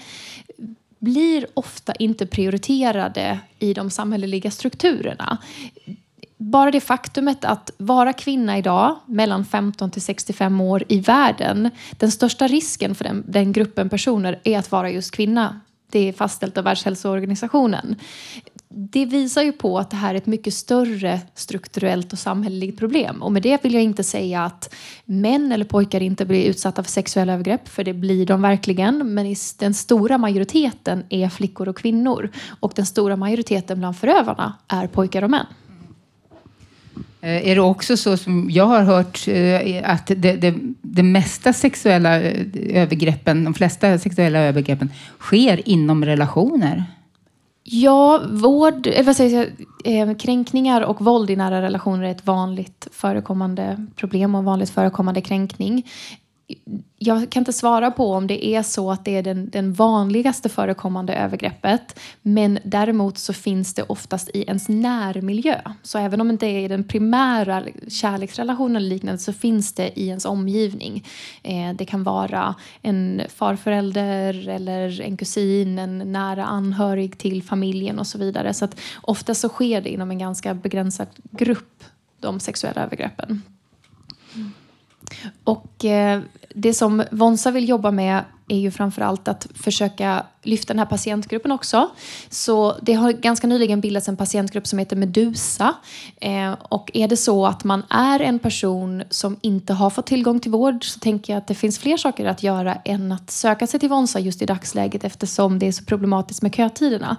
blir 0.99 1.47
ofta 1.55 1.93
inte 1.95 2.27
prioriterade 2.27 3.39
i 3.59 3.75
de 3.75 3.91
samhälleliga 3.91 4.51
strukturerna. 4.51 5.39
Bara 6.37 6.71
det 6.71 6.81
faktumet 6.81 7.45
att 7.45 7.71
vara 7.77 8.13
kvinna 8.13 8.59
idag, 8.59 8.97
mellan 9.07 9.45
15 9.45 9.91
till 9.91 10.03
65 10.03 10.61
år 10.61 10.85
i 10.89 11.01
världen, 11.01 11.71
den 11.91 12.11
största 12.11 12.47
risken 12.47 12.95
för 12.95 13.05
den, 13.05 13.25
den 13.29 13.53
gruppen 13.53 13.89
personer 13.89 14.41
är 14.45 14.59
att 14.59 14.73
vara 14.73 14.91
just 14.91 15.11
kvinna. 15.11 15.61
Det 15.91 16.09
är 16.09 16.13
fastställt 16.13 16.59
av 16.59 16.65
Världshälsoorganisationen. 16.65 17.97
Det 18.69 19.07
visar 19.07 19.43
ju 19.43 19.53
på 19.53 19.79
att 19.79 19.91
det 19.91 19.97
här 19.97 20.15
är 20.15 20.19
ett 20.19 20.27
mycket 20.27 20.55
större 20.55 21.21
strukturellt 21.35 22.13
och 22.13 22.19
samhälleligt 22.19 22.79
problem. 22.79 23.23
Och 23.23 23.33
med 23.33 23.43
det 23.43 23.65
vill 23.65 23.75
jag 23.75 23.83
inte 23.83 24.05
säga 24.05 24.45
att 24.45 24.75
män 25.05 25.53
eller 25.53 25.65
pojkar 25.65 26.01
inte 26.01 26.25
blir 26.25 26.45
utsatta 26.45 26.83
för 26.83 26.91
sexuella 26.91 27.33
övergrepp, 27.33 27.69
för 27.69 27.85
det 27.85 27.95
blir 27.95 28.27
de 28.27 28.43
verkligen. 28.43 29.15
Men 29.15 29.35
den 29.59 29.75
stora 29.75 30.19
majoriteten 30.19 31.05
är 31.09 31.29
flickor 31.29 31.69
och 31.69 31.77
kvinnor. 31.77 32.31
Och 32.61 32.73
den 32.77 32.87
stora 32.87 33.17
majoriteten 33.17 33.79
bland 33.79 33.97
förövarna 33.97 34.55
är 34.69 34.87
pojkar 34.87 35.23
och 35.23 35.31
män. 35.31 35.47
Eh, 37.25 37.49
är 37.49 37.55
det 37.55 37.61
också 37.61 37.97
så 37.97 38.17
som 38.17 38.51
jag 38.51 38.67
har 38.67 38.83
hört 38.83 39.29
eh, 39.29 39.91
att 39.91 40.07
det, 40.07 40.37
det, 40.37 40.55
det 40.83 41.03
mesta 41.03 41.53
sexuella 41.53 42.21
eh, 42.21 42.83
övergreppen, 42.83 43.45
de 43.45 43.55
flesta 43.55 43.99
sexuella 43.99 44.39
övergreppen 44.39 44.91
sker 45.19 45.69
inom 45.69 46.05
relationer? 46.05 46.85
Ja, 47.63 48.23
vård, 48.31 48.89
vad 49.05 49.17
säger 49.17 49.53
jag, 49.85 50.21
kränkningar 50.21 50.81
och 50.81 51.01
våld 51.01 51.31
i 51.31 51.37
nära 51.37 51.63
relationer 51.63 52.03
är 52.05 52.11
ett 52.11 52.27
vanligt 52.27 52.89
förekommande 52.93 53.87
problem 53.97 54.35
och 54.35 54.45
vanligt 54.45 54.71
förekommande 54.71 55.21
kränkning. 55.21 55.87
Jag 56.99 57.31
kan 57.31 57.41
inte 57.41 57.53
svara 57.53 57.91
på 57.91 58.13
om 58.13 58.27
det 58.27 58.47
är 58.47 58.63
så 58.63 58.91
att 58.91 59.05
det 59.05 59.17
är 59.17 59.23
den, 59.23 59.51
den 59.51 59.73
vanligaste 59.73 60.49
förekommande 60.49 61.15
övergreppet. 61.15 62.01
Men 62.23 62.59
däremot 62.65 63.19
så 63.19 63.33
finns 63.33 63.75
det 63.75 63.83
oftast 63.83 64.31
i 64.35 64.43
ens 64.43 64.69
närmiljö. 64.69 65.61
Så 65.83 65.99
även 65.99 66.21
om 66.21 66.29
det 66.29 66.33
inte 66.33 66.47
är 66.47 66.61
i 66.61 66.69
den 66.69 66.85
primära 66.85 67.65
kärleksrelationen 67.89 68.77
eller 68.77 68.89
liknande 68.89 69.19
så 69.19 69.33
finns 69.33 69.73
det 69.73 70.01
i 70.01 70.09
ens 70.09 70.25
omgivning. 70.25 71.07
Eh, 71.43 71.73
det 71.75 71.85
kan 71.85 72.03
vara 72.03 72.55
en 72.83 73.23
farförälder 73.29 74.49
eller 74.49 75.01
en 75.01 75.17
kusin, 75.17 75.79
en 75.79 76.13
nära 76.13 76.45
anhörig 76.45 77.19
till 77.19 77.43
familjen 77.43 77.99
och 77.99 78.07
så 78.07 78.19
vidare. 78.19 78.55
Så 78.55 78.65
att 78.65 78.81
ofta 79.03 79.35
så 79.35 79.49
sker 79.49 79.81
det 79.81 79.91
inom 79.91 80.11
en 80.11 80.19
ganska 80.19 80.55
begränsad 80.55 81.09
grupp, 81.31 81.85
de 82.21 82.41
sexuella 82.41 82.83
övergreppen. 82.83 83.43
Mm. 84.35 84.53
Och 85.45 85.85
eh, 85.85 86.21
det 86.55 86.75
som 86.75 87.03
Vonsa 87.11 87.51
vill 87.51 87.69
jobba 87.69 87.91
med 87.91 88.25
är 88.49 88.59
ju 88.59 88.71
framförallt 88.71 89.29
att 89.29 89.47
försöka 89.55 90.27
lyfta 90.43 90.73
den 90.73 90.79
här 90.79 90.87
patientgruppen 90.87 91.53
också. 91.53 91.91
Så 92.29 92.77
det 92.83 92.93
har 92.93 93.13
ganska 93.13 93.47
nyligen 93.47 93.81
bildats 93.81 94.09
en 94.09 94.17
patientgrupp 94.17 94.67
som 94.67 94.79
heter 94.79 94.97
Medusa. 94.97 95.75
Eh, 96.21 96.53
och 96.53 96.91
är 96.95 97.09
det 97.09 97.17
så 97.17 97.47
att 97.47 97.65
man 97.65 97.83
är 97.91 98.21
en 98.21 98.39
person 98.39 99.03
som 99.11 99.37
inte 99.41 99.73
har 99.73 99.91
fått 99.91 100.07
tillgång 100.07 100.41
till 100.41 100.51
vård 100.51 100.85
så 100.85 100.99
tänker 100.99 101.33
jag 101.33 101.39
att 101.41 101.47
det 101.47 101.55
finns 101.55 101.79
fler 101.79 101.97
saker 101.97 102.27
att 102.27 102.43
göra 102.43 102.75
än 102.75 103.13
att 103.13 103.31
söka 103.31 103.67
sig 103.67 103.81
till 103.81 103.89
Vonsa 103.89 104.21
just 104.21 104.43
i 104.43 104.47
dagsläget 104.47 105.05
eftersom 105.05 105.59
det 105.59 105.67
är 105.67 105.73
så 105.73 105.85
problematiskt 105.85 106.43
med 106.43 106.55
kötiderna. 106.55 107.17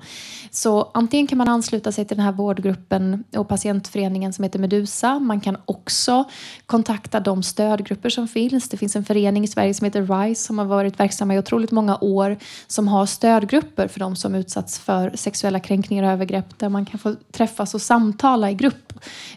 Så 0.51 0.91
antingen 0.93 1.27
kan 1.27 1.37
man 1.37 1.47
ansluta 1.47 1.91
sig 1.91 2.05
till 2.05 2.17
den 2.17 2.25
här 2.25 2.31
vårdgruppen 2.31 3.23
och 3.35 3.47
patientföreningen 3.47 4.33
som 4.33 4.43
heter 4.43 4.59
Medusa. 4.59 5.19
Man 5.19 5.41
kan 5.41 5.57
också 5.65 6.23
kontakta 6.65 7.19
de 7.19 7.43
stödgrupper 7.43 8.09
som 8.09 8.27
finns. 8.27 8.69
Det 8.69 8.77
finns 8.77 8.95
en 8.95 9.05
förening 9.05 9.43
i 9.43 9.47
Sverige 9.47 9.73
som 9.73 9.85
heter 9.85 10.25
RISE 10.25 10.45
som 10.45 10.57
har 10.57 10.65
varit 10.65 10.99
verksam 10.99 11.14
verksamma 11.15 11.35
i 11.35 11.39
otroligt 11.39 11.71
många 11.71 11.97
år 12.01 12.37
som 12.67 12.87
har 12.87 13.05
stödgrupper 13.05 13.87
för 13.87 13.99
de 13.99 14.15
som 14.15 14.35
utsatts 14.35 14.79
för 14.79 15.11
sexuella 15.15 15.59
kränkningar 15.59 16.03
och 16.03 16.09
övergrepp 16.09 16.59
där 16.59 16.69
man 16.69 16.85
kan 16.85 16.99
få 16.99 17.15
träffas 17.31 17.73
och 17.73 17.81
samtala 17.81 18.51
i 18.51 18.53
grupp 18.53 18.93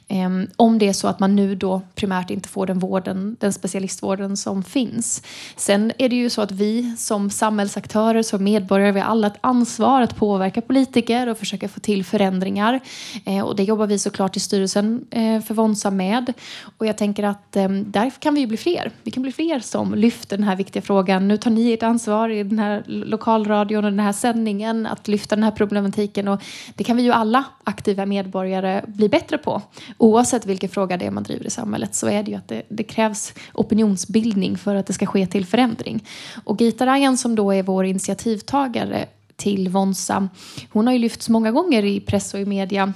eh, 0.09 0.29
om 0.57 0.79
det 0.79 0.89
är 0.89 0.93
så 0.93 1.09
att 1.09 1.21
man 1.21 1.37
nu 1.37 1.55
då 1.55 1.83
primärt 1.95 2.31
inte 2.31 2.49
får 2.49 2.67
den 2.67 2.79
vården, 2.79 3.37
den 3.41 3.53
specialistvården 3.53 4.37
som 4.37 4.63
finns. 4.63 5.23
Sen 5.57 5.93
är 5.99 6.09
det 6.09 6.17
ju 6.17 6.31
så 6.31 6.43
att 6.43 6.53
vi 6.53 6.97
som 6.99 7.31
samhällsaktörer, 7.31 8.23
som 8.23 8.45
medborgare, 8.45 8.93
vi 8.93 9.01
har 9.01 9.11
alla 9.11 9.27
ett 9.27 9.39
ansvar 9.41 10.03
att 10.03 10.17
påverka 10.17 10.61
politiker 10.61 11.29
och 11.29 11.39
försöka 11.39 11.69
få 11.69 11.81
till 11.81 12.05
förändringar. 12.05 12.81
Eh, 13.25 13.41
och 13.41 13.57
det 13.57 13.63
jobbar 13.63 13.87
vi 13.87 13.99
såklart 13.99 14.37
i 14.37 14.41
styrelsen 14.41 15.07
eh, 15.11 15.41
för 15.41 15.55
Vonsa 15.55 15.91
med. 15.91 16.33
Och 16.79 16.87
jag 16.87 16.99
tänker 16.99 17.23
att 17.25 17.57
eh, 17.57 17.69
där 17.69 18.11
kan 18.11 18.35
vi 18.35 18.41
ju 18.41 18.47
bli 18.47 18.57
fler. 18.57 18.91
Vi 19.03 19.11
kan 19.11 19.23
bli 19.23 19.33
fler 19.33 19.61
som 19.61 19.95
lyfter 19.95 20.37
den 20.37 20.47
här 20.47 20.57
viktiga 20.57 20.83
frågan. 20.83 21.29
Nu 21.29 21.37
tar 21.37 21.51
ni 21.51 21.68
ett 21.75 21.83
ansvar 21.83 22.29
i 22.29 22.43
den 22.43 22.59
här 22.59 22.83
lokalradion 22.87 23.85
och 23.85 23.91
den 23.91 24.01
här 24.01 24.13
sändningen 24.13 24.87
att 24.87 25.09
lyfta 25.09 25.37
den 25.37 25.45
här 25.45 25.51
problematiken. 25.51 26.29
Och 26.29 26.43
det 26.75 26.85
kan 26.85 26.97
vi 26.97 27.03
ju 27.03 27.13
alla 27.13 27.45
aktiva 27.65 28.07
medborgare 28.07 28.85
bli 28.87 29.09
bättre 29.09 29.39
på. 29.39 29.63
Oavsett 29.99 30.47
vilken 30.47 30.69
fråga 30.69 30.97
det 30.97 31.07
är 31.07 31.11
man 31.11 31.23
driver 31.23 31.47
i 31.47 31.51
samhället 31.51 31.95
så 31.95 32.09
är 32.09 32.23
det 32.23 32.31
ju 32.31 32.37
att 32.37 32.49
det, 32.49 32.63
det 32.69 32.83
krävs 32.83 33.35
opinionsbildning 33.55 34.59
för 34.59 34.75
att 34.75 34.87
det 34.87 34.93
ska 34.93 35.07
ske 35.07 35.27
till 35.27 35.47
förändring. 35.47 36.05
Och 36.45 36.61
Gita 36.61 36.87
Rajan 36.87 37.17
som 37.17 37.35
då 37.35 37.53
är 37.53 37.63
vår 37.63 37.85
initiativtagare 37.85 39.07
till 39.37 39.69
Vonsa, 39.69 40.29
hon 40.71 40.87
har 40.87 40.95
ju 40.95 40.99
lyfts 40.99 41.29
många 41.29 41.51
gånger 41.51 41.85
i 41.85 42.01
press 42.01 42.35
och 42.35 42.41
i 42.41 42.45
media 42.45 42.93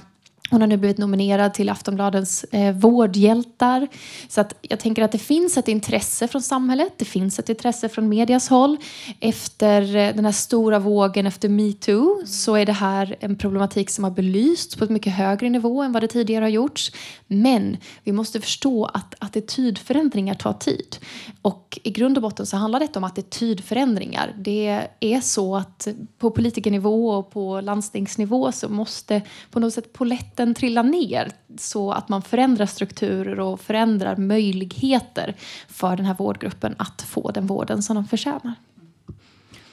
hon 0.53 0.61
har 0.61 0.67
nu 0.67 0.77
blivit 0.77 0.97
nominerad 0.97 1.53
till 1.53 1.69
Aftonbladets 1.69 2.43
eh, 2.43 2.75
vårdhjältar. 2.75 3.87
Så 4.27 4.41
att 4.41 4.53
jag 4.61 4.79
tänker 4.79 5.03
att 5.03 5.11
det 5.11 5.17
finns 5.17 5.57
ett 5.57 5.67
intresse 5.67 6.27
från 6.27 6.41
samhället. 6.41 6.93
Det 6.97 7.05
finns 7.05 7.39
ett 7.39 7.49
intresse 7.49 7.89
från 7.89 8.09
medias 8.09 8.49
håll. 8.49 8.77
Efter 9.19 9.95
eh, 9.95 10.15
den 10.15 10.25
här 10.25 10.31
stora 10.31 10.79
vågen 10.79 11.27
efter 11.27 11.49
metoo 11.49 12.21
så 12.25 12.55
är 12.55 12.65
det 12.65 12.73
här 12.73 13.15
en 13.19 13.35
problematik 13.35 13.89
som 13.89 14.03
har 14.03 14.11
belysts 14.11 14.75
på 14.75 14.83
ett 14.83 14.89
mycket 14.89 15.13
högre 15.13 15.49
nivå 15.49 15.81
än 15.81 15.91
vad 15.91 16.03
det 16.03 16.07
tidigare 16.07 16.45
har 16.45 16.49
gjorts. 16.49 16.91
Men 17.27 17.77
vi 18.03 18.11
måste 18.11 18.41
förstå 18.41 18.85
att 18.85 19.15
attitydförändringar 19.19 20.33
tar 20.33 20.53
tid. 20.53 20.97
Och 21.41 21.79
i 21.83 21.91
grund 21.91 22.17
och 22.17 22.21
botten 22.21 22.45
så 22.45 22.57
handlar 22.57 22.79
det 22.79 22.95
om 22.95 23.03
attitydförändringar. 23.03 24.33
Det 24.37 24.87
är 24.99 25.21
så 25.21 25.55
att 25.55 25.87
på 26.17 26.31
politikernivå 26.31 27.09
och 27.09 27.31
på 27.31 27.61
landstingsnivå 27.61 28.51
så 28.51 28.69
måste 28.69 29.21
på 29.51 29.59
något 29.59 29.73
sätt 29.73 29.93
poletten 29.93 30.42
den 30.45 30.55
trilla 30.55 30.81
ner 30.83 31.31
så 31.57 31.91
att 31.91 32.09
man 32.09 32.21
förändrar 32.21 32.65
strukturer 32.65 33.39
och 33.39 33.59
förändrar 33.59 34.15
möjligheter 34.15 35.35
för 35.67 35.97
den 35.97 36.05
här 36.05 36.13
vårdgruppen 36.13 36.75
att 36.77 37.01
få 37.01 37.31
den 37.31 37.47
vården 37.47 37.83
som 37.83 37.95
de 37.95 38.05
förtjänar. 38.05 38.53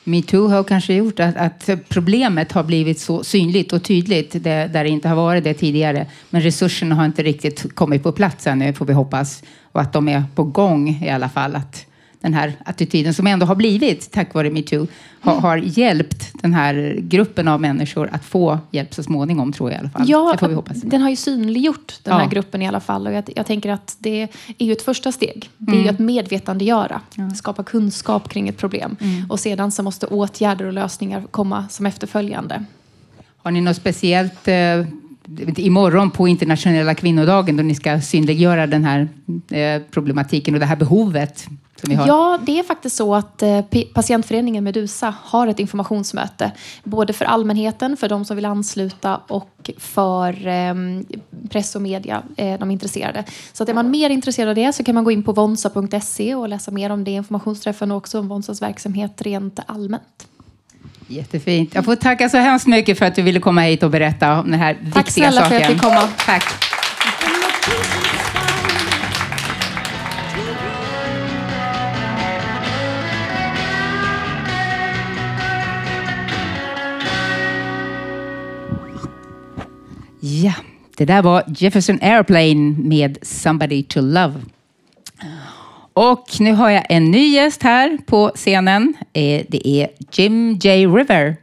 Metoo 0.04 0.48
har 0.48 0.64
kanske 0.64 0.94
gjort 0.94 1.20
att, 1.20 1.36
att 1.36 1.70
problemet 1.88 2.52
har 2.52 2.64
blivit 2.64 3.00
så 3.00 3.24
synligt 3.24 3.72
och 3.72 3.82
tydligt 3.82 4.32
det, 4.32 4.66
där 4.72 4.84
det 4.84 4.88
inte 4.88 5.08
har 5.08 5.16
varit 5.16 5.44
det 5.44 5.54
tidigare. 5.54 6.06
Men 6.30 6.42
resurserna 6.42 6.94
har 6.94 7.04
inte 7.04 7.22
riktigt 7.22 7.74
kommit 7.74 8.02
på 8.02 8.12
plats 8.12 8.46
ännu, 8.46 8.72
får 8.72 8.86
vi 8.86 8.92
hoppas. 8.92 9.42
Och 9.72 9.80
att 9.80 9.92
de 9.92 10.08
är 10.08 10.24
på 10.34 10.44
gång 10.44 10.88
i 11.02 11.10
alla 11.10 11.28
fall. 11.28 11.56
Att 11.56 11.86
den 12.20 12.34
här 12.34 12.52
attityden 12.64 13.14
som 13.14 13.26
ändå 13.26 13.46
har 13.46 13.54
blivit, 13.54 14.10
tack 14.12 14.34
vare 14.34 14.50
metoo, 14.50 14.86
har, 15.20 15.40
har 15.40 15.56
hjälpt 15.56 16.30
den 16.42 16.54
här 16.54 16.96
gruppen 17.00 17.48
av 17.48 17.60
människor 17.60 18.08
att 18.12 18.24
få 18.24 18.58
hjälp 18.70 18.94
så 18.94 19.02
småningom, 19.02 19.52
tror 19.52 19.70
jag 19.70 19.76
i 19.76 19.80
alla 19.80 19.90
fall. 19.90 20.04
Ja, 20.08 20.30
det 20.32 20.38
får 20.38 20.48
vi 20.48 20.54
hoppas. 20.54 20.80
den 20.80 21.02
har 21.02 21.10
ju 21.10 21.16
synliggjort 21.16 21.94
den 22.02 22.14
här 22.14 22.20
Ja. 22.20 22.28
gruppen 22.28 22.62
i 22.62 22.68
alla 22.68 22.80
fall. 22.80 23.06
Och 23.06 23.12
jag, 23.12 23.24
jag 23.36 23.46
tänker 23.46 23.70
att 23.70 23.96
det 23.98 24.28
är 24.58 24.64
ju 24.66 24.72
ett 24.72 24.82
första 24.82 25.12
steg. 25.12 25.50
Det 25.58 25.70
är 25.72 25.74
Mm. 25.74 25.84
ju 25.84 25.90
att 25.90 25.98
medvetandegöra, 25.98 27.00
skapa 27.36 27.62
kunskap 27.62 28.28
kring 28.28 28.48
ett 28.48 28.58
problem. 28.58 28.96
Mm. 29.00 29.30
Och 29.30 29.40
sedan 29.40 29.72
så 29.72 29.82
måste 29.82 30.06
åtgärder 30.06 30.64
och 30.64 30.72
lösningar 30.72 31.22
komma 31.30 31.68
som 31.70 31.86
efterföljande. 31.86 32.64
Har 33.42 33.50
ni 33.50 33.60
något 33.60 33.76
speciellt 33.76 34.48
eh, 34.48 34.84
imorgon 35.56 36.10
på 36.10 36.28
internationella 36.28 36.94
kvinnodagen 36.94 37.56
då 37.56 37.62
ni 37.62 37.74
ska 37.74 38.00
synliggöra 38.00 38.66
den 38.66 38.84
här 38.84 39.08
eh, 39.50 39.82
problematiken 39.90 40.54
och 40.54 40.60
det 40.60 40.66
här 40.66 40.76
behovet. 40.76 41.46
Ja, 41.88 42.38
det 42.46 42.58
är 42.58 42.62
faktiskt 42.62 42.96
så 42.96 43.14
att 43.14 43.42
eh, 43.42 43.60
patientföreningen 43.94 44.64
Medusa 44.64 45.14
har 45.22 45.46
ett 45.46 45.58
informationsmöte. 45.58 46.52
Både 46.84 47.12
för 47.12 47.24
allmänheten, 47.24 47.96
för 47.96 48.08
de 48.08 48.24
som 48.24 48.36
vill 48.36 48.44
ansluta 48.44 49.20
och 49.26 49.70
för 49.78 50.46
eh, 50.46 50.74
press 51.50 51.76
och 51.76 51.82
media, 51.82 52.22
eh, 52.36 52.58
de 52.58 52.70
intresserade. 52.70 53.24
Så 53.52 53.62
att 53.62 53.68
är 53.68 53.74
man 53.74 53.90
mer 53.90 54.10
intresserad 54.10 54.48
av 54.48 54.54
det 54.54 54.72
så 54.72 54.84
kan 54.84 54.94
man 54.94 55.04
gå 55.04 55.10
in 55.10 55.22
på 55.22 55.32
vonsa.se 55.32 56.34
och 56.34 56.48
läsa 56.48 56.70
mer 56.70 56.90
om 56.90 57.04
det 57.04 57.10
informationsträffen 57.10 57.90
och 57.90 57.96
också 57.96 58.18
om 58.18 58.28
Vonsas 58.28 58.62
verksamhet 58.62 59.22
rent 59.22 59.60
allmänt. 59.66 60.26
Jättefint. 61.06 61.74
Jag 61.74 61.84
får 61.84 61.96
tacka 61.96 62.28
så 62.28 62.36
hemskt 62.36 62.66
mycket 62.66 62.98
för 62.98 63.06
att 63.06 63.14
du 63.14 63.22
ville 63.22 63.40
komma 63.40 63.60
hit 63.60 63.82
och 63.82 63.90
berätta 63.90 64.40
om 64.40 64.50
den 64.50 64.60
här 64.60 64.74
Tack 64.74 65.06
viktiga 65.06 65.30
snälla 65.30 65.42
saken. 65.42 65.48
för 65.48 65.56
att 65.56 65.62
jag 65.62 65.70
fick 65.70 65.82
komma. 65.82 66.08
Tack. 66.26 66.44
Ja, 80.42 80.52
det 80.96 81.04
där 81.04 81.22
var 81.22 81.42
Jefferson 81.46 81.98
Airplane 82.02 82.74
med 82.78 83.18
Somebody 83.22 83.82
to 83.82 84.00
Love. 84.00 84.34
Och 85.92 86.26
nu 86.40 86.52
har 86.52 86.70
jag 86.70 86.86
en 86.88 87.10
ny 87.10 87.26
gäst 87.34 87.62
här 87.62 87.98
på 88.06 88.32
scenen. 88.34 88.94
Eh, 89.12 89.44
Det 89.48 89.68
är 89.68 89.88
Jim 90.12 90.52
J. 90.62 90.86
River. 90.86 91.36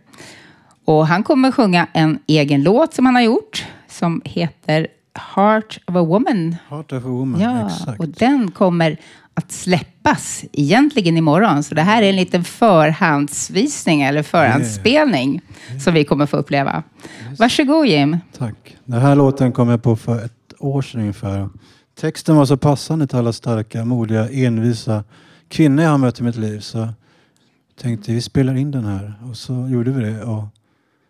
Och 0.85 1.07
han 1.07 1.23
kommer 1.23 1.51
sjunga 1.51 1.87
en 1.93 2.19
egen 2.27 2.63
låt 2.63 2.93
som 2.93 3.05
han 3.05 3.15
har 3.15 3.21
gjort 3.21 3.65
som 3.89 4.21
heter 4.25 4.87
Heart 5.35 5.79
of 5.87 5.95
a 5.95 6.01
Woman. 6.03 6.55
Heart 6.69 6.91
of 6.91 7.03
a 7.03 7.07
woman, 7.07 7.41
Ja, 7.41 7.65
exakt. 7.67 7.99
och 7.99 8.07
den 8.07 8.51
kommer 8.51 8.97
att 9.37 9.51
släppas 9.51 10.45
egentligen 10.51 11.17
imorgon. 11.17 11.63
Så 11.63 11.75
det 11.75 11.81
här 11.81 12.01
är 12.01 12.09
en 12.09 12.15
liten 12.15 12.43
förhandsvisning 12.43 14.01
eller 14.01 14.23
förhandsspelning 14.23 15.41
som 15.83 15.93
vi 15.93 16.03
kommer 16.03 16.25
få 16.25 16.37
uppleva. 16.37 16.83
Varsågod 17.39 17.87
Jim. 17.87 18.17
Tack. 18.37 18.77
Den 18.85 19.01
här 19.01 19.15
låten 19.15 19.51
kom 19.51 19.69
jag 19.69 19.83
på 19.83 19.95
för 19.95 20.25
ett 20.25 20.53
år 20.59 20.81
sedan 20.81 21.01
ungefär. 21.01 21.49
Texten 21.99 22.35
var 22.35 22.45
så 22.45 22.57
passande 22.57 23.07
till 23.07 23.17
alla 23.17 23.33
starka, 23.33 23.85
modiga, 23.85 24.29
envisa 24.29 25.03
kvinnor 25.47 25.83
jag 25.83 25.91
har 25.91 25.97
mött 25.97 26.19
i 26.19 26.23
mitt 26.23 26.35
liv. 26.35 26.59
Så 26.59 26.87
tänkte 27.81 28.11
vi 28.11 28.21
spelar 28.21 28.55
in 28.55 28.71
den 28.71 28.85
här 28.85 29.13
och 29.29 29.37
så 29.37 29.67
gjorde 29.69 29.91
vi 29.91 30.03
det. 30.03 30.23
Och 30.23 30.43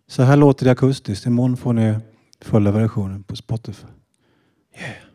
så 0.08 0.24
här 0.24 0.36
låter 0.38 0.66
det 0.66 0.72
akustiskt. 0.72 1.26
Imorgon 1.26 1.58
får 1.58 1.74
ni 1.74 1.96
fulla 2.42 2.72
versionen 2.72 3.24
på 3.24 3.36
Spotify. 3.36 3.88
Jag 4.78 5.07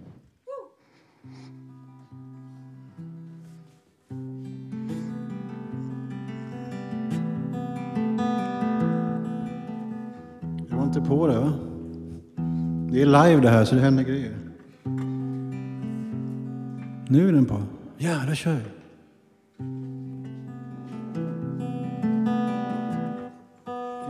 inte 10.96 11.08
på 11.08 11.26
det 11.26 11.38
va? 11.38 11.52
Det 12.90 13.02
är 13.02 13.06
live 13.06 13.40
det 13.40 13.48
här 13.48 13.64
så 13.64 13.74
det 13.74 13.80
händer 13.80 14.02
grejer. 14.02 14.36
Nu 17.08 17.28
är 17.28 17.32
den 17.32 17.46
på. 17.46 17.62
Ja, 17.96 18.22
då 18.28 18.34
kör 18.34 18.54
vi. 18.54 18.70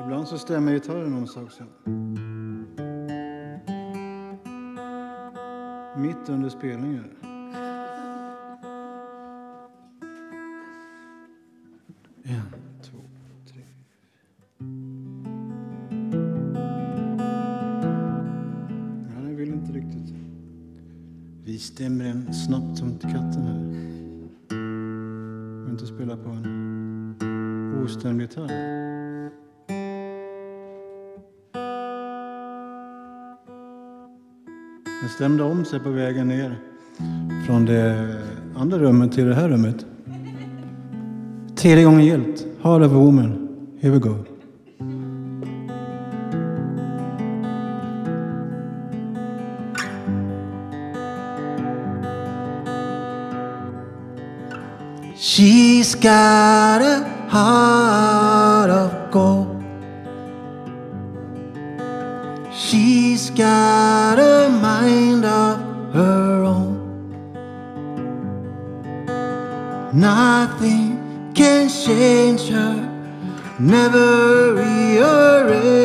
Ibland 0.04 0.28
så 0.28 0.38
stämmer 0.38 0.72
gitarren 0.72 1.14
om 1.14 1.26
sig 1.26 1.42
också. 1.42 1.62
Mitt 5.96 6.28
under 6.28 6.48
spelningen. 6.48 7.04
En, 12.24 12.61
Vi 21.52 21.58
stämmer 21.58 22.04
den 22.04 22.34
snabbt 22.34 22.78
som 22.78 22.98
till 22.98 23.08
katten 23.08 23.42
här. 23.42 23.58
Och 25.64 25.70
inte 25.70 25.86
spela 25.86 26.16
på 26.16 26.30
en 26.30 27.82
ostämd 27.84 28.20
gitarr. 28.20 28.48
Den 35.00 35.08
stämde 35.16 35.42
om 35.42 35.64
sig 35.64 35.80
på 35.80 35.90
vägen 35.90 36.28
ner 36.28 36.58
från 37.46 37.64
det 37.64 38.16
andra 38.56 38.78
rummet 38.78 39.12
till 39.12 39.26
det 39.26 39.34
här 39.34 39.48
rummet. 39.48 39.86
Tredje 41.56 41.84
gången 41.84 42.04
gillt. 42.04 42.46
Heart 42.62 42.82
of 42.82 42.92
a 42.92 42.94
woman. 42.94 43.48
Here 43.80 43.92
we 43.92 43.98
go. 43.98 44.31
She's 55.34 55.94
got 55.94 56.82
a 56.82 57.08
heart 57.30 58.68
of 58.68 59.10
gold. 59.10 59.64
She's 62.52 63.30
got 63.30 64.18
a 64.18 64.50
mind 64.50 65.24
of 65.24 65.58
her 65.94 66.44
own. 66.44 66.76
Nothing 69.94 71.32
can 71.34 71.70
change 71.70 72.50
her, 72.50 72.76
never 73.58 74.52
rearrange 74.52 75.81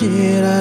mentira 0.00 0.57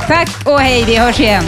Tack 0.07 0.29
och 0.45 0.59
hej, 0.59 0.83
vi 0.85 0.97
hörs 0.97 1.19
igen. 1.19 1.43